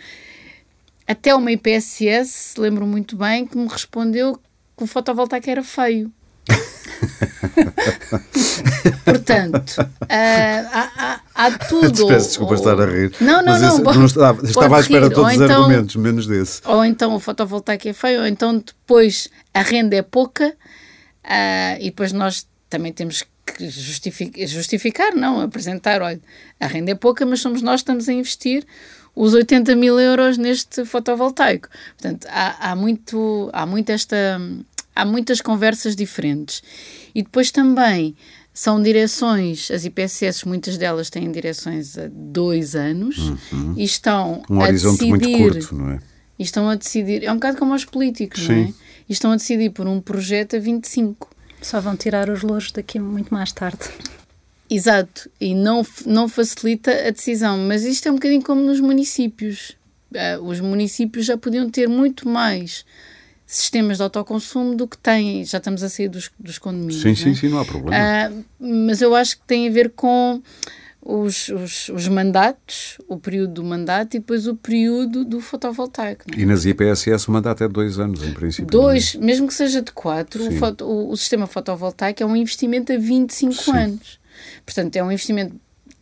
Até 1.05 1.35
uma 1.35 1.51
IPSS, 1.51 2.55
lembro 2.57 2.87
muito 2.87 3.17
bem, 3.17 3.45
que 3.45 3.57
me 3.57 3.67
respondeu 3.67 4.39
que 4.77 4.83
o 4.83 4.87
fotovoltaico 4.87 5.49
era 5.49 5.63
feio. 5.63 6.11
Portanto, 9.05 9.79
uh, 9.79 9.85
há, 10.09 10.91
há, 10.97 11.19
há, 11.35 11.51
tudo. 11.57 12.07
Peço 12.07 12.27
desculpa 12.27 12.53
ou... 12.53 12.59
estar 12.59 12.79
a 12.79 12.85
rir. 12.85 13.11
Não, 13.21 13.41
não, 13.41 13.59
não. 13.59 13.77
não 13.79 14.05
estava, 14.05 14.45
estava 14.45 14.77
à 14.77 14.79
espera 14.79 15.09
de 15.09 15.15
todos 15.15 15.31
os 15.31 15.41
então, 15.41 15.63
argumentos, 15.63 15.95
menos 15.95 16.27
desse. 16.27 16.61
Ou 16.65 16.85
então 16.85 17.15
o 17.15 17.19
fotovoltaico 17.19 17.87
é 17.87 17.93
feio, 17.93 18.21
ou 18.21 18.27
então 18.27 18.57
depois 18.57 19.29
a 19.53 19.61
renda 19.61 19.95
é 19.95 20.01
pouca 20.01 20.49
uh, 20.49 21.77
e 21.79 21.85
depois 21.85 22.11
nós 22.11 22.47
também 22.69 22.93
temos 22.93 23.23
que 23.45 23.69
justificar, 23.69 24.47
justificar, 24.47 25.15
não, 25.15 25.41
apresentar, 25.41 26.01
olha, 26.01 26.21
a 26.59 26.67
renda 26.67 26.91
é 26.91 26.95
pouca, 26.95 27.25
mas 27.25 27.39
somos 27.39 27.61
nós 27.61 27.81
que 27.81 27.83
estamos 27.83 28.07
a 28.07 28.13
investir 28.13 28.65
os 29.15 29.33
80 29.33 29.75
mil 29.75 29.99
euros 29.99 30.37
neste 30.37 30.85
fotovoltaico. 30.85 31.67
Portanto, 31.97 32.27
há, 32.29 32.71
há, 32.71 32.75
muito, 32.75 33.49
há 33.51 33.65
muito 33.65 33.89
esta 33.89 34.39
há 34.99 35.05
muitas 35.05 35.41
conversas 35.41 35.95
diferentes. 35.95 36.61
E 37.13 37.23
depois 37.23 37.51
também 37.51 38.15
são 38.53 38.81
direções, 38.81 39.71
as 39.71 39.85
IPSS, 39.85 40.47
muitas 40.47 40.77
delas 40.77 41.09
têm 41.09 41.31
direções 41.31 41.97
a 41.97 42.09
dois 42.11 42.75
anos 42.75 43.17
uhum. 43.51 43.73
e 43.77 43.83
estão 43.83 44.43
um 44.49 44.59
a 44.59 44.65
horizonte 44.65 44.99
decidir, 44.99 45.09
muito 45.09 45.37
curto, 45.37 45.75
não 45.75 45.91
é? 45.91 45.99
E 46.37 46.43
estão 46.43 46.69
a 46.69 46.75
decidir, 46.75 47.23
é 47.23 47.31
um 47.31 47.35
bocado 47.35 47.57
como 47.57 47.73
os 47.73 47.85
políticos, 47.85 48.41
Sim. 48.41 48.47
não 48.47 48.61
é? 48.63 48.73
E 49.07 49.13
estão 49.13 49.31
a 49.31 49.35
decidir 49.35 49.71
por 49.71 49.87
um 49.87 50.01
projeto 50.01 50.55
a 50.55 50.59
25. 50.59 51.29
Só 51.61 51.79
vão 51.81 51.95
tirar 51.95 52.29
os 52.29 52.41
louros 52.41 52.71
daqui 52.71 52.99
muito 52.99 53.33
mais 53.33 53.51
tarde. 53.51 53.89
Exato, 54.69 55.29
e 55.41 55.55
não, 55.55 55.85
não 56.05 56.29
facilita 56.29 56.91
a 56.91 57.09
decisão, 57.09 57.57
mas 57.57 57.83
isto 57.83 58.07
é 58.07 58.11
um 58.11 58.15
bocadinho 58.15 58.43
como 58.43 58.61
nos 58.61 58.79
municípios. 58.79 59.75
Uh, 60.11 60.43
os 60.43 60.59
municípios 60.59 61.25
já 61.25 61.37
podiam 61.37 61.69
ter 61.69 61.87
muito 61.87 62.27
mais 62.27 62.85
sistemas 63.49 63.97
de 63.97 64.03
autoconsumo 64.03 64.75
do 64.75 64.87
que 64.87 64.95
têm. 64.95 65.43
Já 65.43 65.57
estamos 65.57 65.81
a 65.81 65.89
sair 65.89 66.07
dos, 66.07 66.29
dos 66.39 66.59
condomínios. 66.59 67.01
Sim, 67.01 67.15
sim, 67.15 67.31
é? 67.31 67.33
sim, 67.33 67.49
não 67.49 67.59
há 67.59 67.65
problema. 67.65 67.97
Uh, 67.97 68.45
mas 68.59 69.01
eu 69.01 69.15
acho 69.15 69.37
que 69.37 69.43
tem 69.47 69.67
a 69.67 69.71
ver 69.71 69.89
com 69.95 70.39
os, 71.01 71.49
os, 71.49 71.89
os, 71.89 72.07
mandatos, 72.07 72.99
o 73.07 73.17
período 73.17 73.53
do 73.53 73.63
mandato 73.63 74.15
e 74.15 74.19
depois 74.19 74.45
o 74.45 74.55
período 74.55 75.25
do 75.25 75.41
fotovoltaico. 75.41 76.25
É? 76.31 76.41
E 76.41 76.45
nas 76.45 76.63
IPSS 76.63 77.27
o 77.27 77.31
mandato 77.31 77.63
é 77.63 77.67
de 77.67 77.73
dois 77.73 77.97
anos, 77.97 78.21
em 78.21 78.33
princípio. 78.33 78.67
É? 78.67 78.71
Dois, 78.71 79.15
mesmo 79.15 79.47
que 79.47 79.53
seja 79.55 79.81
de 79.81 79.91
quatro, 79.93 80.47
o, 80.47 80.51
foto, 80.51 80.85
o, 80.85 81.09
o, 81.09 81.17
sistema 81.17 81.47
fotovoltaico 81.47 82.21
é 82.21 82.25
um 82.27 82.35
investimento 82.35 82.93
a 82.93 82.97
25 82.97 83.53
sim. 83.53 83.71
anos. 83.71 84.19
Portanto, 84.63 84.95
é 84.95 85.03
um 85.03 85.11
investimento. 85.11 85.55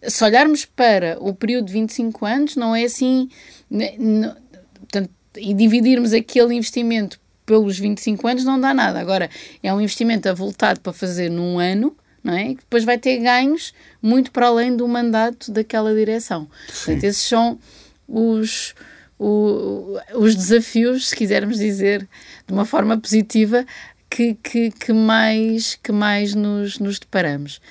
Se 0.04 0.22
olharmos 0.22 0.66
para 0.66 1.18
o 1.22 1.34
período 1.34 1.68
de 1.68 1.74
25 1.74 2.26
anos, 2.26 2.56
não 2.58 2.76
é 2.76 2.84
assim. 2.84 3.30
Não, 3.70 4.36
portanto, 4.80 5.10
e 5.38 5.54
dividirmos 5.54 6.12
aquele 6.12 6.54
investimento 6.54 7.18
pelos 7.48 7.80
25 7.80 8.28
anos 8.28 8.44
não 8.44 8.60
dá 8.60 8.74
nada. 8.74 9.00
Agora, 9.00 9.30
é 9.64 9.74
um 9.74 9.82
investimento 9.82 10.30
avultado 10.30 10.82
para 10.82 10.94
fazer 10.94 11.32
num 11.32 11.58
ano, 11.58 11.96
não 12.24 12.34
é? 12.34 12.50
que 12.50 12.58
depois 12.58 12.84
vai 12.84 12.98
ter 12.98 13.18
ganhos 13.20 13.74
muito 14.02 14.32
para 14.32 14.48
além 14.48 14.76
do 14.76 14.88
mandato 14.88 15.52
daquela 15.52 15.96
direção. 15.96 16.48
Sim. 16.68 16.86
Portanto, 16.86 17.04
esses 17.06 17.22
são 17.24 17.58
os, 18.06 18.76
o, 19.18 19.98
os 20.14 20.36
desafios, 20.36 21.08
se 21.08 21.16
quisermos 21.16 21.58
dizer 21.58 22.08
de 22.46 22.54
uma 22.54 22.66
forma 22.66 22.98
positiva, 22.98 23.66
que, 24.10 24.36
que, 24.36 24.70
que 24.70 24.92
mais, 24.92 25.76
que 25.76 25.94
mais 25.94 26.36
nos, 26.36 26.80
nos 26.80 27.00
deparamos. 27.00 27.62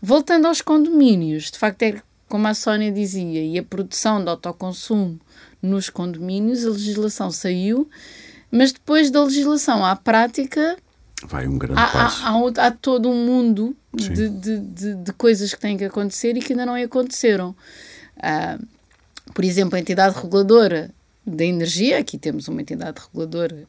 Voltando 0.00 0.46
aos 0.46 0.60
condomínios, 0.60 1.50
de 1.50 1.58
facto 1.58 1.82
é 1.82 1.96
como 2.28 2.46
a 2.48 2.54
Sónia 2.54 2.92
dizia, 2.92 3.42
e 3.42 3.58
a 3.58 3.62
produção 3.62 4.22
de 4.22 4.28
autoconsumo 4.28 5.18
nos 5.62 5.88
condomínios, 5.88 6.66
a 6.66 6.70
legislação 6.70 7.30
saiu 7.30 7.88
mas 8.50 8.72
depois 8.72 9.10
da 9.10 9.22
legislação 9.24 9.84
à 9.84 9.96
prática. 9.96 10.76
Vai 11.24 11.46
um 11.46 11.58
grande 11.58 11.80
há, 11.80 11.86
passo. 11.86 12.22
Há, 12.24 12.30
há, 12.30 12.66
há 12.66 12.70
todo 12.70 13.08
um 13.10 13.26
mundo 13.26 13.76
de, 13.92 14.28
de, 14.28 14.58
de, 14.60 14.94
de, 14.94 15.12
coisas 15.14 15.54
que 15.54 15.60
têm 15.60 15.76
que 15.76 15.84
acontecer 15.84 16.36
e 16.36 16.40
que 16.40 16.52
ainda 16.52 16.66
não 16.66 16.74
aconteceram. 16.74 17.54
Uh, 18.18 18.66
por 19.32 19.44
exemplo, 19.44 19.76
a 19.76 19.80
entidade 19.80 20.16
reguladora 20.16 20.90
da 21.26 21.44
energia, 21.44 21.98
aqui 21.98 22.16
temos 22.16 22.46
uma 22.46 22.60
entidade 22.60 23.00
reguladora, 23.00 23.64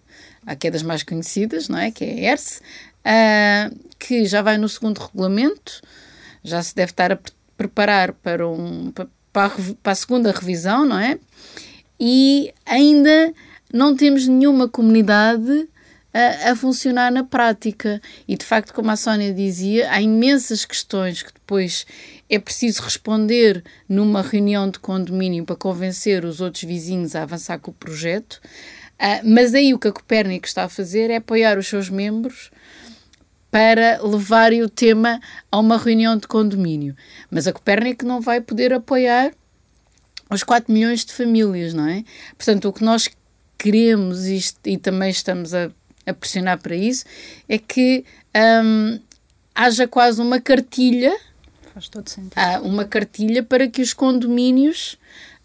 que 0.60 0.68
é 0.68 0.72
das 0.72 0.84
mais 0.84 1.02
conhecidas, 1.02 1.68
não 1.68 1.80
é? 1.80 1.90
que 1.90 2.06
é 2.06 2.30
a 2.30 2.34
ERSE, 2.34 2.62
uh, 2.62 3.80
que 3.98 4.26
já 4.26 4.42
vai 4.42 4.58
no 4.58 4.70
segundo 4.70 5.00
regulamento, 5.00 5.82
já 6.44 6.62
se 6.62 6.76
deve 6.76 6.92
estar 6.92 7.12
a 7.12 7.20
preparar 7.58 8.14
para, 8.14 8.48
um, 8.48 8.92
para, 8.92 9.08
para 9.82 9.92
a 9.92 9.96
segunda 9.96 10.32
revisão, 10.32 10.86
não 10.86 11.00
é? 11.00 11.18
E 12.00 12.54
ainda 12.66 13.34
não 13.74 13.96
temos 13.96 14.28
nenhuma 14.28 14.68
comunidade 14.68 15.68
a, 16.14 16.52
a, 16.52 16.56
funcionar 16.56 17.12
na 17.12 17.24
prática. 17.24 18.02
E 18.28 18.36
de 18.36 18.46
facto, 18.46 18.74
como 18.74 18.90
a 18.90 18.96
Sónia 18.96 19.34
dizia, 19.34 19.92
há 19.92 20.02
imensas 20.02 20.66
questões 20.66 21.22
que 21.22 21.34
depois 21.34 21.86
é 22.30 22.40
preciso 22.40 22.82
responder 22.82 23.64
numa 23.88 24.22
reunião 24.22 24.70
de 24.70 24.80
condomínio 24.80 25.46
para 25.46 25.56
convencer 25.56 26.26
os 26.26 26.42
outros 26.42 26.64
vizinhos 26.64 27.16
a 27.16 27.24
avançar 27.24 27.60
com 27.60 27.72
o 27.72 27.74
projeto. 27.74 28.42
Uh, 29.00 29.22
mas 29.24 29.54
aí 29.54 29.74
o 29.74 29.80
que 29.80 29.88
a 29.88 29.92
Copérnico 29.92 30.48
está 30.48 30.64
a 30.64 30.70
fazer 30.70 31.12
é 31.12 31.18
apoiar 31.18 31.58
os 31.58 31.68
seus 31.68 31.90
membros 31.90 32.50
para 33.52 34.02
levarem 34.04 34.64
o 34.64 34.70
tema 34.70 35.20
a 35.52 35.60
uma 35.60 35.78
reunião 35.78 36.18
de 36.18 36.28
condomínio. 36.28 36.96
Mas 37.30 37.48
a 37.48 37.54
Copérnico 37.54 38.06
não 38.06 38.20
vai 38.20 38.42
poder 38.42 38.74
apoiar 38.74 39.32
os 40.30 40.44
4 40.44 40.74
milhões 40.74 41.06
de 41.06 41.14
famílias, 41.14 41.74
não 41.74 41.88
é? 41.88 42.04
Portanto, 42.38 42.68
o 42.68 42.74
que 42.74 42.84
nós 42.84 43.08
queremos 43.58 44.26
isto, 44.26 44.60
e 44.66 44.78
também 44.78 45.10
estamos 45.10 45.54
a, 45.54 45.70
a 46.06 46.14
pressionar 46.14 46.60
para 46.62 46.76
isso, 46.76 47.06
é 47.48 47.58
que 47.58 48.06
um, 48.64 49.00
haja 49.54 49.88
quase 49.88 50.22
uma 50.22 50.40
cartilha. 50.40 51.18
Faz 51.74 51.90
todo 51.90 52.08
sentido. 52.10 52.34
Uh, 52.38 52.68
uma 52.68 52.86
cartilha 52.86 53.44
para 53.44 53.68
que 53.68 53.82
os 53.82 53.94
condomínios 53.94 54.98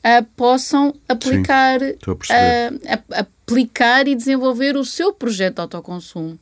uh, 0.04 0.24
possam 0.36 0.94
aplicar, 1.08 1.80
Sim, 1.80 1.94
uh, 2.10 3.14
aplicar 3.14 4.06
e 4.06 4.14
desenvolver 4.14 4.76
o 4.76 4.84
seu 4.84 5.12
projeto 5.12 5.56
de 5.56 5.60
autoconsumo. 5.62 6.38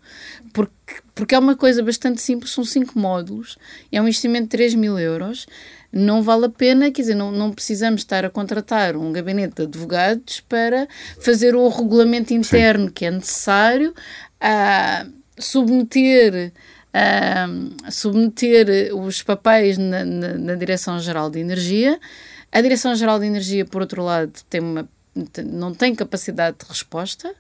Porque, 0.52 0.72
porque 1.14 1.34
é 1.34 1.38
uma 1.38 1.56
coisa 1.56 1.82
bastante 1.82 2.20
simples, 2.20 2.50
são 2.50 2.64
cinco 2.64 2.98
módulos, 2.98 3.56
é 3.92 4.00
um 4.00 4.04
investimento 4.04 4.44
de 4.44 4.50
3 4.50 4.74
mil 4.74 4.98
euros 4.98 5.46
não 5.92 6.22
vale 6.22 6.46
a 6.46 6.48
pena, 6.48 6.90
quer 6.90 7.02
dizer, 7.02 7.14
não, 7.14 7.32
não 7.32 7.50
precisamos 7.50 8.02
estar 8.02 8.24
a 8.24 8.30
contratar 8.30 8.96
um 8.96 9.12
gabinete 9.12 9.56
de 9.56 9.62
advogados 9.62 10.40
para 10.40 10.86
fazer 11.20 11.54
o 11.54 11.68
regulamento 11.68 12.32
interno 12.32 12.86
Sim. 12.86 12.92
que 12.92 13.06
é 13.06 13.10
necessário, 13.10 13.94
a 14.40 15.06
submeter, 15.38 16.52
a 16.92 17.90
submeter 17.90 18.94
os 18.94 19.22
papéis 19.22 19.76
na, 19.78 20.04
na, 20.04 20.34
na 20.34 20.54
Direção-Geral 20.54 21.30
de 21.30 21.40
Energia. 21.40 21.98
A 22.52 22.60
Direção-Geral 22.60 23.18
de 23.18 23.26
Energia, 23.26 23.64
por 23.64 23.80
outro 23.80 24.02
lado, 24.02 24.32
tem 24.48 24.60
uma, 24.60 24.88
não 25.44 25.74
tem 25.74 25.94
capacidade 25.94 26.58
de 26.58 26.66
resposta. 26.68 27.34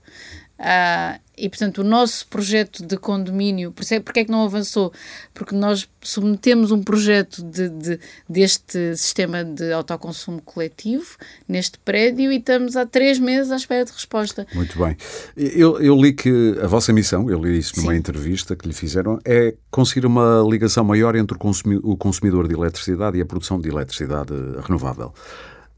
Uh, 0.60 1.18
e, 1.38 1.48
portanto, 1.48 1.78
o 1.78 1.84
nosso 1.84 2.26
projeto 2.26 2.84
de 2.84 2.98
condomínio, 2.98 3.72
por 3.72 3.82
é, 3.90 3.98
porque 3.98 4.20
é 4.20 4.24
que 4.26 4.30
não 4.30 4.44
avançou? 4.44 4.92
Porque 5.32 5.54
nós 5.54 5.88
submetemos 6.02 6.70
um 6.70 6.82
projeto 6.82 7.42
de, 7.42 7.70
de, 7.70 8.00
deste 8.28 8.94
sistema 8.94 9.42
de 9.42 9.72
autoconsumo 9.72 10.42
coletivo 10.42 11.16
neste 11.48 11.78
prédio 11.78 12.30
e 12.30 12.36
estamos 12.36 12.76
há 12.76 12.84
três 12.84 13.18
meses 13.18 13.50
à 13.50 13.56
espera 13.56 13.86
de 13.86 13.92
resposta. 13.92 14.46
Muito 14.52 14.78
bem. 14.78 14.94
Eu, 15.34 15.80
eu 15.80 15.96
li 15.96 16.12
que 16.12 16.58
a 16.62 16.66
vossa 16.66 16.92
missão, 16.92 17.30
eu 17.30 17.42
li 17.42 17.56
isso 17.56 17.78
numa 17.78 17.92
Sim. 17.92 17.98
entrevista 17.98 18.54
que 18.54 18.68
lhe 18.68 18.74
fizeram, 18.74 19.18
é 19.24 19.54
conseguir 19.70 20.04
uma 20.04 20.44
ligação 20.46 20.84
maior 20.84 21.16
entre 21.16 21.38
o 21.82 21.96
consumidor 21.96 22.46
de 22.46 22.54
eletricidade 22.54 23.16
e 23.16 23.22
a 23.22 23.24
produção 23.24 23.58
de 23.58 23.70
eletricidade 23.70 24.34
renovável. 24.62 25.14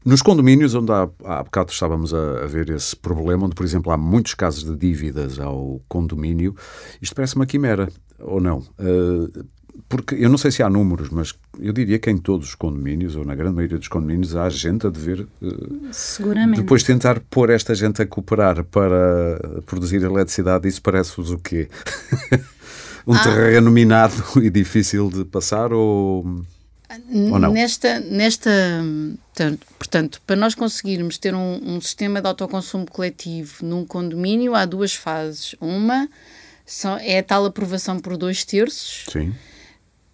Nos 0.05 0.21
condomínios, 0.21 0.75
onde 0.75 0.91
há, 0.91 1.09
há 1.23 1.43
bocado 1.43 1.71
estávamos 1.71 2.13
a, 2.13 2.43
a, 2.43 2.45
ver 2.45 2.69
esse 2.69 2.95
problema, 2.95 3.45
onde, 3.45 3.55
por 3.55 3.65
exemplo, 3.65 3.91
há 3.91 3.97
muitos 3.97 4.33
casos 4.33 4.63
de 4.63 4.75
dívidas 4.75 5.39
ao 5.39 5.81
condomínio, 5.87 6.55
isto 7.01 7.15
parece 7.15 7.35
uma 7.35 7.45
quimera, 7.45 7.89
ou 8.19 8.41
não? 8.41 8.59
Uh, 8.79 9.45
Porque 9.87 10.15
eu 10.15 10.29
não 10.29 10.37
sei 10.37 10.51
se 10.51 10.61
há 10.61 10.69
números, 10.69 11.09
mas 11.09 11.33
eu 11.59 11.71
diria 11.71 11.97
que 11.99 12.09
em 12.09 12.17
todos 12.17 12.49
os 12.49 12.55
condomínios, 12.55 13.15
ou 13.15 13.23
na 13.23 13.33
grande 13.33 13.55
maioria 13.55 13.77
dos 13.77 13.87
condomínios, 13.87 14.35
há 14.35 14.49
gente 14.49 14.85
a 14.85 14.89
dever. 14.89 15.27
Uh, 15.41 15.87
Seguramente. 15.91 16.61
Depois 16.61 16.83
tentar 16.83 17.19
pôr 17.29 17.49
esta 17.49 17.73
gente 17.73 18.01
a 18.01 18.05
cooperar 18.05 18.63
para 18.65 19.61
produzir 19.65 20.01
eletricidade, 20.01 20.67
isso 20.67 20.81
parece-vos 20.81 21.31
o 21.31 21.37
quê? 21.37 21.69
um 23.07 23.13
ah. 23.13 23.23
terreno 23.23 23.71
minado 23.71 24.13
e 24.41 24.49
difícil 24.49 25.09
de 25.09 25.25
passar 25.25 25.71
ou. 25.71 26.43
Ou 27.31 27.39
não? 27.39 27.51
Nesta, 27.51 27.99
nesta, 27.99 28.51
portanto, 29.77 30.21
para 30.25 30.35
nós 30.35 30.55
conseguirmos 30.55 31.17
ter 31.17 31.33
um, 31.33 31.75
um, 31.75 31.81
sistema 31.81 32.21
de 32.21 32.27
autoconsumo 32.27 32.89
coletivo 32.89 33.65
num 33.65 33.85
condomínio, 33.85 34.55
há 34.55 34.65
duas 34.65 34.93
fases. 34.93 35.55
Uma 35.59 36.09
são, 36.65 36.97
é 36.97 37.19
a 37.19 37.23
tal 37.23 37.45
aprovação 37.45 37.99
por 37.99 38.17
dois 38.17 38.43
terços. 38.43 39.05
Sim 39.11 39.33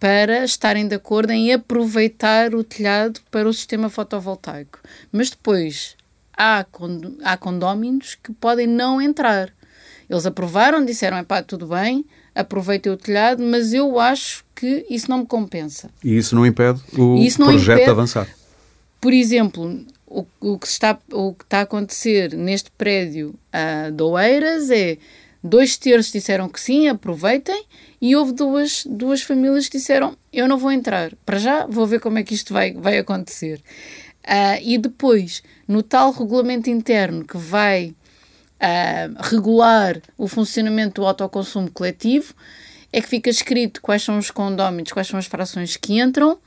para 0.00 0.42
estarem 0.44 0.88
de 0.88 0.94
acordo 0.94 1.30
em 1.30 1.52
aproveitar 1.52 2.54
o 2.54 2.64
telhado 2.64 3.20
para 3.30 3.46
o 3.46 3.52
sistema 3.52 3.90
fotovoltaico. 3.90 4.80
Mas 5.12 5.28
depois 5.28 5.94
há, 6.32 6.64
cond 6.64 7.18
há 7.22 7.36
condóminos 7.36 8.14
que 8.14 8.32
podem 8.32 8.66
não 8.66 9.00
entrar. 9.00 9.52
Eles 10.08 10.24
aprovaram, 10.24 10.84
disseram: 10.84 11.22
pá, 11.22 11.42
tudo 11.42 11.66
bem, 11.66 12.06
aproveitei 12.34 12.92
o 12.92 12.96
telhado, 12.96 13.42
mas 13.42 13.72
eu 13.72 13.98
acho 13.98 14.44
que 14.54 14.86
isso 14.88 15.10
não 15.10 15.18
me 15.18 15.26
compensa. 15.26 15.90
E 16.04 16.16
isso 16.16 16.34
não 16.34 16.46
impede 16.46 16.80
o 16.92 17.16
não 17.38 17.48
projeto 17.48 17.78
impede, 17.78 17.90
avançar? 17.90 18.28
Por 19.00 19.12
exemplo, 19.12 19.84
o, 20.06 20.26
o, 20.40 20.58
que 20.58 20.66
está, 20.66 20.98
o 21.12 21.32
que 21.34 21.44
está 21.44 21.60
a 21.60 21.62
acontecer 21.62 22.34
neste 22.34 22.70
prédio 22.72 23.34
uh, 23.54 23.90
de 23.90 24.02
Oeiras 24.02 24.70
é 24.70 24.98
dois 25.42 25.76
terços 25.76 26.12
disseram 26.12 26.48
que 26.48 26.60
sim, 26.60 26.88
aproveitem, 26.88 27.64
e 28.00 28.14
houve 28.16 28.32
duas, 28.32 28.84
duas 28.86 29.22
famílias 29.22 29.68
que 29.68 29.78
disseram: 29.78 30.16
Eu 30.32 30.48
não 30.48 30.58
vou 30.58 30.72
entrar, 30.72 31.12
para 31.24 31.38
já 31.38 31.66
vou 31.66 31.86
ver 31.86 32.00
como 32.00 32.18
é 32.18 32.22
que 32.22 32.34
isto 32.34 32.52
vai, 32.52 32.72
vai 32.72 32.98
acontecer. 32.98 33.60
Uh, 34.24 34.60
e 34.62 34.76
depois, 34.76 35.42
no 35.66 35.82
tal 35.82 36.12
regulamento 36.12 36.68
interno 36.68 37.24
que 37.24 37.38
vai 37.38 37.94
uh, 38.60 39.22
regular 39.22 40.00
o 40.16 40.28
funcionamento 40.28 41.00
do 41.00 41.06
autoconsumo 41.06 41.70
coletivo, 41.70 42.34
é 42.92 43.00
que 43.00 43.08
fica 43.08 43.30
escrito 43.30 43.80
quais 43.80 44.02
são 44.02 44.18
os 44.18 44.30
condóminos, 44.30 44.92
quais 44.92 45.08
são 45.08 45.18
as 45.18 45.26
frações 45.26 45.76
que 45.76 46.00
entram, 46.00 46.38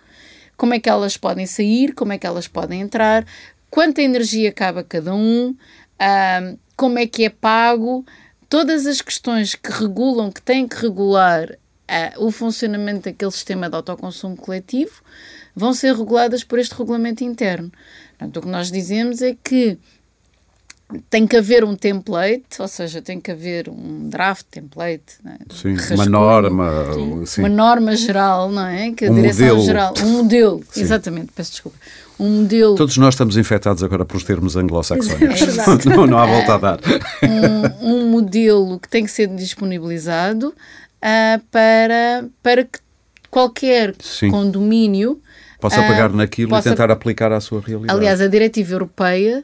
como 0.56 0.74
é 0.74 0.80
que 0.80 0.90
elas 0.90 1.18
podem 1.18 1.46
sair, 1.46 1.94
como 1.94 2.14
é 2.14 2.18
que 2.18 2.28
elas 2.28 2.48
podem 2.48 2.82
entrar, 2.82 3.26
quanta 3.70 4.02
energia 4.02 4.52
cabe 4.52 4.80
a 4.80 4.84
cada 4.84 5.14
um, 5.14 5.50
uh, 5.50 6.60
como 6.76 7.00
é 7.00 7.08
que 7.08 7.26
é 7.26 7.30
pago, 7.30 8.06
todas 8.50 8.86
as 8.86 9.02
questões 9.02 9.56
que 9.56 9.72
regulam, 9.72 10.32
que 10.32 10.42
têm 10.42 10.68
que 10.68 10.76
regular 10.76 11.50
uh, 11.52 12.26
o 12.26 12.30
funcionamento 12.30 13.06
daquele 13.06 13.32
sistema 13.32 13.70
de 13.70 13.76
autoconsumo 13.76 14.36
coletivo, 14.36 15.02
vão 15.56 15.74
ser 15.74 15.96
reguladas 15.96 16.44
por 16.44 16.60
este 16.60 16.76
regulamento 16.76 17.24
interno. 17.24 17.72
Portanto, 18.18 18.38
o 18.38 18.42
que 18.42 18.48
nós 18.48 18.72
dizemos 18.72 19.22
é 19.22 19.36
que 19.44 19.78
tem 21.10 21.26
que 21.26 21.36
haver 21.36 21.64
um 21.64 21.76
template, 21.76 22.60
ou 22.60 22.68
seja, 22.68 23.02
tem 23.02 23.20
que 23.20 23.32
haver 23.32 23.70
um 23.70 24.10
draft 24.10 24.46
template, 24.50 25.16
né? 25.24 25.38
sim, 25.52 25.76
uma 25.94 26.06
norma, 26.06 26.72
sim. 27.26 27.42
uma 27.42 27.50
norma 27.50 27.96
geral, 27.96 28.52
não 28.52 28.66
é? 28.66 28.92
Que 28.92 29.06
a 29.06 29.12
um 29.12 29.16
direção 29.16 29.48
modelo. 29.48 29.66
geral, 29.66 29.94
um 30.04 30.10
modelo, 30.10 30.64
sim. 30.70 30.82
exatamente, 30.82 31.32
peço 31.36 31.52
desculpa, 31.52 31.78
um 32.20 32.42
modelo. 32.42 32.76
Todos 32.76 32.98
nós 32.98 33.14
estamos 33.14 33.38
infectados 33.38 33.84
agora 33.84 34.06
pelos 34.06 34.24
termos 34.24 34.56
anglo-saxónicos, 34.56 35.42
é, 35.42 35.90
não, 35.96 36.08
não 36.08 36.18
há 36.18 36.26
volta 36.26 36.54
a 36.54 36.58
dar. 36.58 36.80
Um, 37.82 37.88
um, 37.88 38.10
modelo 38.10 38.80
que 38.80 38.88
tem 38.88 39.04
que 39.04 39.12
ser 39.12 39.28
disponibilizado 39.28 40.48
uh, 40.50 41.44
para, 41.52 42.26
para 42.42 42.64
que 42.64 42.80
qualquer 43.30 43.96
condomínio 44.30 45.20
possa 45.60 45.82
pegar 45.82 46.12
uh, 46.12 46.16
naquilo 46.16 46.50
possa... 46.50 46.70
e 46.70 46.72
tentar 46.72 46.92
aplicar 46.92 47.32
à 47.32 47.40
sua 47.40 47.62
realidade. 47.62 47.98
Aliás, 47.98 48.22
a 48.22 48.28
diretiva 48.28 48.74
europeia 48.74 49.44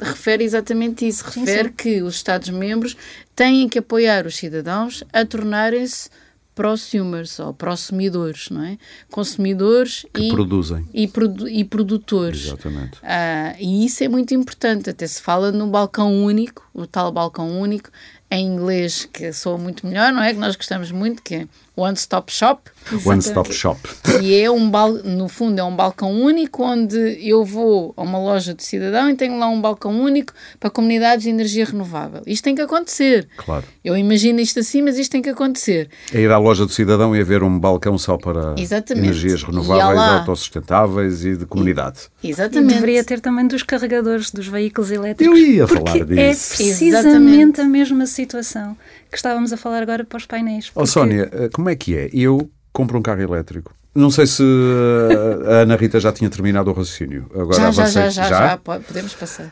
refere 0.00 0.44
exatamente 0.44 1.06
isso, 1.06 1.24
refere 1.24 1.46
sim, 1.46 1.64
sim. 1.68 1.74
que 1.76 2.02
os 2.02 2.16
Estados-membros 2.16 2.96
têm 3.34 3.68
que 3.68 3.78
apoiar 3.78 4.26
os 4.26 4.36
cidadãos 4.36 5.02
a 5.12 5.24
tornarem-se 5.24 6.10
prosumers 6.56 7.38
ou 7.38 7.52
prosumidores, 7.52 8.48
não 8.48 8.62
é? 8.62 8.78
Consumidores 9.10 10.06
que 10.12 10.22
e 10.22 10.30
produzem 10.30 10.88
e, 10.92 11.06
produ 11.06 11.46
e 11.46 11.62
produtores. 11.62 12.46
Exatamente. 12.46 12.98
Ah, 13.02 13.54
e 13.60 13.84
isso 13.84 14.02
é 14.02 14.08
muito 14.08 14.32
importante. 14.34 14.88
Até 14.88 15.06
se 15.06 15.20
fala 15.20 15.52
no 15.52 15.66
balcão 15.66 16.24
único, 16.24 16.66
o 16.72 16.86
tal 16.86 17.12
balcão 17.12 17.60
único 17.60 17.90
em 18.30 18.46
inglês 18.46 19.06
que 19.12 19.32
soa 19.34 19.58
muito 19.58 19.86
melhor, 19.86 20.12
não 20.12 20.22
é? 20.22 20.32
Que 20.32 20.40
nós 20.40 20.56
gostamos 20.56 20.90
muito, 20.90 21.22
que 21.22 21.34
é 21.34 21.48
One 21.76 21.94
Stop 21.94 22.32
Shop. 22.32 22.70
One 23.04 23.20
Stop 23.20 23.52
Shop. 23.52 23.78
E 24.22 24.34
é 24.40 24.50
um 24.50 24.70
bal 24.70 24.92
no 24.92 25.28
fundo 25.28 25.60
é 25.60 25.64
um 25.64 25.76
balcão 25.76 26.10
único 26.10 26.62
onde 26.62 26.96
eu 27.20 27.44
vou 27.44 27.92
a 27.96 28.02
uma 28.02 28.18
loja 28.18 28.54
de 28.54 28.62
cidadão 28.64 29.10
e 29.10 29.14
tenho 29.14 29.38
lá 29.38 29.46
um 29.48 29.60
balcão 29.60 30.00
único 30.00 30.32
para 30.58 30.70
comunidades 30.70 31.24
de 31.24 31.30
energia 31.30 31.66
renovável. 31.66 32.22
Isto 32.26 32.44
tem 32.44 32.54
que 32.54 32.62
acontecer. 32.62 33.28
Claro. 33.36 33.64
Eu 33.84 33.96
imagino 33.96 34.40
isto 34.40 34.60
assim, 34.60 34.80
mas 34.80 34.96
isto 34.96 35.12
tem 35.12 35.20
que 35.20 35.28
acontecer. 35.28 35.90
É 36.14 36.20
ir 36.20 36.30
à 36.30 36.38
loja 36.38 36.64
do 36.64 36.72
cidadão 36.72 37.14
e 37.14 37.20
haver 37.20 37.42
um 37.42 37.58
balcão 37.58 37.98
só 37.98 38.16
para 38.16 38.54
Exatamente. 38.56 39.06
energias 39.06 39.42
renováveis, 39.42 39.98
autossustentáveis 39.98 41.24
e 41.26 41.36
de 41.36 41.44
comunidade. 41.44 42.08
E, 42.22 42.30
exatamente. 42.30 42.70
E 42.70 42.74
deveria 42.74 43.04
ter 43.04 43.20
também 43.20 43.46
dos 43.46 43.62
carregadores 43.62 44.30
dos 44.30 44.46
veículos 44.46 44.90
elétricos. 44.90 45.38
Eu 45.38 45.46
ia 45.46 45.66
falar 45.66 46.04
disso. 46.04 46.20
É 46.20 46.28
precisamente 46.28 46.84
Exatamente. 46.84 47.60
a 47.60 47.64
mesma 47.64 48.06
situação 48.06 48.76
que 49.10 49.16
estávamos 49.16 49.52
a 49.52 49.56
falar 49.56 49.82
agora 49.82 50.04
para 50.04 50.16
os 50.16 50.26
painéis. 50.26 50.70
Porque... 50.70 50.80
Oh, 50.80 50.86
Sónia, 50.86 51.28
eh, 51.32 51.48
como 51.52 51.68
é 51.68 51.76
que 51.76 51.96
é? 51.96 52.10
Eu 52.12 52.50
compro 52.72 52.98
um 52.98 53.02
carro 53.02 53.22
elétrico. 53.22 53.74
Não 53.94 54.10
sei 54.10 54.26
se 54.26 54.42
eh, 54.42 55.52
a 55.52 55.54
Ana 55.62 55.76
Rita 55.76 55.98
já 55.98 56.12
tinha 56.12 56.28
terminado 56.28 56.70
o 56.70 56.74
raciocínio. 56.74 57.30
Agora 57.34 57.54
já, 57.54 57.70
já, 57.70 57.86
já, 57.86 58.08
já, 58.10 58.28
já, 58.28 58.56
podemos 58.58 59.14
passar. 59.14 59.50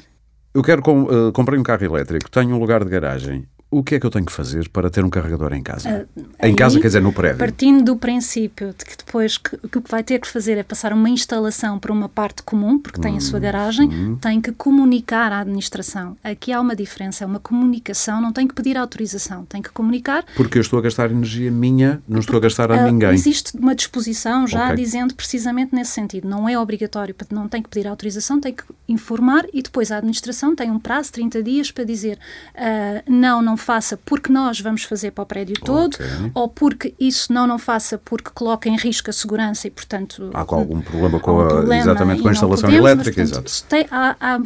Eu 0.52 0.62
quero 0.62 0.82
com, 0.82 1.02
uh, 1.02 1.32
comprei 1.32 1.58
um 1.58 1.62
carro 1.62 1.84
elétrico, 1.84 2.30
tenho 2.30 2.54
um 2.54 2.58
lugar 2.58 2.84
de 2.84 2.90
garagem 2.90 3.48
o 3.78 3.82
que 3.82 3.96
é 3.96 4.00
que 4.00 4.06
eu 4.06 4.10
tenho 4.10 4.24
que 4.24 4.32
fazer 4.32 4.68
para 4.68 4.88
ter 4.88 5.04
um 5.04 5.10
carregador 5.10 5.52
em 5.52 5.62
casa? 5.62 6.06
Uh, 6.16 6.20
em 6.20 6.50
aí, 6.50 6.54
casa, 6.54 6.78
quer 6.78 6.86
dizer, 6.86 7.02
no 7.02 7.12
prédio? 7.12 7.38
Partindo 7.38 7.84
do 7.84 7.96
princípio 7.96 8.68
de 8.68 8.84
que 8.84 8.96
depois 8.96 9.36
que, 9.36 9.56
que 9.56 9.78
o 9.78 9.82
que 9.82 9.90
vai 9.90 10.04
ter 10.04 10.20
que 10.20 10.28
fazer 10.28 10.56
é 10.56 10.62
passar 10.62 10.92
uma 10.92 11.08
instalação 11.08 11.78
para 11.78 11.92
uma 11.92 12.08
parte 12.08 12.42
comum, 12.42 12.78
porque 12.78 13.00
tem 13.00 13.16
a 13.16 13.20
sua 13.20 13.38
hum, 13.38 13.42
garagem, 13.42 13.88
hum. 13.88 14.16
tem 14.20 14.40
que 14.40 14.52
comunicar 14.52 15.32
à 15.32 15.40
administração. 15.40 16.16
Aqui 16.22 16.52
há 16.52 16.60
uma 16.60 16.76
diferença, 16.76 17.24
é 17.24 17.26
uma 17.26 17.40
comunicação, 17.40 18.20
não 18.20 18.32
tem 18.32 18.46
que 18.46 18.54
pedir 18.54 18.76
autorização, 18.76 19.44
tem 19.44 19.60
que 19.60 19.70
comunicar. 19.70 20.24
Porque 20.36 20.58
eu 20.58 20.62
estou 20.62 20.78
a 20.78 20.82
gastar 20.82 21.10
energia 21.10 21.50
minha, 21.50 22.00
não 22.08 22.20
estou 22.20 22.36
a 22.36 22.40
gastar 22.40 22.70
a 22.70 22.76
uh, 22.76 22.86
ninguém. 22.86 23.12
Existe 23.12 23.56
uma 23.56 23.74
disposição 23.74 24.46
já 24.46 24.66
okay. 24.66 24.76
dizendo 24.76 25.14
precisamente 25.14 25.74
nesse 25.74 25.90
sentido. 25.90 26.28
Não 26.28 26.48
é 26.48 26.56
obrigatório, 26.58 27.14
não 27.30 27.48
tem 27.48 27.60
que 27.60 27.68
pedir 27.68 27.88
autorização, 27.88 28.40
tem 28.40 28.54
que 28.54 28.62
informar 28.88 29.46
e 29.52 29.62
depois 29.62 29.90
a 29.90 29.96
administração 29.96 30.54
tem 30.54 30.70
um 30.70 30.78
prazo, 30.78 31.12
30 31.12 31.42
dias, 31.42 31.70
para 31.72 31.84
dizer 31.84 32.18
uh, 32.54 33.10
não, 33.10 33.42
não 33.42 33.56
faça 33.64 33.96
porque 34.04 34.30
nós 34.30 34.60
vamos 34.60 34.84
fazer 34.84 35.10
para 35.10 35.22
o 35.22 35.26
prédio 35.26 35.56
todo, 35.64 35.94
okay. 35.94 36.06
ou 36.34 36.48
porque 36.48 36.94
isso 37.00 37.32
não 37.32 37.46
não 37.46 37.58
faça 37.58 37.98
porque 37.98 38.30
coloca 38.30 38.68
em 38.68 38.76
risco 38.76 39.10
a 39.10 39.12
segurança 39.12 39.66
e, 39.66 39.70
portanto... 39.70 40.30
Há 40.34 40.40
algum 40.40 40.80
problema 40.80 41.18
com 41.18 41.40
a, 41.40 41.46
problema 41.46 41.76
exatamente 41.76 42.22
com 42.22 42.28
a 42.28 42.32
instalação 42.32 42.68
podemos, 42.68 42.90
elétrica, 42.90 43.20
mas, 43.20 43.30
portanto, 43.30 43.48
exato. 43.48 43.68
Tem, 43.68 43.86
há, 43.90 44.16
há 44.20 44.42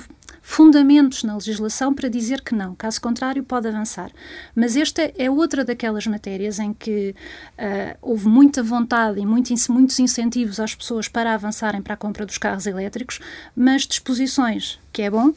fundamentos 0.49 1.25
na 1.25 1.35
legislação 1.35 1.93
para 1.93 2.09
dizer 2.09 2.41
que 2.41 2.55
não, 2.55 2.75
caso 2.75 2.99
contrário, 3.03 3.43
pode 3.43 3.69
avançar. 3.69 4.11
Mas 4.57 4.77
esta 4.77 5.13
é 5.19 5.31
outra 5.31 5.63
daquelas 5.63 6.07
matérias 6.07 6.59
em 6.59 6.73
que 6.73 7.15
uh, 7.59 7.99
houve 8.01 8.27
muita 8.27 8.63
vontade 8.63 9.21
e 9.21 9.27
muito, 9.27 9.53
muitos 9.71 9.99
incentivos 9.99 10.59
às 10.59 10.75
pessoas 10.75 11.07
para 11.07 11.35
avançarem 11.35 11.83
para 11.83 11.93
a 11.93 11.97
compra 11.99 12.25
dos 12.25 12.39
carros 12.39 12.67
elétricos, 12.67 13.21
mas 13.55 13.83
disposições, 13.83 14.81
que 14.91 15.03
é 15.03 15.11
bom, 15.11 15.35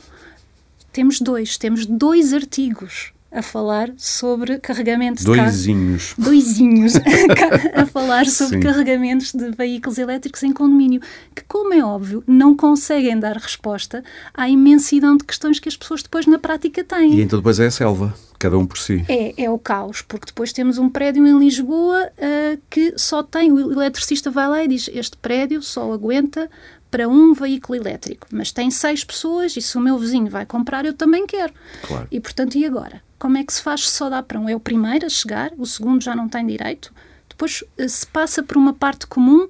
temos 0.94 1.20
dois, 1.20 1.58
temos 1.58 1.86
dois 1.86 2.34
artigos 2.34 3.12
a 3.32 3.42
falar 3.42 3.92
sobre 3.98 4.60
carregamentos 4.60 5.24
Doisinhos. 5.24 6.14
de 6.18 6.24
Doisinhos. 6.24 6.94
a 7.74 7.86
falar 7.86 8.26
sobre 8.26 8.58
Sim. 8.58 8.64
carregamentos 8.64 9.34
de 9.34 9.52
veículos 9.52 9.98
elétricos 9.98 10.44
em 10.44 10.52
condomínio, 10.52 11.02
que, 11.34 11.44
como 11.48 11.74
é 11.74 11.84
óbvio, 11.84 12.24
não 12.28 12.56
conseguem 12.56 13.18
dar 13.18 13.38
resposta 13.38 14.04
à 14.34 14.50
imensidão 14.50 15.16
de 15.16 15.24
questões 15.24 15.60
que 15.60 15.70
as 15.70 15.78
pessoas 15.78 16.04
depois 16.04 16.28
na 16.28 16.38
prática 16.38 16.84
têm. 16.84 17.16
E 17.16 17.22
então 17.22 17.40
depois 17.40 17.60
é 17.60 17.68
a 17.68 17.72
selva. 17.72 18.14
Cada 18.38 18.58
um 18.58 18.66
por 18.66 18.80
si. 18.80 19.06
É, 19.08 19.44
é 19.44 19.50
o 19.52 19.60
caos, 19.60 20.02
porque 20.02 20.26
depois 20.26 20.52
temos 20.52 20.80
um 20.80 20.90
prédio 20.90 21.28
em 21.28 21.38
Lisboa 21.38 22.08
uh, 22.08 22.60
que 22.72 22.96
só 22.98 23.22
tem, 23.22 23.52
o 23.52 23.72
eletricista 23.72 24.32
vai 24.32 24.48
lá 24.48 24.64
e 24.64 24.68
diz: 24.68 24.90
Este 24.92 25.16
prédio 25.16 25.62
só 25.62 25.94
aguenta 25.94 26.50
para 26.92 27.08
um 27.08 27.34
veículo 27.34 27.80
elétrico, 27.80 28.28
mas 28.32 28.52
tem 28.52 28.70
seis 28.70 29.04
pessoas 29.04 29.56
e 29.56 29.62
se 29.62 29.78
o 29.78 29.82
meu 29.82 29.98
vizinho 29.98 30.30
vai 30.30 30.46
comprar, 30.46 30.86
eu 30.86 30.94
também 30.94 31.26
quero. 31.26 31.54
Claro. 31.88 32.08
E 32.12 32.20
portanto, 32.20 32.56
e 32.56 32.66
agora? 32.66 33.02
Como 33.18 33.38
é 33.38 33.44
que 33.44 33.54
se 33.54 33.62
faz 33.62 33.88
se 33.88 33.96
só 33.96 34.10
dá 34.10 34.22
para 34.22 34.40
um? 34.40 34.50
É 34.50 34.56
o 34.56 34.60
primeiro 34.60 35.06
a 35.06 35.10
chegar, 35.10 35.52
o 35.58 35.66
segundo 35.66 36.04
já 36.04 36.16
não 36.16 36.28
tem 36.28 36.46
direito, 36.46 36.94
depois 37.30 37.64
eh, 37.78 37.88
se 37.88 38.06
passa 38.06 38.44
por 38.44 38.58
uma 38.58 38.74
parte 38.74 39.08
comum. 39.08 39.48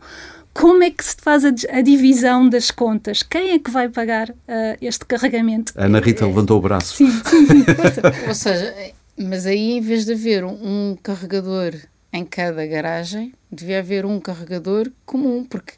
Como 0.54 0.84
é 0.84 0.92
que 0.92 1.04
se 1.04 1.16
faz 1.22 1.46
a, 1.46 1.50
a 1.70 1.82
divisão 1.82 2.48
das 2.48 2.72
contas? 2.72 3.24
Quem 3.24 3.52
é 3.52 3.60
que 3.60 3.72
vai 3.72 3.88
pagar 3.88 4.30
uh, 4.30 4.36
este 4.82 5.06
carregamento? 5.06 5.72
A 5.78 5.86
Ana 5.86 6.02
Rita 6.02 6.26
levantou 6.26 6.58
o 6.58 6.62
braço. 6.62 6.98
Sim, 6.98 7.10
sim, 7.10 7.48
sim. 7.48 7.66
Ou 8.28 8.36
seja, 8.36 8.74
mas 9.18 9.46
aí 9.46 9.72
em 9.72 9.82
vez 9.82 10.06
de 10.06 10.12
haver 10.12 10.44
um, 10.44 10.92
um 10.92 10.98
carregador 11.02 11.74
em 12.12 12.26
cada 12.26 12.66
garagem 12.66 13.34
devia 13.52 13.80
haver 13.80 14.06
um 14.06 14.20
carregador 14.20 14.92
comum, 15.06 15.46
porque, 15.46 15.74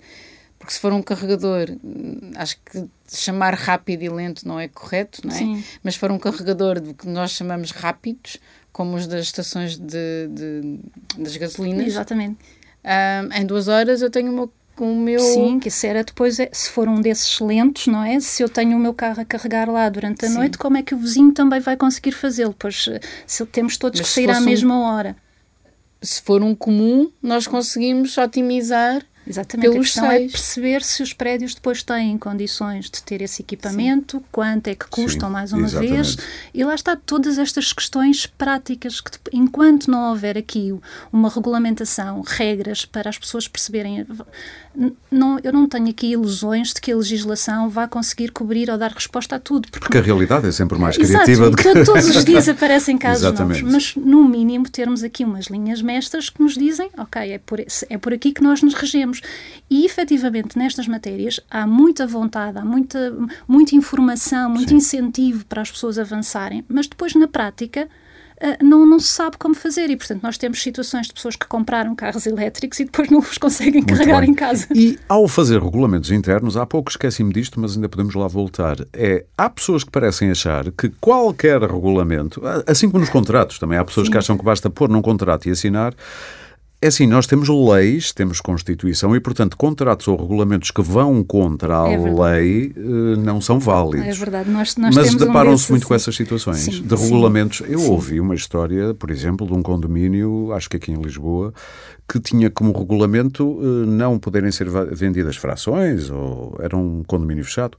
porque 0.64 0.76
se 0.76 0.80
for 0.80 0.93
um 0.93 1.01
carregador, 1.01 1.68
acho 2.38 2.57
que 2.64 2.88
chamar 3.11 3.53
rápido 3.53 4.01
e 4.01 4.07
lento 4.07 4.47
não 4.47 4.57
é 4.57 4.70
correto, 4.70 5.20
não 5.28 5.36
é? 5.36 5.38
Sim. 5.38 5.64
Mas 5.84 5.95
se 5.95 5.99
for 5.99 6.09
um 6.09 6.18
carregador 6.18 6.80
de 6.80 6.93
que 6.93 7.05
nós 7.05 7.32
chamamos 7.32 7.72
rápidos, 7.72 8.38
como 8.72 8.95
os 8.95 9.05
das 9.05 9.26
estações 9.26 9.78
de, 9.78 10.30
de 10.30 10.80
das 11.18 11.36
gasolinas. 11.36 11.86
Exatamente. 11.86 12.38
Um, 12.82 13.41
em 13.41 13.45
duas 13.45 13.68
horas 13.68 14.01
eu 14.01 14.09
tenho 14.09 14.32
o 14.32 14.34
meu 14.34 14.53
com 14.74 14.93
o 14.93 14.95
meu. 14.95 15.20
Sim, 15.20 15.59
que 15.59 15.68
isso 15.68 15.86
era 15.86 16.01
depois, 16.01 16.39
é, 16.39 16.49
se 16.53 16.70
for 16.70 16.88
um 16.88 17.01
desses 17.01 17.41
lentos, 17.41 17.88
não 17.88 18.01
é? 18.01 18.18
Se 18.22 18.41
eu 18.41 18.47
tenho 18.47 18.78
o 18.78 18.80
meu 18.80 18.93
carro 18.93 19.20
a 19.20 19.26
carregar 19.26 19.70
lá 19.70 19.89
durante 19.89 20.24
a 20.26 20.30
Sim. 20.30 20.36
noite, 20.36 20.57
como 20.57 20.78
é 20.78 20.82
que 20.82 20.95
o 20.95 20.97
vizinho 20.97 21.34
também 21.34 21.59
vai 21.59 21.76
conseguir 21.76 22.14
fazê-lo? 22.14 22.55
Pois 22.57 22.88
se 23.28 23.45
temos 23.47 23.76
todos 23.76 23.99
Mas 23.99 24.07
que 24.07 24.16
sair 24.16 24.30
à 24.30 24.39
mesma 24.39 24.76
um, 24.76 24.84
hora. 24.84 25.18
Se 26.01 26.22
for 26.22 26.41
um 26.41 26.55
comum, 26.55 27.11
nós 27.22 27.47
conseguimos 27.47 28.18
otimizar 28.18 29.05
Exatamente, 29.26 29.69
pelos 29.69 29.78
a 29.78 29.89
questão 29.89 30.05
é 30.05 30.17
seis. 30.17 30.30
é 30.30 30.32
perceber 30.32 30.84
se 30.84 31.03
os 31.03 31.13
prédios 31.13 31.55
depois 31.55 31.82
têm 31.82 32.17
condições 32.17 32.89
de 32.89 33.01
ter 33.01 33.21
esse 33.21 33.41
equipamento, 33.41 34.17
Sim. 34.17 34.24
quanto 34.32 34.67
é 34.67 34.76
que 34.76 34.88
custam 34.88 35.30
Sim, 35.30 35.34
mais 35.34 35.53
uma 35.53 35.65
exatamente. 35.65 35.93
vez, 35.93 36.17
e 36.53 36.63
lá 36.63 36.76
está 36.76 36.95
todas 36.95 37.38
estas 37.38 37.71
questões 37.71 38.26
práticas 38.26 38.99
que 38.99 39.11
enquanto 39.32 39.89
não 39.89 40.09
houver 40.09 40.38
aqui 40.38 40.74
uma 41.11 41.30
regulamentação, 41.30 42.21
regras 42.21 42.86
para 42.86 43.09
as 43.09 43.17
pessoas 43.17 43.47
perceberem, 43.47 44.05
não, 45.11 45.39
eu 45.43 45.53
não 45.53 45.67
tenho 45.67 45.89
aqui 45.89 46.11
ilusões 46.11 46.74
de 46.74 46.82
que 46.82 46.91
a 46.91 46.95
legislação 46.95 47.69
vá 47.69 47.88
conseguir 47.88 48.32
cobrir 48.32 48.69
ou 48.69 48.78
dar 48.78 48.91
resposta 48.91 49.36
a 49.36 49.39
tudo. 49.39 49.69
Porque, 49.69 49.80
porque 49.86 49.97
a 49.99 50.01
realidade 50.01 50.47
é 50.47 50.51
sempre 50.51 50.80
mais 50.80 50.97
criativa 50.97 51.49
do 51.49 51.55
que... 51.55 51.84
todos 51.84 52.09
os 52.15 52.26
dias 52.26 52.49
aparecem 52.49 52.97
casos 52.97 53.39
novos, 53.39 53.61
mas 53.61 53.95
no 53.95 54.28
mínimo 54.28 54.67
termos 54.67 55.03
aqui 55.03 55.24
umas 55.24 55.45
linhas 55.45 55.82
mestras 55.82 56.30
que 56.30 56.41
nos 56.41 56.55
dizem, 56.55 56.89
ok, 56.97 57.34
é 57.34 57.38
por, 57.38 57.59
é 57.59 57.97
por 57.97 58.13
aqui 58.13 58.32
que 58.32 58.41
nós 58.41 58.63
nos 58.63 58.74
regemos 58.74 59.21
e 59.69 59.86
efetivamente 59.86 60.57
nestas 60.57 60.88
matérias 60.88 61.39
há 61.49 61.67
muita 61.67 62.07
vontade, 62.07 62.57
há 62.57 62.65
muita, 62.65 63.13
muita 63.47 63.76
informação, 63.76 64.49
muito 64.49 64.69
Sim. 64.69 64.78
incentivo 64.78 65.45
para 65.45 65.61
as 65.61 65.71
pessoas 65.71 65.99
avançarem, 65.99 66.65
mas 66.67 66.88
depois 66.88 67.13
na 67.13 67.28
prática 67.28 67.88
não, 68.61 68.85
não 68.85 68.99
se 68.99 69.07
sabe 69.07 69.37
como 69.37 69.55
fazer 69.55 69.89
e, 69.89 69.95
portanto, 69.95 70.21
nós 70.23 70.37
temos 70.37 70.61
situações 70.61 71.07
de 71.07 71.13
pessoas 71.13 71.35
que 71.35 71.47
compraram 71.47 71.95
carros 71.95 72.25
elétricos 72.25 72.79
e 72.79 72.85
depois 72.85 73.09
não 73.09 73.19
os 73.19 73.37
conseguem 73.37 73.81
Muito 73.81 73.93
carregar 73.93 74.21
bem. 74.21 74.31
em 74.31 74.33
casa. 74.33 74.67
E 74.73 74.99
ao 75.07 75.27
fazer 75.27 75.61
regulamentos 75.61 76.11
internos, 76.11 76.57
há 76.57 76.65
pouco 76.65 76.89
esqueci-me 76.89 77.31
disto, 77.33 77.59
mas 77.59 77.75
ainda 77.75 77.87
podemos 77.87 78.13
lá 78.15 78.27
voltar. 78.27 78.77
É, 78.91 79.25
há 79.37 79.49
pessoas 79.49 79.83
que 79.83 79.91
parecem 79.91 80.31
achar 80.31 80.71
que 80.71 80.89
qualquer 80.99 81.61
regulamento, 81.61 82.41
assim 82.67 82.89
como 82.89 82.99
nos 82.99 83.09
contratos 83.09 83.59
também, 83.59 83.77
há 83.77 83.85
pessoas 83.85 84.07
Sim. 84.07 84.11
que 84.11 84.17
acham 84.17 84.37
que 84.37 84.43
basta 84.43 84.69
pôr 84.69 84.89
num 84.89 85.01
contrato 85.01 85.47
e 85.47 85.51
assinar 85.51 85.93
é 86.84 86.88
assim, 86.88 87.07
nós 87.07 87.25
temos 87.25 87.47
leis, 87.47 88.11
temos 88.11 88.41
Constituição 88.41 89.15
e, 89.15 89.19
portanto, 89.21 89.55
contratos 89.55 90.05
ou 90.05 90.17
regulamentos 90.17 90.69
que 90.69 90.81
vão 90.81 91.23
contra 91.23 91.84
a 91.84 91.89
é 91.89 91.97
lei 91.97 92.73
eh, 92.75 93.15
não 93.17 93.39
são 93.39 93.57
válidos. 93.57 94.05
É 94.05 94.11
verdade, 94.11 94.49
nós, 94.49 94.75
nós 94.75 94.93
Mas 94.93 95.15
deparam-se 95.15 95.71
um 95.71 95.75
muito 95.75 95.88
com 95.88 95.95
essas 95.95 96.13
situações 96.13 96.57
sim, 96.57 96.81
de 96.81 96.93
regulamentos. 96.93 97.59
Sim, 97.59 97.71
Eu 97.71 97.79
sim. 97.79 97.89
ouvi 97.89 98.19
uma 98.19 98.36
história, 98.36 98.93
por 98.93 99.09
exemplo, 99.11 99.47
de 99.47 99.53
um 99.53 99.63
condomínio, 99.63 100.51
acho 100.51 100.69
que 100.69 100.75
aqui 100.75 100.91
em 100.91 101.01
Lisboa, 101.01 101.53
que 102.05 102.19
tinha 102.19 102.49
como 102.49 102.77
regulamento 102.77 103.61
eh, 103.61 103.86
não 103.86 104.19
poderem 104.19 104.51
ser 104.51 104.67
vendidas 104.91 105.38
frações, 105.38 106.09
ou 106.09 106.57
era 106.59 106.75
um 106.75 107.01
condomínio 107.07 107.45
fechado 107.45 107.77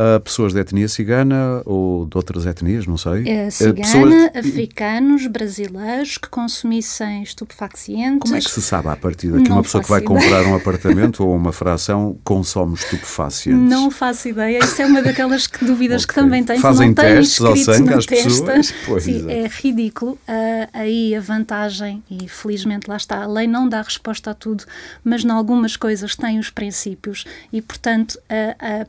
a 0.00 0.18
pessoas 0.18 0.54
de 0.54 0.60
etnia 0.60 0.88
cigana 0.88 1.62
ou 1.66 2.06
de 2.06 2.16
outras 2.16 2.46
etnias, 2.46 2.86
não 2.86 2.96
sei. 2.96 3.28
É, 3.28 3.50
cigana, 3.50 3.74
pessoas... 3.74 4.36
africanos, 4.36 5.26
brasileiros 5.26 6.16
que 6.16 6.28
consumissem 6.28 7.22
estupefacientes. 7.22 8.20
Como 8.22 8.36
é 8.36 8.40
que 8.40 8.50
se 8.50 8.62
sabe 8.62 8.88
a 8.88 8.96
partir 8.96 9.28
daqui 9.28 9.48
não 9.48 9.56
uma 9.56 9.62
pessoa 9.62 9.82
que 9.82 9.90
vai 9.90 10.00
ideia. 10.00 10.20
comprar 10.20 10.46
um 10.46 10.54
apartamento 10.56 11.22
ou 11.22 11.36
uma 11.36 11.52
fração 11.52 12.18
consome 12.24 12.74
estupefacientes? 12.74 13.68
Não 13.68 13.90
faço 13.90 14.28
ideia. 14.28 14.58
Isso 14.60 14.80
é 14.80 14.86
uma 14.86 15.02
daquelas 15.02 15.46
que, 15.46 15.64
dúvidas 15.64 16.04
okay. 16.04 16.14
que 16.14 16.20
também 16.20 16.44
tenho. 16.44 16.60
Fazem 16.60 16.94
que 16.94 17.02
não 17.02 17.08
testes 17.10 17.40
ao 17.40 17.56
sangue 17.56 17.94
às 17.94 18.06
testa. 18.06 18.28
pessoas? 18.28 18.74
Pois 18.86 19.04
Sim, 19.04 19.30
é. 19.30 19.42
é 19.42 19.46
ridículo. 19.48 20.12
Uh, 20.12 20.68
aí 20.72 21.14
a 21.14 21.20
vantagem, 21.20 22.02
e 22.10 22.28
felizmente 22.28 22.88
lá 22.88 22.96
está, 22.96 23.22
a 23.22 23.26
lei 23.26 23.46
não 23.46 23.68
dá 23.68 23.82
resposta 23.82 24.30
a 24.30 24.34
tudo, 24.34 24.64
mas 25.04 25.24
em 25.24 25.30
algumas 25.30 25.76
coisas 25.76 26.16
tem 26.16 26.38
os 26.38 26.50
princípios 26.50 27.24
e, 27.52 27.60
portanto, 27.60 28.18
a, 28.28 28.82
a 28.82 28.86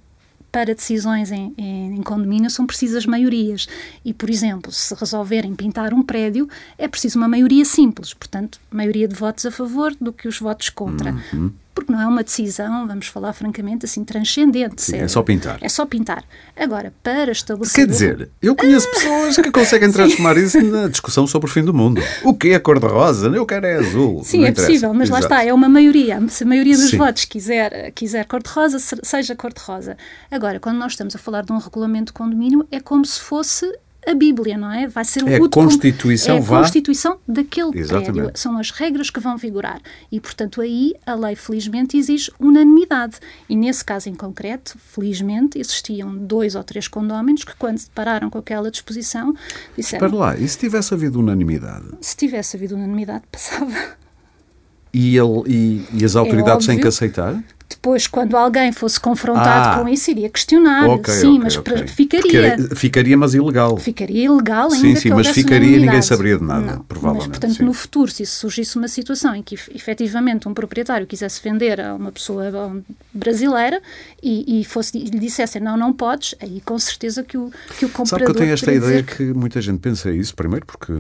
para 0.52 0.76
decisões 0.76 1.32
em, 1.32 1.54
em, 1.58 1.96
em, 1.96 2.02
condomínio 2.02 2.50
são 2.50 2.66
precisas 2.68 3.06
maiorias. 3.06 3.68
E, 4.04 4.14
por 4.14 4.30
exemplo, 4.30 4.72
se 4.72 4.94
resolverem 4.96 5.56
pintar 5.56 5.94
um 5.94 6.04
prédio, 6.04 6.50
é 6.78 6.88
preciso 6.88 7.18
uma 7.18 7.28
maioria 7.28 7.64
simples, 7.64 8.14
portanto, 8.14 8.60
maioria 8.70 9.08
de 9.08 9.16
votos 9.16 9.46
a 9.46 9.52
favor 9.52 9.96
do 10.00 10.12
que 10.12 10.28
os 10.28 10.40
votos 10.40 10.70
contra. 10.70 11.16
Uhum 11.34 11.52
porque 11.74 11.92
não 11.92 12.02
é 12.02 12.08
uma 12.08 12.24
decisão, 12.24 12.88
vamos 12.88 13.08
falar 13.08 13.34
francamente, 13.34 13.86
assim, 13.86 14.04
transcendente. 14.04 14.82
Sim, 14.82 14.98
é 14.98 15.08
só 15.08 15.22
pintar. 15.22 15.58
É 15.62 15.70
só 15.70 15.86
pintar. 15.86 16.24
Agora, 16.56 16.94
para 17.02 17.32
estabelecer... 17.32 17.76
Quer 17.76 17.92
dizer, 17.92 18.30
eu 18.42 18.56
conheço 18.56 18.88
ah, 18.90 18.92
pessoas 18.92 19.36
que 19.38 19.52
conseguem 19.52 19.92
transformar 19.92 20.38
isso 20.38 20.62
na 20.62 20.88
discussão 20.88 21.26
sobre 21.26 21.50
o 21.50 21.54
fim 21.54 21.64
do 21.64 21.74
mundo. 21.74 22.02
O 22.24 22.34
que 22.34 22.50
é 22.50 22.60
cor-de-rosa? 22.60 23.28
Eu 23.30 23.46
quero 23.46 23.66
é 23.66 23.76
azul. 23.78 24.24
Sim, 24.24 24.46
é 24.46 24.52
possível, 24.52 24.94
mas 24.94 25.10
Exato. 25.10 25.22
lá 25.22 25.40
está, 25.40 25.50
é 25.50 25.54
uma 25.54 25.70
maioria. 25.70 26.22
Se 26.28 26.44
a 26.44 26.48
maioria 26.48 26.76
dos 26.76 26.90
Sim. 26.90 26.98
votos 26.98 27.26
quiser, 27.26 27.92
quiser 27.92 28.26
cor-de-rosa, 28.26 28.78
seja 28.80 29.36
cor-de-rosa. 29.36 29.98
Agora, 30.30 30.60
quando 30.60 30.78
nós 30.78 30.92
estamos 30.94 31.16
a 31.16 31.20
falar 31.20 31.44
de 31.44 31.52
um 31.52 31.58
regulamento 31.58 32.08
de 32.08 32.14
condomínio, 32.14 32.68
é 32.72 32.80
como 32.80 33.06
se 33.06 33.20
fosse 33.20 33.72
a 34.06 34.14
Bíblia, 34.14 34.58
não 34.58 34.72
é? 34.72 34.88
Vai 34.88 35.06
ser 35.06 35.24
o 35.24 35.28
é 35.28 35.36
a 35.36 35.50
Constituição, 35.50 36.38
é 36.38 36.40
a 36.40 36.44
Constituição 36.44 37.20
daquele 37.28 37.78
Exatamente. 37.78 38.14
prédio. 38.14 38.32
São 38.36 38.58
as 38.58 38.72
regras 38.72 39.10
que 39.10 39.20
vão 39.20 39.38
vigorar. 39.38 39.82
E, 40.12 40.20
portanto, 40.20 40.60
aí 40.62 40.94
a 41.06 41.14
lei, 41.14 41.36
felizmente, 41.36 41.98
exige 41.98 42.32
unanimidade. 42.40 43.18
E, 43.48 43.56
nesse 43.56 43.86
caso 43.86 44.10
em 44.10 44.16
concreto, 44.16 44.78
felizmente, 44.80 45.60
existiam 45.60 46.16
dois 46.16 46.56
ou 46.56 46.64
três 46.64 46.88
condóminos 46.88 47.44
que, 47.44 47.56
quando 47.56 47.78
se 47.78 47.88
depararam 47.88 48.30
com 48.30 48.38
aquela 48.38 48.72
disposição, 48.72 49.34
disseram... 49.78 50.08
Espera 50.08 50.16
lá, 50.16 50.38
e 50.38 50.48
se 50.48 50.58
tivesse 50.58 50.94
havido 50.94 51.20
unanimidade? 51.20 51.86
Se 52.02 52.16
tivesse 52.18 52.58
havido 52.58 52.76
unanimidade, 52.76 53.24
passava. 53.32 54.02
E, 54.94 55.16
ele, 55.16 55.44
e, 55.48 55.88
e 55.94 56.06
as 56.06 56.16
autoridades 56.16 56.68
é 56.68 56.72
têm 56.72 56.82
que 56.82 56.88
aceitar? 56.88 57.42
Depois, 57.72 58.08
quando 58.08 58.38
alguém 58.38 58.72
fosse 58.72 59.00
confrontado 59.00 59.70
ah, 59.70 59.82
com 59.82 59.90
isso, 59.90 60.12
iria 60.12 60.30
questionar. 60.30 60.90
Okay, 60.90 61.14
sim, 61.14 61.28
okay, 61.28 61.40
mas 61.40 61.58
okay. 61.58 61.88
ficaria. 61.88 62.56
Porque 62.58 62.76
ficaria, 62.76 63.18
mas 63.18 63.34
ilegal. 63.34 63.78
Ficaria 63.78 64.26
ilegal 64.26 64.72
ainda. 64.72 64.88
Sim, 64.88 64.96
sim, 64.96 65.10
mas 65.10 65.28
ficaria 65.28 65.78
e 65.78 65.80
ninguém 65.80 66.02
saberia 66.02 66.38
de 66.38 66.44
nada, 66.44 66.76
não, 66.76 66.84
provavelmente. 66.84 67.30
Mas, 67.30 67.40
portanto, 67.40 67.58
sim. 67.58 67.64
no 67.64 67.74
futuro, 67.74 68.12
se 68.12 68.26
surgisse 68.26 68.78
uma 68.78 68.88
situação 68.88 69.36
em 69.36 69.44
que 69.44 69.56
efetivamente 69.74 70.48
um 70.48 70.54
proprietário 70.54 71.08
quisesse 71.08 71.42
vender 71.42 71.80
a 71.80 71.96
uma 71.96 72.12
pessoa 72.12 72.82
brasileira 73.14 73.82
e, 74.22 74.62
e 74.62 74.66
fosse, 74.66 74.98
e 74.98 75.06
lhe 75.06 75.20
dissessem 75.20 75.62
não, 75.62 75.78
não 75.78 75.94
podes, 75.94 76.36
aí 76.42 76.62
com 76.62 76.78
certeza 76.80 77.24
que 77.24 77.38
o, 77.38 77.52
que 77.78 77.86
o 77.86 77.90
comprador. 77.90 78.08
Sabe 78.08 78.26
que 78.26 78.32
eu 78.32 78.36
tenho 78.36 78.54
esta 78.54 78.72
ideia 78.72 79.04
que... 79.04 79.16
que 79.16 79.24
muita 79.34 79.62
gente 79.62 79.80
pensa 79.80 80.12
isso, 80.12 80.36
primeiro, 80.36 80.66
porque 80.66 80.94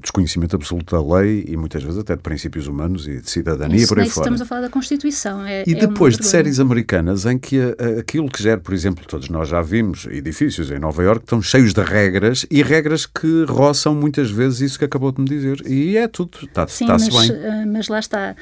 desconhecimento 0.00 0.56
absoluto 0.56 0.94
da 0.94 1.16
lei 1.16 1.44
e 1.48 1.56
muitas 1.56 1.82
vezes 1.82 1.98
até 1.98 2.16
de 2.16 2.22
princípios 2.22 2.66
humanos 2.66 3.06
e 3.06 3.20
de 3.20 3.30
cidadania 3.30 3.76
isso, 3.76 3.88
por 3.88 4.00
aí 4.00 4.08
fora. 4.08 4.24
Estamos 4.24 4.40
a 4.40 4.44
falar 4.44 4.62
da 4.62 4.70
Constituição. 4.70 5.44
É, 5.44 5.64
e 5.66 5.72
é 5.72 5.74
depois 5.74 6.01
depois 6.02 6.16
de 6.16 6.26
séries 6.26 6.58
americanas 6.58 7.26
em 7.26 7.38
que 7.38 7.60
a, 7.60 8.00
aquilo 8.00 8.28
que 8.28 8.42
gera, 8.42 8.60
por 8.60 8.74
exemplo, 8.74 9.04
todos 9.06 9.28
nós 9.28 9.48
já 9.48 9.62
vimos 9.62 10.06
edifícios 10.06 10.68
em 10.70 10.78
Nova 10.78 11.00
Iorque 11.02 11.24
estão 11.24 11.40
cheios 11.40 11.72
de 11.72 11.80
regras 11.80 12.44
e 12.50 12.60
regras 12.60 13.06
que 13.06 13.44
roçam 13.44 13.94
muitas 13.94 14.28
vezes 14.28 14.60
isso 14.60 14.78
que 14.78 14.84
acabou 14.84 15.12
de 15.12 15.20
me 15.20 15.28
dizer. 15.28 15.62
E 15.64 15.96
é 15.96 16.08
tudo, 16.08 16.38
está-se 16.42 16.82
está 16.82 16.96
bem. 16.96 17.30
Uh, 17.30 17.72
mas 17.72 17.86
lá 17.86 18.00
está 18.00 18.34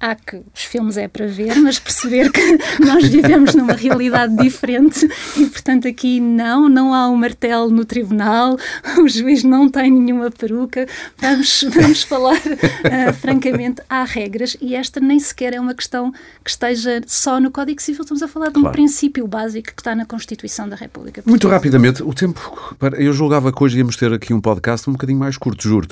há 0.00 0.14
que 0.14 0.36
os 0.54 0.64
filmes 0.64 0.96
é 0.96 1.06
para 1.06 1.26
ver, 1.26 1.56
mas 1.56 1.78
perceber 1.78 2.32
que 2.32 2.40
nós 2.82 3.06
vivemos 3.06 3.54
numa 3.54 3.74
realidade 3.74 4.34
diferente 4.36 5.06
e, 5.36 5.44
portanto, 5.46 5.86
aqui 5.86 6.18
não, 6.18 6.68
não 6.68 6.94
há 6.94 7.08
um 7.08 7.16
martelo 7.16 7.70
no 7.70 7.84
tribunal, 7.84 8.56
o 8.98 9.08
juiz 9.08 9.44
não 9.44 9.68
tem 9.68 9.90
nenhuma 9.90 10.30
peruca. 10.30 10.86
Vamos, 11.18 11.64
vamos 11.68 12.02
falar 12.02 12.36
uh, 12.38 13.12
francamente, 13.20 13.82
há 13.88 14.04
regras 14.04 14.56
e 14.60 14.74
esta 14.74 14.98
nem 15.00 15.20
sequer 15.20 15.52
é 15.52 15.60
uma 15.60 15.74
questão 15.74 16.12
que 16.42 16.50
esteja 16.50 17.02
só 17.06 17.38
no 17.38 17.50
Código 17.50 17.82
Civil, 17.82 18.02
estamos 18.02 18.22
a 18.22 18.28
falar 18.28 18.50
de 18.50 18.58
um 18.58 18.62
claro. 18.62 18.74
princípio 18.74 19.26
básico 19.26 19.74
que 19.74 19.80
está 19.80 19.94
na 19.94 20.06
Constituição 20.06 20.68
da 20.68 20.76
República. 20.76 21.22
Muito 21.26 21.46
rapidamente, 21.46 22.02
o 22.02 22.14
tempo. 22.14 22.74
Eu 22.96 23.12
julgava 23.12 23.52
que 23.52 23.62
hoje 23.62 23.78
íamos 23.78 23.96
ter 23.96 24.12
aqui 24.12 24.32
um 24.32 24.40
podcast 24.40 24.88
um 24.88 24.94
bocadinho 24.94 25.18
mais 25.18 25.36
curto, 25.36 25.62
juro, 25.62 25.88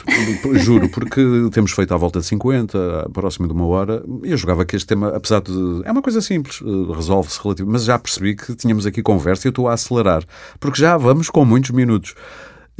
juro, 0.54 0.88
porque 0.88 1.20
temos 1.52 1.72
feito 1.72 1.92
à 1.92 1.96
volta 1.96 2.20
de 2.20 2.26
50, 2.26 3.10
próximo 3.12 3.46
de 3.46 3.52
uma 3.52 3.66
hora 3.66 3.97
eu 4.22 4.36
jogava 4.36 4.64
que 4.64 4.76
este 4.76 4.86
tema, 4.86 5.08
apesar 5.08 5.40
de. 5.40 5.82
É 5.84 5.92
uma 5.92 6.02
coisa 6.02 6.20
simples, 6.20 6.60
eh, 6.62 6.94
resolve-se 6.94 7.40
relativo, 7.42 7.70
mas 7.70 7.84
já 7.84 7.98
percebi 7.98 8.34
que 8.34 8.54
tínhamos 8.54 8.86
aqui 8.86 9.02
conversa 9.02 9.46
e 9.46 9.48
eu 9.48 9.50
estou 9.50 9.68
a 9.68 9.74
acelerar, 9.74 10.24
porque 10.58 10.80
já 10.80 10.96
vamos 10.96 11.30
com 11.30 11.44
muitos 11.44 11.70
minutos. 11.70 12.14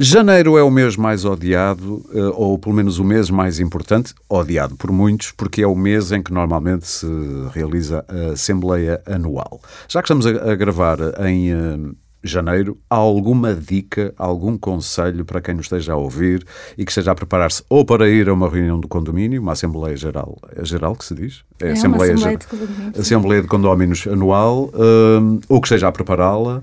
Janeiro 0.01 0.57
é 0.57 0.63
o 0.63 0.71
mês 0.71 0.95
mais 0.95 1.25
odiado, 1.25 2.01
eh, 2.13 2.31
ou 2.33 2.57
pelo 2.57 2.73
menos 2.73 2.99
o 2.99 3.03
mês 3.03 3.29
mais 3.29 3.59
importante, 3.59 4.13
odiado 4.29 4.77
por 4.77 4.93
muitos, 4.93 5.31
porque 5.31 5.61
é 5.61 5.67
o 5.67 5.75
mês 5.75 6.13
em 6.13 6.23
que 6.23 6.31
normalmente 6.31 6.87
se 6.87 7.05
realiza 7.53 8.05
a 8.07 8.31
Assembleia 8.31 9.01
Anual. 9.05 9.59
Já 9.89 10.01
que 10.01 10.05
estamos 10.05 10.25
a 10.25 10.55
gravar 10.55 10.99
em 11.27 11.51
eh, 11.51 11.77
janeiro, 12.23 12.77
há 12.89 12.95
alguma 12.95 13.53
dica, 13.53 14.13
algum 14.17 14.57
conselho 14.57 15.23
para 15.23 15.41
quem 15.41 15.55
nos 15.55 15.65
esteja 15.65 15.93
a 15.93 15.95
ouvir 15.95 16.45
e 16.77 16.85
que 16.85 16.91
esteja 16.91 17.11
a 17.11 17.15
preparar-se 17.15 17.63
ou 17.69 17.85
para 17.85 18.09
ir 18.09 18.29
a 18.29 18.33
uma 18.33 18.49
reunião 18.49 18.79
do 18.79 18.87
condomínio, 18.87 19.41
uma 19.41 19.53
Assembleia 19.53 19.95
Geral, 19.95 20.37
é 20.55 20.65
geral 20.65 20.95
que 20.95 21.05
se 21.05 21.15
diz? 21.15 21.43
É, 21.61 21.69
é 21.69 21.71
Assembleia, 21.71 22.13
Assembleia, 22.13 22.37
de 22.37 22.47
Condomínios. 22.47 22.99
Assembleia 22.99 23.41
de 23.41 23.47
Condóminos 23.47 24.07
anual, 24.07 24.71
um, 24.73 25.39
ou 25.47 25.61
que 25.61 25.67
esteja 25.67 25.87
a 25.87 25.91
prepará-la, 25.91 26.61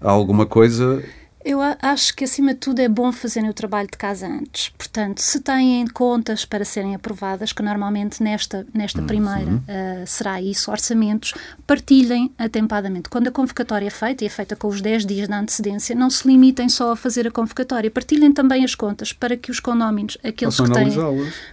alguma 0.00 0.46
coisa 0.46 1.02
eu 1.44 1.58
acho 1.60 2.16
que, 2.16 2.24
acima 2.24 2.54
de 2.54 2.60
tudo, 2.60 2.80
é 2.80 2.88
bom 2.88 3.12
fazerem 3.12 3.50
o 3.50 3.54
trabalho 3.54 3.88
de 3.90 3.98
casa 3.98 4.26
antes. 4.26 4.70
Portanto, 4.70 5.20
se 5.20 5.40
têm 5.40 5.86
contas 5.86 6.46
para 6.46 6.64
serem 6.64 6.94
aprovadas, 6.94 7.52
que 7.52 7.62
normalmente 7.62 8.22
nesta, 8.22 8.66
nesta 8.72 9.00
uhum. 9.00 9.06
primeira 9.06 9.50
uh, 9.50 10.06
será 10.06 10.40
isso, 10.40 10.70
orçamentos, 10.70 11.34
partilhem 11.66 12.32
atempadamente. 12.38 13.10
Quando 13.10 13.28
a 13.28 13.30
convocatória 13.30 13.86
é 13.86 13.90
feita, 13.90 14.24
e 14.24 14.26
é 14.26 14.30
feita 14.30 14.56
com 14.56 14.68
os 14.68 14.80
10 14.80 15.04
dias 15.04 15.28
de 15.28 15.34
antecedência, 15.34 15.94
não 15.94 16.08
se 16.08 16.26
limitem 16.26 16.68
só 16.70 16.92
a 16.92 16.96
fazer 16.96 17.26
a 17.26 17.30
convocatória, 17.30 17.90
partilhem 17.90 18.32
também 18.32 18.64
as 18.64 18.74
contas 18.74 19.12
para 19.12 19.36
que 19.36 19.50
os 19.50 19.60
condóminos, 19.60 20.16
aqueles 20.24 20.56
Posso 20.56 20.72
que 20.72 20.78
têm. 20.78 20.90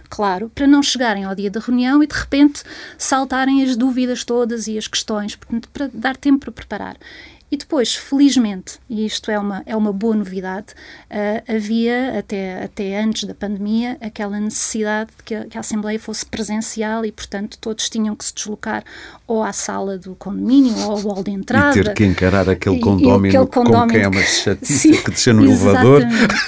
Claro, 0.08 0.50
para 0.54 0.66
não 0.66 0.82
chegarem 0.82 1.24
ao 1.24 1.34
dia 1.34 1.50
da 1.50 1.60
reunião 1.60 2.02
e 2.02 2.06
de 2.06 2.14
repente 2.14 2.62
saltarem 2.96 3.62
as 3.62 3.76
dúvidas 3.76 4.24
todas 4.24 4.66
e 4.68 4.78
as 4.78 4.88
questões, 4.88 5.36
portanto, 5.36 5.68
para 5.68 5.90
dar 5.92 6.16
tempo 6.16 6.40
para 6.40 6.52
preparar. 6.52 6.96
E 7.52 7.56
depois, 7.58 7.94
felizmente, 7.94 8.78
e 8.88 9.04
isto 9.04 9.30
é 9.30 9.38
uma, 9.38 9.62
é 9.66 9.76
uma 9.76 9.92
boa 9.92 10.16
novidade, 10.16 10.72
uh, 11.10 11.54
havia, 11.54 12.18
até, 12.18 12.64
até 12.64 12.98
antes 12.98 13.24
da 13.24 13.34
pandemia, 13.34 13.98
aquela 14.00 14.40
necessidade 14.40 15.10
de 15.18 15.22
que 15.22 15.34
a, 15.34 15.44
que 15.44 15.58
a, 15.58 15.60
Assembleia 15.60 16.00
fosse 16.00 16.24
presencial 16.24 17.04
e, 17.04 17.12
portanto, 17.12 17.58
todos 17.60 17.90
tinham 17.90 18.16
que 18.16 18.24
se 18.24 18.32
deslocar 18.32 18.82
ou 19.32 19.42
à 19.42 19.50
sala 19.50 19.96
do 19.96 20.14
condomínio 20.14 20.76
ou 20.80 20.90
ao 20.90 20.98
hall 20.98 21.24
de 21.24 21.30
entrada. 21.30 21.78
E 21.78 21.82
ter 21.82 21.94
que 21.94 22.04
encarar 22.04 22.50
aquele 22.50 22.78
condomínio, 22.78 23.46
com 23.46 23.64
quem 23.88 24.02
é 24.02 24.08
uma 24.08 24.20
chatice 24.20 24.92
que 24.98 25.10
descer 25.10 25.32
no 25.32 25.42
elevador. 25.42 26.02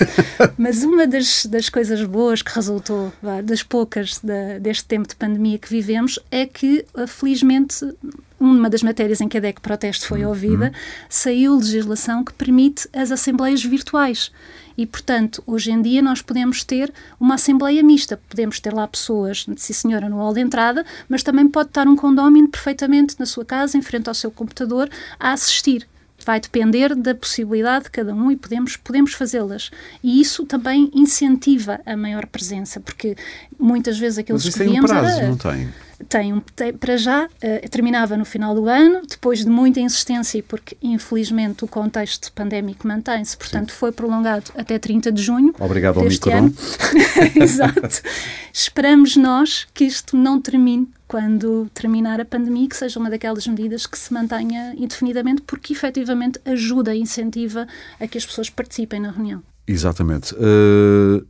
Mas 0.59 0.85
uma 0.85 1.07
das, 1.07 1.47
das 1.47 1.71
coisas 1.71 2.05
boas 2.05 2.43
que 2.43 2.55
resultou, 2.55 3.11
das 3.43 3.63
poucas 3.63 4.21
da, 4.23 4.59
deste 4.59 4.85
tempo 4.85 5.09
de 5.09 5.17
pandemia 5.17 5.59
que 5.59 5.71
vivemos, 5.71 6.19
é 6.31 6.45
que, 6.45 6.85
felizmente, 7.09 7.91
uma 8.39 8.69
das 8.69 8.83
matérias 8.83 9.23
em 9.23 9.29
que 9.29 9.39
a 9.39 9.41
DEC 9.41 9.61
Proteste 9.63 10.07
foi 10.07 10.23
uhum. 10.23 10.29
ouvida, 10.29 10.71
saiu 11.09 11.57
legislação 11.57 12.23
que 12.23 12.35
permite 12.35 12.87
as 12.93 13.11
assembleias 13.11 13.65
virtuais. 13.65 14.31
E, 14.77 14.87
portanto, 14.87 15.43
hoje 15.47 15.71
em 15.71 15.81
dia 15.81 16.03
nós 16.03 16.21
podemos 16.21 16.65
ter 16.65 16.93
uma 17.19 17.35
assembleia 17.35 17.83
mista. 17.83 18.21
Podemos 18.29 18.61
ter 18.61 18.73
lá 18.73 18.87
pessoas, 18.87 19.47
sim 19.57 19.73
senhora, 19.73 20.09
no 20.09 20.17
hall 20.17 20.35
de 20.35 20.41
entrada, 20.41 20.85
mas 21.09 21.23
também 21.23 21.49
pode 21.49 21.69
estar 21.69 21.87
um 21.87 21.97
condómino 21.97 22.49
perfeitamente 22.49 23.17
na 23.19 23.27
sua 23.27 23.45
casa, 23.45 23.77
em 23.77 23.83
frente 23.83 24.09
ao 24.09 24.15
seu 24.15 24.31
computador, 24.31 24.89
a 25.19 25.33
assistir 25.33 25.87
vai 26.25 26.41
depender 26.41 26.95
da 26.95 27.15
possibilidade 27.15 27.85
de 27.85 27.91
cada 27.91 28.15
um 28.15 28.31
e 28.31 28.37
podemos, 28.37 28.77
podemos 28.77 29.13
fazê-las. 29.13 29.71
E 30.03 30.21
isso 30.21 30.47
também 30.47 30.91
incentiva 30.95 31.81
a 31.85 31.97
maior 31.97 32.27
presença, 32.27 32.81
porque 32.81 33.17
muitas 33.59 33.99
vezes 33.99 34.19
aqueles 34.19 34.45
Mas 34.45 34.55
que 34.55 34.65
víamos... 34.65 34.91
Tem 34.91 34.99
um 34.99 35.03
prazo, 35.03 35.19
era, 35.19 35.29
não 35.29 35.37
tem? 35.37 35.69
Tem, 36.09 36.33
um, 36.33 36.43
para 36.79 36.97
já, 36.97 37.27
uh, 37.27 37.69
terminava 37.71 38.17
no 38.17 38.25
final 38.25 38.55
do 38.55 38.69
ano, 38.69 39.03
depois 39.09 39.45
de 39.45 39.51
muita 39.51 39.81
insistência, 39.81 40.43
porque 40.47 40.77
infelizmente 40.83 41.65
o 41.65 41.69
contexto 41.69 42.33
pandémico 42.33 42.87
mantém-se, 42.87 43.37
portanto 43.37 43.73
Sim. 43.73 43.79
foi 43.79 43.93
prolongado 43.93 44.51
até 44.57 44.79
30 44.79 45.11
de 45.11 45.23
junho. 45.23 45.55
Obrigado 45.59 46.01
ao 46.01 46.07
ano. 46.07 46.55
Exato. 47.35 48.03
Esperamos 48.53 49.17
nós 49.17 49.67
que 49.75 49.85
isto 49.85 50.17
não 50.17 50.41
termine 50.41 50.89
quando 51.07 51.69
terminar 51.75 52.21
a 52.21 52.25
pandemia, 52.25 52.69
que 52.69 52.77
seja 52.77 52.99
uma 52.99 53.11
daquelas 53.11 53.47
medidas 53.47 53.87
que 53.87 53.99
se 53.99 54.13
mantenha 54.13 54.75
indefinidamente, 54.77 55.43
porque 55.43 55.73
efetivamente 55.73 56.41
ajuda 56.45 56.95
e 56.95 57.01
incentiva 57.01 57.67
a 58.01 58.07
que 58.07 58.19
as 58.19 58.27
pessoas 58.27 58.51
participem 58.51 59.01
na 59.01 59.11
reunião. 59.11 59.43
Exatamente. 59.67 60.35
Uh, 60.35 61.25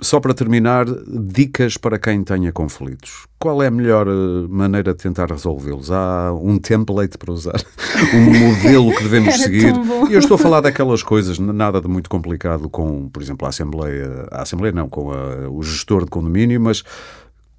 só 0.00 0.20
para 0.20 0.34
terminar, 0.34 0.84
dicas 1.06 1.76
para 1.76 1.98
quem 1.98 2.22
tenha 2.22 2.52
conflitos. 2.52 3.26
Qual 3.38 3.62
é 3.62 3.68
a 3.68 3.70
melhor 3.70 4.06
eh, 4.06 4.46
maneira 4.48 4.92
de 4.92 4.98
tentar 4.98 5.30
resolvê-los? 5.30 5.90
Há 5.90 6.32
um 6.34 6.58
template 6.58 7.16
para 7.16 7.32
usar? 7.32 7.60
um 8.14 8.38
modelo 8.38 8.94
que 8.94 9.02
devemos 9.02 9.34
Era 9.34 9.42
seguir? 9.42 9.74
E 10.10 10.12
eu 10.12 10.18
estou 10.18 10.34
a 10.34 10.38
falar 10.38 10.60
daquelas 10.60 11.02
coisas, 11.02 11.38
nada 11.38 11.80
de 11.80 11.88
muito 11.88 12.10
complicado 12.10 12.68
com, 12.68 13.08
por 13.08 13.22
exemplo, 13.22 13.46
a 13.46 13.48
Assembleia, 13.48 14.28
a 14.30 14.42
Assembleia 14.42 14.72
não, 14.72 14.88
com 14.88 15.12
a, 15.12 15.48
o 15.48 15.62
gestor 15.62 16.04
de 16.04 16.10
condomínio, 16.10 16.60
mas 16.60 16.84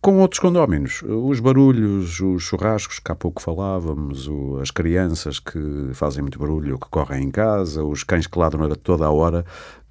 com 0.01 0.19
outros 0.19 0.39
condóminos. 0.39 1.01
Os 1.03 1.39
barulhos, 1.39 2.19
os 2.19 2.43
churrascos 2.43 2.99
que 2.99 3.11
há 3.11 3.15
pouco 3.15 3.41
falávamos, 3.41 4.29
as 4.61 4.71
crianças 4.71 5.39
que 5.39 5.89
fazem 5.93 6.21
muito 6.21 6.39
barulho 6.39 6.77
que 6.77 6.87
correm 6.89 7.25
em 7.25 7.31
casa, 7.31 7.83
os 7.83 8.03
cães 8.03 8.27
que 8.27 8.37
ladram 8.37 8.63
a 8.71 8.75
toda 8.75 9.05
a 9.05 9.11
hora. 9.11 9.43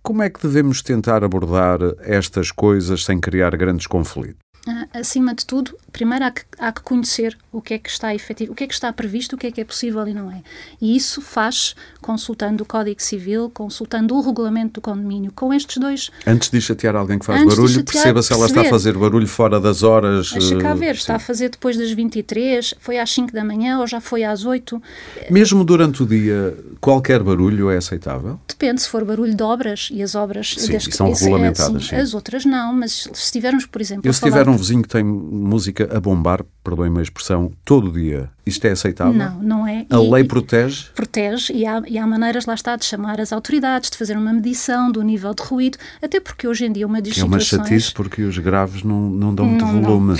Como 0.06 0.22
é 0.22 0.30
que 0.30 0.40
devemos 0.40 0.82
tentar 0.82 1.24
abordar 1.24 1.80
estas 1.98 2.52
coisas 2.52 3.04
sem 3.04 3.18
criar 3.18 3.56
grandes 3.56 3.88
conflitos? 3.88 4.38
Ah, 4.64 4.86
acima 5.00 5.34
de 5.34 5.44
tudo, 5.44 5.76
primeiro 5.90 6.24
há 6.24 6.30
que, 6.30 6.42
há 6.60 6.70
que 6.70 6.80
conhecer 6.80 7.36
o 7.50 7.60
que 7.60 7.74
é 7.74 7.78
que 7.80 7.90
está 7.90 8.14
efetivo, 8.14 8.52
o 8.52 8.54
que 8.54 8.62
é 8.62 8.68
que 8.68 8.74
está 8.74 8.92
previsto, 8.92 9.34
o 9.34 9.36
que 9.36 9.48
é 9.48 9.50
que 9.50 9.60
é 9.60 9.64
possível 9.64 10.06
e 10.06 10.14
não 10.14 10.30
é. 10.30 10.44
E 10.80 10.96
isso 10.96 11.20
faz 11.20 11.74
consultando 12.06 12.62
o 12.62 12.66
Código 12.66 13.02
Civil, 13.02 13.50
consultando 13.52 14.14
o 14.14 14.20
regulamento 14.20 14.74
do 14.74 14.80
condomínio, 14.80 15.32
com 15.34 15.52
estes 15.52 15.78
dois. 15.78 16.08
Antes 16.24 16.48
de 16.50 16.60
chatear 16.60 16.94
alguém 16.94 17.18
que 17.18 17.26
faz 17.26 17.44
barulho, 17.44 17.68
chatear, 17.68 17.84
perceba 17.84 18.22
se 18.22 18.32
ela 18.32 18.46
está 18.46 18.60
a 18.60 18.64
fazer 18.66 18.96
barulho 18.96 19.26
fora 19.26 19.58
das 19.58 19.82
horas. 19.82 20.30
Deixa 20.30 20.56
cá 20.56 20.72
ver, 20.72 20.94
sim. 20.94 21.00
está 21.00 21.16
a 21.16 21.18
fazer 21.18 21.48
depois 21.48 21.76
das 21.76 21.90
23, 21.90 22.74
foi 22.78 23.00
às 23.00 23.10
5 23.10 23.32
da 23.32 23.44
manhã 23.44 23.80
ou 23.80 23.88
já 23.88 24.00
foi 24.00 24.22
às 24.22 24.44
8. 24.44 24.80
Mesmo 25.28 25.64
durante 25.64 26.04
o 26.04 26.06
dia, 26.06 26.56
qualquer 26.80 27.24
barulho 27.24 27.70
é 27.70 27.76
aceitável? 27.76 28.38
Depende, 28.46 28.82
se 28.82 28.88
for 28.88 29.04
barulho 29.04 29.34
de 29.34 29.42
obras 29.42 29.88
e 29.90 30.00
as 30.00 30.14
obras 30.14 30.54
sim, 30.56 30.78
são 30.78 31.12
regulamentadas. 31.12 31.86
É, 31.86 31.88
sim, 31.88 31.96
as 31.96 32.14
outras 32.14 32.44
não, 32.44 32.72
mas 32.72 33.08
se 33.12 33.32
tivermos, 33.32 33.66
por 33.66 33.80
exemplo. 33.80 34.08
Eu, 34.08 34.12
se 34.12 34.20
tiver 34.20 34.48
um 34.48 34.56
vizinho 34.56 34.82
que 34.82 34.88
tem 34.88 35.02
música 35.02 35.90
a 35.92 35.98
bombar, 35.98 36.44
perdoem-me 36.62 37.00
a 37.00 37.02
expressão, 37.02 37.50
todo 37.64 37.90
dia, 37.90 38.30
isto 38.46 38.64
é 38.64 38.70
aceitável? 38.70 39.12
Não, 39.12 39.42
não 39.42 39.66
é. 39.66 39.84
A 39.90 39.96
e, 39.96 40.10
lei 40.10 40.22
protege? 40.24 40.86
Protege 40.94 41.52
e 41.52 41.66
há, 41.66 41.82
e 41.86 41.98
há 41.98 42.06
maneiras, 42.06 42.46
lá 42.46 42.54
está, 42.54 42.76
de 42.76 42.84
chamar 42.84 43.20
as 43.20 43.32
autoridades, 43.32 43.90
de 43.90 43.98
fazer 43.98 44.16
uma 44.16 44.32
medição 44.32 44.90
do 44.92 45.02
nível 45.02 45.34
de 45.34 45.42
ruído, 45.42 45.78
até 46.00 46.20
porque 46.20 46.46
hoje 46.46 46.64
em 46.64 46.72
dia 46.72 46.86
uma 46.86 47.02
das 47.02 47.14
que 47.14 47.20
É 47.20 47.24
uma 47.24 47.40
chatice 47.40 47.92
porque 47.92 48.22
os 48.22 48.38
graves 48.38 48.84
não, 48.84 49.10
não 49.10 49.34
dão 49.34 49.46
muito 49.46 49.64
não, 49.64 49.82
volume. 49.82 50.14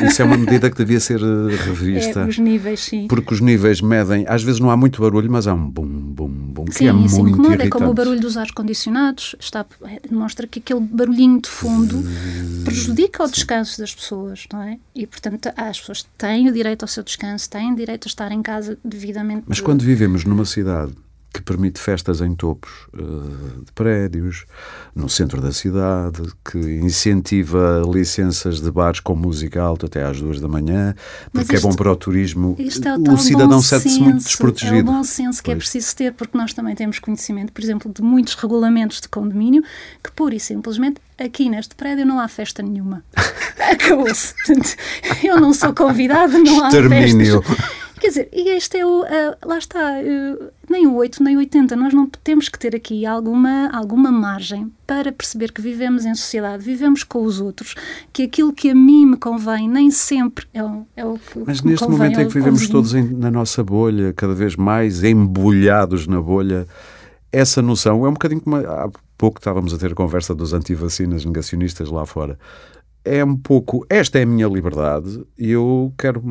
Não. 0.00 0.06
Isso 0.08 0.20
é 0.20 0.24
uma 0.24 0.36
medida 0.36 0.68
que 0.68 0.76
devia 0.76 0.98
ser 0.98 1.20
eh, 1.20 1.56
revista. 1.66 2.20
É, 2.20 2.26
os 2.26 2.38
níveis, 2.38 2.80
sim. 2.80 3.06
Porque 3.06 3.32
os 3.32 3.40
níveis 3.40 3.80
medem, 3.80 4.24
às 4.26 4.42
vezes 4.42 4.60
não 4.60 4.70
há 4.70 4.76
muito 4.76 5.00
barulho, 5.00 5.30
mas 5.30 5.46
há 5.46 5.54
um 5.54 5.70
bum, 5.70 5.86
bum, 5.86 6.47
sim, 6.74 6.84
que 6.84 6.88
é 6.88 6.92
muito 6.92 7.14
incomoda. 7.14 7.48
irritante. 7.48 7.66
É 7.66 7.70
como 7.70 7.90
o 7.90 7.94
barulho 7.94 8.20
dos 8.20 8.36
ar-condicionados, 8.36 9.34
está, 9.38 9.64
é, 9.82 10.00
demonstra 10.08 10.46
que 10.46 10.58
aquele 10.58 10.80
barulhinho 10.80 11.40
de 11.40 11.48
fundo 11.48 12.02
prejudica 12.64 13.24
o 13.24 13.30
descanso 13.30 13.78
das 13.78 13.94
pessoas, 13.94 14.46
não 14.52 14.62
é? 14.62 14.78
E, 14.94 15.06
portanto, 15.06 15.50
as 15.56 15.80
pessoas 15.80 16.06
têm 16.16 16.48
o 16.48 16.52
direito 16.52 16.82
ao 16.82 16.88
seu 16.88 17.02
descanso, 17.02 17.48
têm 17.48 17.74
direito 17.74 18.06
a 18.06 18.08
estar 18.08 18.32
em 18.32 18.42
casa 18.42 18.78
devidamente. 18.84 19.44
Mas 19.46 19.60
quando 19.60 19.82
vivemos 19.82 20.24
numa 20.24 20.44
cidade 20.44 20.92
que 21.32 21.42
permite 21.42 21.78
festas 21.78 22.20
em 22.20 22.34
topos 22.34 22.70
uh, 22.94 23.64
de 23.64 23.72
prédios, 23.74 24.46
no 24.94 25.08
centro 25.08 25.40
da 25.40 25.52
cidade, 25.52 26.22
que 26.44 26.58
incentiva 26.58 27.82
licenças 27.86 28.60
de 28.60 28.70
bares 28.70 29.00
com 29.00 29.14
música 29.14 29.62
alta 29.62 29.86
até 29.86 30.04
às 30.04 30.20
duas 30.20 30.40
da 30.40 30.48
manhã, 30.48 30.94
porque 31.32 31.54
isto, 31.54 31.66
é 31.66 31.68
bom 31.70 31.76
para 31.76 31.92
o 31.92 31.96
turismo. 31.96 32.56
É 32.58 33.10
o, 33.10 33.14
o 33.14 33.18
cidadão 33.18 33.60
sente-se 33.60 34.00
muito 34.00 34.24
desprotegido. 34.24 34.76
É 34.76 34.80
o 34.80 34.84
bom 34.84 35.04
senso 35.04 35.42
que 35.42 35.50
é 35.50 35.54
pois. 35.54 35.64
é 35.64 35.70
preciso 35.70 35.96
ter, 35.96 36.12
porque 36.14 36.36
nós 36.36 36.54
também 36.54 36.74
temos 36.74 36.98
conhecimento, 36.98 37.52
por 37.52 37.62
exemplo, 37.62 37.92
de 37.92 38.02
muitos 38.02 38.34
regulamentos 38.34 39.00
de 39.00 39.08
condomínio 39.08 39.62
que 40.02 40.10
pura 40.12 40.34
e 40.34 40.40
simplesmente 40.40 41.00
aqui 41.18 41.50
neste 41.50 41.74
prédio 41.74 42.06
não 42.06 42.18
há 42.18 42.28
festa 42.28 42.62
nenhuma. 42.62 43.04
Acabou-se. 43.70 44.34
Eu 45.22 45.40
não 45.40 45.52
sou 45.52 45.74
convidado, 45.74 46.38
não 46.38 46.64
há 46.64 46.68
Extermínio. 46.68 47.42
festas. 47.42 47.87
Quer 48.00 48.08
dizer, 48.08 48.28
e 48.32 48.48
este 48.50 48.78
é 48.78 48.86
o. 48.86 49.02
Uh, 49.02 49.06
lá 49.44 49.58
está, 49.58 49.78
uh, 49.78 50.50
nem 50.68 50.86
o 50.86 50.94
8, 50.94 51.22
nem 51.22 51.36
o 51.36 51.38
80. 51.40 51.74
Nós 51.76 51.92
não 51.92 52.08
temos 52.22 52.48
que 52.48 52.58
ter 52.58 52.74
aqui 52.74 53.04
alguma, 53.04 53.68
alguma 53.72 54.10
margem 54.10 54.72
para 54.86 55.12
perceber 55.12 55.52
que 55.52 55.60
vivemos 55.60 56.04
em 56.04 56.14
sociedade, 56.14 56.62
vivemos 56.62 57.02
com 57.02 57.22
os 57.22 57.40
outros, 57.40 57.74
que 58.12 58.22
aquilo 58.22 58.52
que 58.52 58.70
a 58.70 58.74
mim 58.74 59.06
me 59.06 59.16
convém 59.16 59.68
nem 59.68 59.90
sempre 59.90 60.46
é 60.54 60.62
o, 60.62 60.86
é 60.96 61.04
o 61.04 61.18
que 61.18 61.38
Mas 61.46 61.62
neste 61.62 61.88
momento 61.88 62.20
em 62.20 62.28
que 62.28 62.34
vivemos 62.34 62.68
todos 62.68 62.94
em, 62.94 63.02
na 63.02 63.30
nossa 63.30 63.62
bolha, 63.62 64.12
cada 64.12 64.34
vez 64.34 64.56
mais 64.56 65.02
embolhados 65.04 66.06
na 66.06 66.20
bolha, 66.20 66.66
essa 67.32 67.60
noção 67.60 68.06
é 68.06 68.08
um 68.08 68.12
bocadinho 68.12 68.40
como 68.40 68.56
há 68.56 68.90
pouco 69.16 69.38
estávamos 69.38 69.74
a 69.74 69.78
ter 69.78 69.92
a 69.92 69.94
conversa 69.94 70.34
dos 70.34 70.52
antivacinas 70.52 71.24
negacionistas 71.24 71.90
lá 71.90 72.06
fora 72.06 72.38
é 73.04 73.24
um 73.24 73.36
pouco. 73.36 73.86
Esta 73.88 74.18
é 74.18 74.22
a 74.22 74.26
minha 74.26 74.46
liberdade 74.46 75.24
e 75.38 75.50
eu 75.50 75.92
quero. 75.98 76.22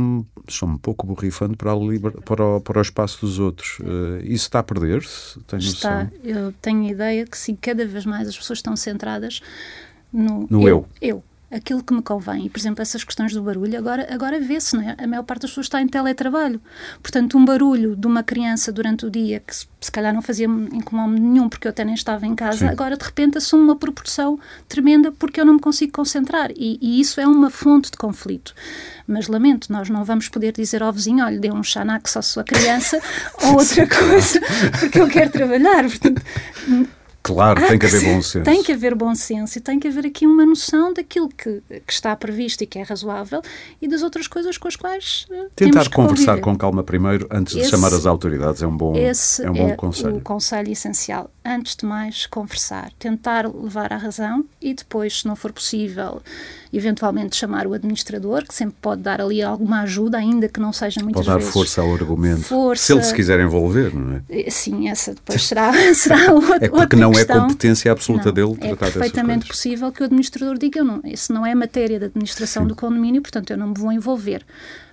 Sou 0.47 0.69
um 0.69 0.77
pouco 0.77 1.05
borrifando 1.05 1.57
para, 1.57 1.73
liber, 1.75 2.11
para, 2.21 2.43
o, 2.43 2.61
para 2.61 2.79
o 2.79 2.81
espaço 2.81 3.21
dos 3.21 3.39
outros. 3.39 3.79
Uh, 3.79 4.19
isso 4.23 4.45
está 4.45 4.59
a 4.59 4.63
perder-se? 4.63 5.39
Está. 5.39 5.57
Noção? 5.57 6.11
Eu 6.23 6.53
tenho 6.61 6.85
a 6.85 6.91
ideia 6.91 7.25
que 7.25 7.37
sim, 7.37 7.55
cada 7.55 7.85
vez 7.85 8.05
mais 8.05 8.27
as 8.27 8.37
pessoas 8.37 8.59
estão 8.59 8.75
centradas 8.75 9.41
no, 10.11 10.47
no 10.49 10.67
eu. 10.67 10.87
eu. 11.01 11.23
Aquilo 11.49 11.81
que 11.81 11.93
me 11.93 12.01
convém. 12.01 12.45
E, 12.45 12.49
por 12.49 12.59
exemplo, 12.59 12.81
essas 12.81 13.03
questões 13.03 13.33
do 13.33 13.41
barulho, 13.41 13.77
agora, 13.77 14.07
agora 14.13 14.39
vê-se, 14.39 14.75
não 14.75 14.83
é? 14.83 14.95
A 14.97 15.07
maior 15.07 15.23
parte 15.23 15.43
das 15.43 15.51
pessoas 15.51 15.67
está 15.67 15.81
em 15.81 15.87
teletrabalho. 15.87 16.61
Portanto, 17.01 17.37
um 17.37 17.45
barulho 17.45 17.95
de 17.95 18.05
uma 18.05 18.21
criança 18.21 18.71
durante 18.71 19.05
o 19.05 19.09
dia, 19.09 19.39
que 19.39 19.55
se, 19.55 19.67
se 19.79 19.91
calhar 19.91 20.13
não 20.13 20.21
fazia 20.21 20.45
incomodado 20.45 21.21
nenhum, 21.21 21.47
porque 21.47 21.67
eu 21.67 21.69
até 21.69 21.85
nem 21.85 21.95
estava 21.95 22.25
em 22.25 22.35
casa, 22.35 22.59
Sim. 22.59 22.67
agora 22.67 22.97
de 22.97 23.03
repente 23.03 23.37
assume 23.37 23.63
uma 23.63 23.75
proporção 23.75 24.39
tremenda 24.67 25.11
porque 25.11 25.39
eu 25.39 25.45
não 25.45 25.53
me 25.53 25.59
consigo 25.59 25.93
concentrar. 25.93 26.51
E, 26.51 26.77
e, 26.81 26.99
isso 26.99 27.21
é 27.21 27.27
uma 27.27 27.49
fonte 27.49 27.91
de 27.91 27.97
conflito. 27.97 28.53
Mas 29.07 29.27
lamento, 29.27 29.71
nós 29.71 29.89
não 29.89 30.03
vamos 30.03 30.27
poder 30.27 30.51
dizer 30.51 30.83
ao 30.83 30.91
vizinho: 30.91 31.23
olha, 31.23 31.39
dê 31.39 31.51
um 31.51 31.63
xanax 31.63 32.17
à 32.17 32.21
sua 32.21 32.43
criança 32.43 32.99
ou 33.43 33.53
outra 33.53 33.87
coisa, 33.87 34.41
porque 34.79 34.99
eu 34.99 35.07
quero 35.07 35.31
trabalhar. 35.31 35.83
Portanto, 35.83 36.21
Claro, 37.33 37.67
tem 37.67 37.77
que 37.77 37.85
haver 37.85 38.03
bom 38.03 38.21
senso. 38.21 38.43
Tem 38.43 38.63
que 38.63 38.71
haver 38.71 38.95
bom 38.95 39.15
senso 39.15 39.57
e 39.57 39.61
tem 39.61 39.79
que 39.79 39.87
haver 39.87 40.05
aqui 40.05 40.25
uma 40.25 40.45
noção 40.45 40.93
daquilo 40.93 41.29
que, 41.29 41.61
que 41.85 41.93
está 41.93 42.15
previsto 42.15 42.63
e 42.63 42.67
que 42.67 42.79
é 42.79 42.83
razoável 42.83 43.41
e 43.81 43.87
das 43.87 44.01
outras 44.01 44.27
coisas 44.27 44.57
com 44.57 44.67
as 44.67 44.75
quais 44.75 45.25
uh, 45.29 45.49
Tentar 45.55 45.89
conversar 45.89 46.37
conviver. 46.37 46.41
com 46.41 46.57
calma 46.57 46.83
primeiro 46.83 47.27
antes 47.31 47.55
esse, 47.55 47.65
de 47.65 47.69
chamar 47.69 47.93
as 47.93 48.05
autoridades 48.05 48.61
é 48.61 48.67
um 48.67 48.75
bom, 48.75 48.95
esse 48.95 49.43
é 49.43 49.49
um 49.49 49.53
bom 49.53 49.69
é 49.69 49.75
conselho. 49.75 50.17
o 50.17 50.21
conselho 50.21 50.71
essencial. 50.71 51.29
Antes 51.45 51.75
de 51.75 51.85
mais, 51.85 52.25
conversar, 52.25 52.91
tentar 52.99 53.47
levar 53.47 53.93
à 53.93 53.97
razão 53.97 54.45
e 54.61 54.73
depois, 54.73 55.21
se 55.21 55.27
não 55.27 55.35
for 55.35 55.51
possível, 55.51 56.21
eventualmente 56.71 57.35
chamar 57.35 57.67
o 57.67 57.73
administrador, 57.73 58.45
que 58.45 58.53
sempre 58.53 58.75
pode 58.81 59.01
dar 59.01 59.21
ali 59.21 59.41
alguma 59.41 59.81
ajuda, 59.81 60.17
ainda 60.17 60.47
que 60.47 60.59
não 60.59 60.73
seja 60.73 61.01
muitas 61.03 61.25
pode 61.25 61.37
vezes. 61.37 61.53
Pode 61.53 61.65
dar 61.65 61.69
força 61.69 61.81
ao 61.81 61.93
argumento. 61.93 62.41
Força, 62.43 62.83
se 62.83 62.93
ele 62.93 63.03
se 63.03 63.13
quiser 63.13 63.39
envolver, 63.39 63.93
não 63.93 64.15
é? 64.15 64.21
Eh, 64.29 64.49
sim, 64.49 64.89
essa 64.89 65.13
depois 65.13 65.41
será, 65.43 65.71
será 65.93 66.33
outra, 66.33 66.65
É 66.65 66.69
porque 66.69 66.95
não 66.95 67.11
questão. 67.11 67.37
é 67.37 67.39
competência 67.41 67.91
absoluta 67.91 68.25
não, 68.25 68.33
dele 68.33 68.55
tratar 68.55 68.87
É 68.87 68.91
perfeitamente 68.91 69.47
possível 69.47 69.91
que 69.91 70.01
o 70.01 70.05
administrador 70.05 70.57
diga, 70.57 70.83
não, 70.83 71.01
isso 71.03 71.33
não 71.33 71.45
é 71.45 71.53
matéria 71.55 71.99
da 71.99 72.07
administração 72.07 72.63
sim. 72.63 72.69
do 72.69 72.75
condomínio, 72.75 73.21
portanto 73.21 73.51
eu 73.51 73.57
não 73.57 73.67
me 73.67 73.75
vou 73.75 73.91
envolver. 73.91 74.45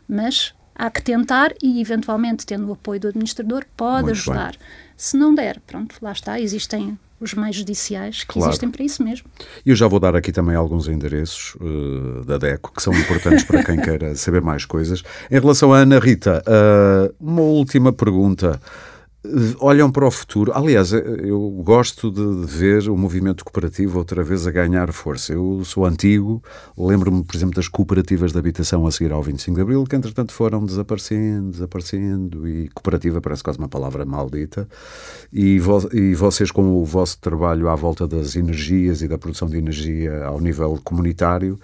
Mas 0.09 0.55
há 0.75 0.91
que 0.91 1.03
tentar 1.03 1.53
e, 1.63 1.81
eventualmente, 1.81 2.45
tendo 2.45 2.69
o 2.69 2.73
apoio 2.73 3.01
do 3.01 3.09
administrador, 3.09 3.65
pode 3.77 4.05
Muito 4.05 4.19
ajudar. 4.19 4.51
Bem. 4.53 4.61
Se 4.97 5.17
não 5.17 5.35
der, 5.35 5.61
pronto, 5.67 5.97
lá 6.01 6.13
está, 6.13 6.39
existem 6.39 6.99
os 7.25 7.35
meios 7.35 7.57
judiciais 7.57 8.25
que 8.25 8.35
claro. 8.35 8.51
existem 8.51 8.71
para 8.71 8.85
isso 8.85 9.03
mesmo. 9.03 9.27
E 9.65 9.71
eu 9.71 9.77
já 9.77 9.87
vou 9.87 9.99
dar 9.99 10.15
aqui 10.15 10.31
também 10.31 10.55
alguns 10.55 10.89
endereços 10.89 11.55
uh, 11.57 12.25
da 12.25 12.39
DECO 12.39 12.73
que 12.73 12.83
são 12.83 12.93
importantes 12.93 13.45
para 13.45 13.65
quem 13.65 13.81
queira 13.81 14.15
saber 14.15 14.41
mais 14.41 14.65
coisas. 14.65 15.03
Em 15.31 15.41
relação 15.41 15.73
à 15.73 15.79
Ana 15.79 15.99
Rita, 15.99 16.43
uh, 16.47 17.15
uma 17.21 17.43
última 17.43 17.93
pergunta 17.93 18.61
olham 19.59 19.91
para 19.91 20.07
o 20.07 20.11
futuro. 20.11 20.53
Aliás, 20.55 20.93
eu 20.93 21.51
gosto 21.65 22.11
de 22.11 22.47
ver 22.47 22.89
o 22.89 22.97
movimento 22.97 23.45
cooperativo 23.45 23.99
outra 23.99 24.23
vez 24.23 24.47
a 24.47 24.51
ganhar 24.51 24.93
força. 24.93 25.33
Eu 25.33 25.63
sou 25.65 25.87
antigo, 25.87 26.43
lembro-me, 26.77 27.25
por 27.25 27.35
exemplo, 27.35 27.55
das 27.55 27.69
cooperativas 27.69 28.33
de 28.33 28.39
habitação 28.39 28.87
a 28.87 28.91
seguir 28.91 29.13
ao 29.13 29.23
25 29.23 29.57
de 29.57 29.63
Abril, 29.63 29.85
que 29.85 29.97
entretanto 29.97 30.33
foram 30.33 30.65
desaparecendo, 30.65 31.51
desaparecendo, 31.51 32.47
e 32.47 32.69
cooperativa 32.69 33.21
parece 33.21 33.43
quase 33.43 33.59
uma 33.59 33.69
palavra 33.69 34.05
maldita. 34.05 34.69
E, 35.33 35.59
vo 35.59 35.89
e 35.93 36.15
vocês, 36.15 36.51
com 36.51 36.83
o 36.83 36.85
vosso 36.85 37.19
trabalho 37.21 37.69
à 37.69 37.75
volta 37.75 38.07
das 38.07 38.37
energias 38.37 39.01
e 39.01 39.09
da 39.09 39.17
produção 39.17 39.49
de 39.49 39.57
energia 39.57 40.25
ao 40.25 40.41
nível 40.41 40.79
comunitário, 40.85 41.59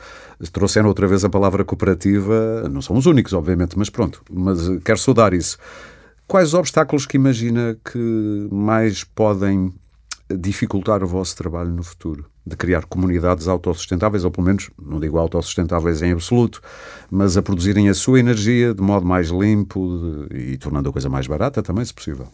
trouxeram 0.53 0.89
outra 0.89 1.07
vez 1.07 1.25
a 1.25 1.29
palavra 1.29 1.65
cooperativa. 1.65 2.69
Não 2.71 2.81
são 2.81 2.97
os 2.97 3.07
únicos, 3.07 3.33
obviamente, 3.33 3.79
mas 3.79 3.91
pronto. 3.91 4.23
Mas 4.31 4.61
quero 4.83 4.99
saudar 4.99 5.35
isso. 5.35 5.59
Quais 6.31 6.55
obstáculos 6.55 7.07
que 7.07 7.16
imagina 7.16 7.76
que 7.85 8.49
mais 8.53 9.03
podem 9.03 9.74
dificultar 10.31 11.03
o 11.03 11.07
vosso 11.09 11.35
trabalho 11.35 11.70
no 11.70 11.83
futuro? 11.83 12.24
De 12.47 12.55
criar 12.55 12.85
comunidades 12.85 13.49
autossustentáveis, 13.49 14.24
ou 14.24 14.31
pelo 14.31 14.47
menos, 14.47 14.70
não 14.81 15.01
digo 15.01 15.18
autossustentáveis 15.18 16.03
em 16.03 16.12
absoluto, 16.12 16.62
mas 17.11 17.37
a 17.37 17.43
produzirem 17.43 17.89
a 17.89 17.95
sua 17.95 18.20
energia 18.20 18.72
de 18.72 18.81
modo 18.81 19.05
mais 19.05 19.31
limpo 19.31 20.28
de, 20.31 20.53
e 20.53 20.57
tornando 20.57 20.89
a 20.89 20.93
coisa 20.93 21.09
mais 21.09 21.26
barata 21.26 21.64
também, 21.64 21.85
se 21.85 21.93
possível. 21.93 22.28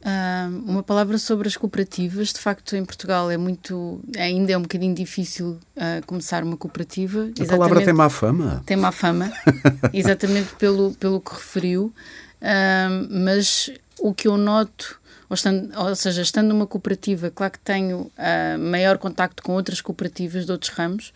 Uh, 0.00 0.68
uma 0.68 0.82
palavra 0.82 1.18
sobre 1.18 1.46
as 1.46 1.56
cooperativas. 1.56 2.32
De 2.32 2.40
facto, 2.40 2.74
em 2.74 2.84
Portugal 2.84 3.30
é 3.30 3.36
muito, 3.36 4.00
ainda 4.18 4.50
é 4.50 4.58
um 4.58 4.62
bocadinho 4.62 4.94
difícil 4.94 5.58
uh, 5.76 6.04
começar 6.04 6.42
uma 6.42 6.56
cooperativa. 6.56 7.30
A 7.40 7.44
palavra 7.44 7.84
tem 7.84 7.94
má 7.94 8.10
fama. 8.10 8.60
Tem 8.66 8.76
má 8.76 8.90
fama, 8.90 9.30
exatamente 9.94 10.52
pelo, 10.56 10.92
pelo 10.94 11.20
que 11.20 11.32
referiu 11.32 11.94
mas 13.10 13.70
o 13.98 14.14
que 14.14 14.28
eu 14.28 14.36
noto, 14.36 15.00
ou, 15.28 15.34
estando, 15.34 15.76
ou, 15.76 15.94
seja, 15.94 16.22
estando 16.22 16.48
numa 16.48 16.66
cooperativa, 16.66 17.30
claro 17.30 17.52
que 17.52 17.58
tenho 17.58 18.02
uh, 18.02 18.58
maior 18.58 18.98
contacto 18.98 19.42
com 19.42 19.52
outras 19.52 19.80
cooperativas 19.80 20.46
de 20.46 20.52
outros 20.52 20.70
ramos, 20.70 21.12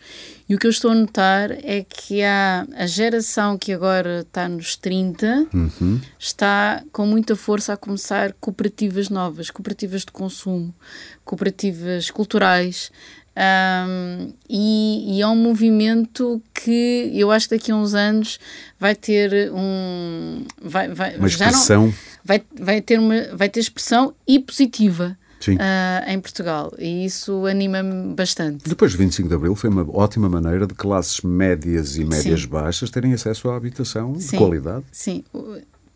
e 0.49 0.55
o 0.55 0.59
que 0.59 0.67
eu 0.67 0.71
estou 0.71 0.91
a 0.91 0.95
notar 0.95 1.51
é 1.51 1.85
que 1.87 2.21
há 2.21 2.67
a 2.75 2.85
geração 2.85 3.57
que 3.57 3.71
agora 3.71 4.21
está 4.21 4.49
nos 4.49 4.75
30, 4.75 5.47
uhum. 5.53 6.01
está 6.19 6.83
com 6.91 7.05
muita 7.05 7.35
força 7.35 7.73
a 7.73 7.77
começar 7.77 8.33
cooperativas 8.33 9.09
novas, 9.09 9.49
cooperativas 9.49 10.01
de 10.01 10.11
consumo, 10.11 10.75
cooperativas 11.23 12.11
culturais, 12.11 12.91
um, 13.37 14.33
e, 14.49 15.17
e, 15.17 15.21
é 15.21 15.27
um 15.27 15.35
movimento 15.35 16.41
que 16.53 17.11
eu 17.13 17.31
acho 17.31 17.47
que 17.47 17.55
daqui 17.55 17.71
a 17.71 17.75
uns 17.75 17.93
anos 17.93 18.39
vai 18.79 18.93
ter 18.93 19.51
um. 19.53 20.43
Vai, 20.61 20.89
vai, 20.89 21.15
uma 21.15 21.27
expressão. 21.27 21.87
Não, 21.87 21.93
vai, 22.25 22.41
vai, 22.59 22.81
ter 22.81 22.99
uma, 22.99 23.15
vai 23.33 23.47
ter 23.47 23.59
expressão 23.59 24.13
e 24.27 24.39
positiva. 24.39 25.17
Uh, 25.47 26.07
em 26.07 26.19
Portugal 26.19 26.71
e 26.77 27.03
isso 27.03 27.47
anima-me 27.47 28.13
bastante. 28.13 28.69
Depois 28.69 28.91
de 28.91 28.99
25 28.99 29.27
de 29.27 29.33
Abril 29.33 29.55
foi 29.55 29.71
uma 29.71 29.83
ótima 29.91 30.29
maneira 30.29 30.67
de 30.67 30.75
classes 30.75 31.21
médias 31.21 31.97
e 31.97 32.05
médias 32.05 32.41
Sim. 32.41 32.47
baixas 32.47 32.91
terem 32.91 33.11
acesso 33.11 33.49
à 33.49 33.57
habitação 33.57 34.13
Sim. 34.19 34.29
de 34.29 34.37
qualidade. 34.37 34.85
Sim, 34.91 35.23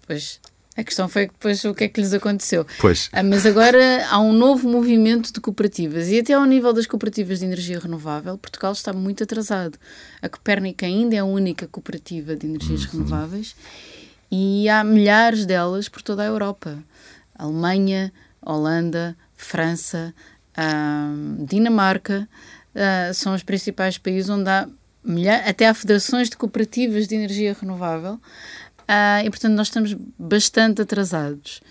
pois 0.08 0.40
a 0.78 0.84
questão 0.84 1.08
foi 1.08 1.28
depois 1.28 1.64
o 1.64 1.74
que 1.74 1.86
é 1.86 1.88
que 1.88 2.02
lhes 2.02 2.14
aconteceu. 2.14 2.66
Pois. 2.80 3.10
Ah, 3.14 3.24
mas 3.24 3.46
agora 3.46 4.06
há 4.10 4.20
um 4.20 4.34
novo 4.34 4.68
movimento 4.68 5.32
de 5.32 5.40
cooperativas 5.40 6.10
e 6.10 6.20
até 6.20 6.34
ao 6.34 6.44
nível 6.46 6.74
das 6.74 6.86
cooperativas 6.86 7.40
de 7.40 7.46
energia 7.46 7.80
renovável, 7.80 8.38
Portugal 8.38 8.74
está 8.74 8.92
muito 8.92 9.24
atrasado. 9.24 9.78
A 10.22 10.28
Copérnica 10.28 10.86
ainda 10.86 11.16
é 11.16 11.20
a 11.20 11.26
única 11.26 11.66
cooperativa 11.68 12.36
de 12.36 12.46
energias 12.46 12.84
uhum. 12.86 12.92
renováveis 12.92 13.56
e 14.30 14.68
há 14.68 14.84
milhares 14.84 15.46
delas 15.46 15.88
por 15.88 16.02
toda 16.02 16.24
a 16.24 16.26
Europa. 16.26 16.78
Alemanha, 17.38 18.12
Holanda, 18.42 19.16
França, 19.36 20.14
uh, 20.58 21.46
Dinamarca 21.46 22.28
uh, 22.76 23.14
são 23.14 23.34
os 23.34 23.44
principais 23.44 23.98
países 23.98 24.30
onde 24.30 24.50
há 24.50 24.68
até 25.46 25.68
há 25.68 25.74
federações 25.74 26.32
de 26.32 26.36
cooperativas 26.36 27.08
de 27.08 27.14
energia 27.14 27.56
renovável 27.60 28.20
Uh, 28.86 29.26
e, 29.26 29.30
portanto, 29.30 29.54
nós 29.54 29.68
estamos 29.68 29.96
bastante 30.18 30.82
atrasados. 30.82 31.62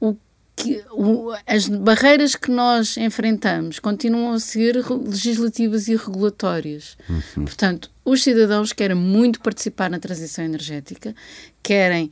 O 0.00 0.16
que, 0.56 0.82
o, 0.90 1.32
as 1.46 1.68
barreiras 1.68 2.34
que 2.34 2.50
nós 2.50 2.96
enfrentamos 2.96 3.78
continuam 3.78 4.32
a 4.32 4.40
ser 4.40 4.76
legislativas 4.90 5.86
e 5.86 5.94
regulatórias. 5.94 6.96
Uhum. 7.08 7.44
Portanto, 7.44 7.90
os 8.04 8.22
cidadãos 8.22 8.72
querem 8.72 8.96
muito 8.96 9.40
participar 9.40 9.88
na 9.88 10.00
transição 10.00 10.44
energética, 10.44 11.14
querem, 11.62 12.10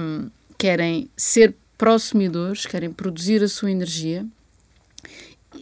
um, 0.00 0.28
querem 0.58 1.08
ser 1.16 1.54
prosumidores, 1.78 2.66
querem 2.66 2.92
produzir 2.92 3.42
a 3.42 3.48
sua 3.48 3.70
energia, 3.70 4.26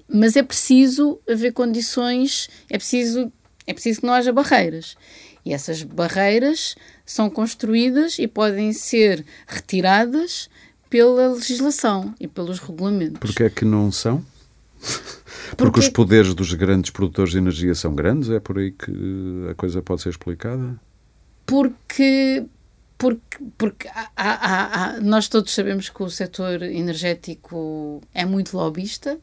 mas 0.09 0.37
é 0.37 0.43
preciso 0.43 1.21
haver 1.31 1.53
condições, 1.53 2.49
é 2.69 2.77
preciso, 2.77 3.33
é 3.67 3.73
preciso 3.73 4.01
que 4.01 4.07
não 4.07 4.15
haja 4.15 4.33
barreiras. 4.33 4.97
E 5.45 5.55
essas 5.55 5.83
barreiras 5.83 6.75
são 7.11 7.29
construídas 7.29 8.21
e 8.21 8.29
podem 8.29 8.73
ser 8.73 9.25
retiradas 9.45 10.49
pela 10.89 11.33
legislação 11.33 12.15
e 12.21 12.29
pelos 12.29 12.61
regulamentos. 12.61 13.19
Porquê 13.19 13.45
é 13.45 13.51
que 13.51 13.65
não 13.65 13.91
são? 13.91 14.25
Porque, 14.81 15.57
Porque 15.57 15.81
os 15.81 15.89
poderes 15.89 16.35
dos 16.35 16.55
grandes 16.55 16.93
produtores 16.93 17.33
de 17.33 17.39
energia 17.39 17.75
são 17.75 17.97
grandes? 17.97 18.31
É 18.31 18.39
por 18.39 18.59
aí 18.59 18.71
que 18.71 18.93
a 19.51 19.55
coisa 19.55 19.83
pode 19.83 20.03
ser 20.03 20.11
explicada? 20.11 20.81
Porque 21.45 22.45
porque, 22.97 23.39
porque 23.59 23.89
há, 23.89 24.11
há, 24.15 24.85
há, 24.85 25.01
nós 25.01 25.27
todos 25.27 25.53
sabemos 25.53 25.89
que 25.89 26.03
o 26.03 26.09
setor 26.09 26.63
energético 26.63 28.01
é 28.15 28.25
muito 28.25 28.57
lobista. 28.57 29.19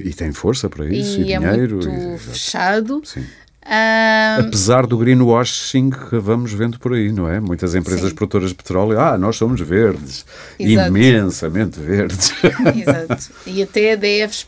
E 0.00 0.14
tem 0.14 0.32
força 0.32 0.70
para 0.70 0.86
isso, 0.86 1.20
e, 1.20 1.24
e 1.24 1.32
é 1.34 1.38
dinheiro. 1.38 1.76
muito 1.76 2.14
e, 2.14 2.18
fechado. 2.18 3.02
Sim. 3.04 3.26
Um... 3.66 4.46
Apesar 4.46 4.86
do 4.86 4.96
greenwashing 4.96 5.90
que 5.90 6.18
vamos 6.18 6.52
vendo 6.52 6.78
por 6.78 6.92
aí, 6.92 7.10
não 7.10 7.28
é? 7.28 7.40
Muitas 7.40 7.74
empresas 7.74 8.10
Sim. 8.10 8.14
produtoras 8.14 8.50
de 8.50 8.54
petróleo, 8.54 9.00
ah, 9.00 9.18
nós 9.18 9.36
somos 9.36 9.60
verdes, 9.60 10.24
Exato. 10.58 10.88
imensamente 10.88 11.80
verdes. 11.80 12.32
Exato. 12.76 13.30
E 13.44 13.62
até 13.62 13.90
a 13.90 13.92
EDF, 13.94 14.46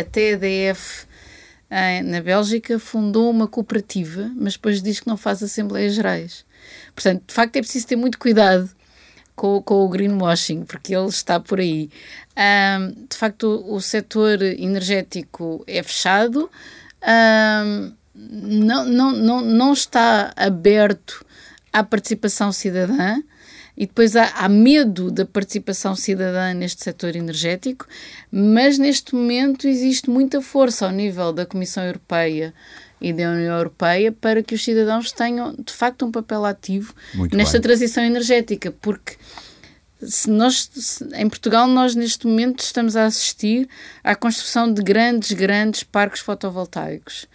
até 0.00 0.28
a 0.28 0.32
EDF 0.32 1.06
na 2.04 2.20
Bélgica 2.20 2.78
fundou 2.78 3.30
uma 3.30 3.48
cooperativa, 3.48 4.30
mas 4.36 4.52
depois 4.52 4.82
diz 4.82 5.00
que 5.00 5.06
não 5.06 5.16
faz 5.16 5.42
assembleias 5.42 5.94
gerais. 5.94 6.44
Portanto, 6.94 7.22
de 7.26 7.34
facto, 7.34 7.56
é 7.56 7.60
preciso 7.60 7.86
ter 7.86 7.96
muito 7.96 8.18
cuidado 8.18 8.68
com, 9.34 9.62
com 9.62 9.84
o 9.84 9.88
greenwashing, 9.88 10.64
porque 10.64 10.94
ele 10.94 11.08
está 11.08 11.40
por 11.40 11.58
aí. 11.58 11.90
Um, 12.36 13.06
de 13.08 13.16
facto, 13.16 13.44
o, 13.44 13.76
o 13.76 13.80
setor 13.80 14.42
energético 14.42 15.64
é 15.66 15.82
fechado. 15.82 16.50
uh, 17.02 17.96
não, 18.16 18.84
não, 18.84 19.12
não, 19.12 19.40
não 19.42 19.72
está 19.72 20.32
aberto 20.36 21.24
à 21.72 21.82
participação 21.84 22.50
cidadã 22.50 23.20
e 23.76 23.86
depois 23.86 24.16
há, 24.16 24.28
há, 24.36 24.48
medo 24.48 25.10
da 25.10 25.26
participação 25.26 25.94
cidadã 25.94 26.54
neste 26.54 26.82
setor 26.82 27.14
energético, 27.14 27.86
mas 28.32 28.78
neste 28.78 29.14
momento 29.14 29.68
existe 29.68 30.08
muita 30.08 30.40
força 30.40 30.86
ao 30.86 30.92
nível 30.92 31.32
da 31.32 31.44
Comissão 31.44 31.84
Europeia 31.84 32.54
e 33.00 33.12
da 33.12 33.30
União 33.30 33.58
Europeia 33.58 34.10
para 34.10 34.42
que 34.42 34.54
os 34.54 34.64
cidadãos 34.64 35.12
tenham 35.12 35.54
de 35.54 35.72
facto 35.72 36.06
um 36.06 36.10
papel 36.10 36.46
ativo 36.46 36.94
Muito 37.14 37.36
nesta 37.36 37.58
bem. 37.58 37.62
transição 37.62 38.02
energética, 38.02 38.72
porque 38.80 39.16
se 40.00 40.30
nós, 40.30 40.70
se, 40.72 41.04
em 41.14 41.28
Portugal, 41.28 41.66
nós 41.66 41.94
neste 41.94 42.26
momento 42.26 42.60
estamos 42.60 42.96
a 42.96 43.04
assistir 43.04 43.68
à 44.02 44.14
construção 44.14 44.72
de 44.72 44.82
grandes, 44.82 45.32
grandes 45.32 45.82
parques 45.82 46.20
fotovoltaicos. 46.20 47.26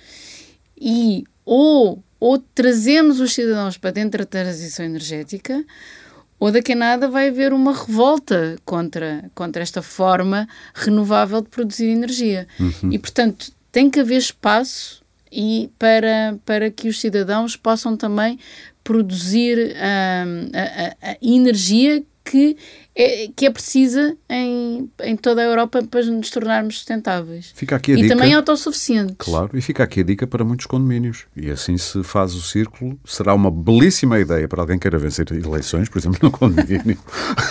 E 0.81 1.23
ou, 1.45 2.03
ou 2.19 2.39
trazemos 2.39 3.19
os 3.19 3.33
cidadãos 3.33 3.77
para 3.77 3.91
dentro 3.91 4.19
da 4.19 4.25
transição 4.25 4.83
energética, 4.83 5.63
ou 6.39 6.51
daqui 6.51 6.73
a 6.73 6.75
nada 6.75 7.07
vai 7.07 7.27
haver 7.27 7.53
uma 7.53 7.71
revolta 7.71 8.57
contra, 8.65 9.29
contra 9.35 9.61
esta 9.61 9.83
forma 9.83 10.49
renovável 10.73 11.39
de 11.39 11.49
produzir 11.49 11.85
energia. 11.85 12.47
Uhum. 12.59 12.91
E, 12.91 12.97
portanto, 12.97 13.51
tem 13.71 13.91
que 13.91 13.99
haver 13.99 14.17
espaço 14.17 15.03
e 15.31 15.69
para, 15.77 16.39
para 16.43 16.71
que 16.71 16.89
os 16.89 16.99
cidadãos 16.99 17.55
possam 17.55 17.95
também 17.95 18.39
produzir 18.83 19.75
hum, 19.75 20.49
a, 20.53 21.09
a, 21.09 21.11
a 21.11 21.17
energia 21.21 22.03
que 22.23 22.57
é, 22.95 23.29
que 23.35 23.45
é 23.45 23.49
precisa 23.49 24.17
em, 24.29 24.89
em 25.03 25.15
toda 25.15 25.41
a 25.41 25.45
Europa 25.45 25.81
para 25.89 26.03
nos 26.05 26.29
tornarmos 26.29 26.75
sustentáveis. 26.75 27.51
Fica 27.55 27.75
aqui 27.75 27.93
a 27.93 27.95
e 27.95 28.01
dica, 28.03 28.15
também 28.15 28.33
autossuficientes. 28.33 29.15
Claro, 29.17 29.49
e 29.53 29.61
fica 29.61 29.83
aqui 29.83 30.01
a 30.01 30.03
dica 30.03 30.27
para 30.27 30.43
muitos 30.43 30.65
condomínios. 30.65 31.25
E 31.35 31.49
assim 31.49 31.77
se 31.77 32.03
faz 32.03 32.33
o 32.35 32.41
círculo. 32.41 32.99
Será 33.05 33.33
uma 33.33 33.49
belíssima 33.49 34.19
ideia 34.19 34.47
para 34.47 34.61
alguém 34.61 34.77
queira 34.77 34.99
vencer 34.99 35.25
eleições, 35.31 35.87
por 35.89 35.99
exemplo, 35.99 36.19
no 36.23 36.31
condomínio. 36.31 36.97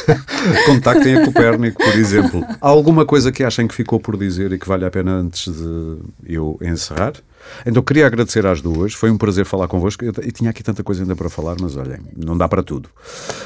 Contactem 0.67 1.17
a 1.17 1.25
Copérnico, 1.25 1.83
por 1.83 1.99
exemplo. 1.99 2.45
Há 2.61 2.69
alguma 2.69 3.07
coisa 3.07 3.33
que 3.33 3.43
achem 3.43 3.67
que 3.67 3.75
ficou 3.75 3.99
por 3.99 4.17
dizer 4.17 4.53
e 4.53 4.59
que 4.59 4.69
vale 4.69 4.85
a 4.85 4.91
pena 4.91 5.13
antes 5.13 5.53
de 5.53 5.99
eu 6.27 6.59
encerrar? 6.63 7.15
Então 7.65 7.83
queria 7.83 8.07
agradecer 8.07 8.47
às 8.47 8.61
duas, 8.61 8.95
foi 8.95 9.11
um 9.11 9.19
prazer 9.19 9.45
falar 9.45 9.69
convosco. 9.69 10.05
Eu 10.05 10.13
tinha 10.33 10.51
aqui 10.51 10.63
tanta 10.63 10.83
coisa 10.83 11.03
ainda 11.03 11.17
para 11.17 11.29
falar, 11.29 11.57
mas 11.61 11.77
olhem, 11.77 11.99
não 12.17 12.37
dá 12.37 12.49
para 12.49 12.63
tudo. 12.63 12.89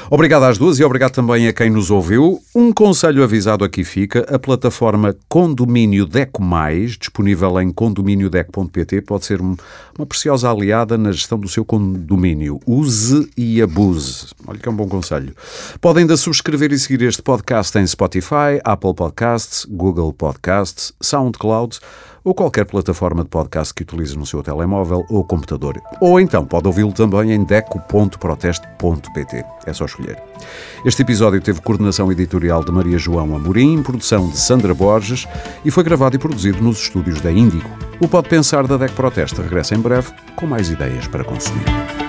Obrigado 0.09 0.43
às 0.43 0.57
duas 0.57 0.79
e 0.79 0.83
obrigado 0.83 1.13
também 1.13 1.47
a 1.47 1.53
quem 1.53 1.69
nos 1.69 1.91
ouviu. 1.91 2.41
Um 2.53 2.71
conselho 2.71 3.23
avisado 3.23 3.63
aqui 3.63 3.83
fica: 3.83 4.25
a 4.33 4.39
plataforma 4.39 5.15
Condomínio 5.27 6.05
Deco 6.05 6.41
Mais, 6.41 6.97
disponível 6.97 7.59
em 7.59 7.71
condomíniodeco.pt, 7.71 9.01
pode 9.01 9.25
ser 9.25 9.41
uma 9.41 10.05
preciosa 10.07 10.49
aliada 10.49 10.97
na 10.97 11.11
gestão 11.11 11.39
do 11.39 11.47
seu 11.47 11.65
condomínio. 11.65 12.59
Use 12.65 13.29
e 13.37 13.61
abuse. 13.61 14.27
Olha 14.47 14.59
que 14.59 14.67
é 14.67 14.71
um 14.71 14.75
bom 14.75 14.87
conselho. 14.87 15.33
Podem 15.81 16.01
ainda 16.01 16.17
subscrever 16.17 16.71
e 16.71 16.79
seguir 16.79 17.01
este 17.03 17.21
podcast 17.21 17.77
em 17.77 17.87
Spotify, 17.87 18.59
Apple 18.63 18.93
Podcasts, 18.93 19.65
Google 19.65 20.13
Podcasts, 20.13 20.93
SoundCloud 21.01 21.79
ou 22.25 22.33
qualquer 22.33 22.65
plataforma 22.65 23.23
de 23.23 23.29
podcast 23.29 23.73
que 23.73 23.83
utilize 23.83 24.17
no 24.17 24.25
seu 24.25 24.41
telemóvel 24.41 25.05
ou 25.09 25.23
computador. 25.23 25.79
Ou 26.01 26.19
então 26.19 26.43
pode 26.43 26.67
ouvi-lo 26.67 26.91
também 26.91 27.31
em 27.31 27.43
deco.proteste.pt. 27.43 29.45
É 29.65 29.73
só 29.73 29.85
escolher. 29.85 30.21
Este 30.83 31.03
episódio 31.03 31.39
teve 31.39 31.61
coordenação 31.61 32.11
editorial 32.11 32.63
de 32.63 32.71
Maria 32.71 32.97
João 32.97 33.35
Amorim, 33.35 33.83
produção 33.83 34.27
de 34.27 34.37
Sandra 34.37 34.73
Borges 34.73 35.27
e 35.63 35.69
foi 35.69 35.83
gravado 35.83 36.15
e 36.15 36.19
produzido 36.19 36.63
nos 36.63 36.79
estúdios 36.79 37.21
da 37.21 37.31
Índigo. 37.31 37.69
O 38.01 38.07
Pode 38.07 38.27
Pensar 38.27 38.65
da 38.65 38.75
DEC 38.75 38.93
Proteste 38.93 39.39
regressa 39.39 39.75
em 39.75 39.79
breve 39.79 40.11
com 40.35 40.47
mais 40.47 40.69
ideias 40.69 41.07
para 41.07 41.23
consumir. 41.23 42.04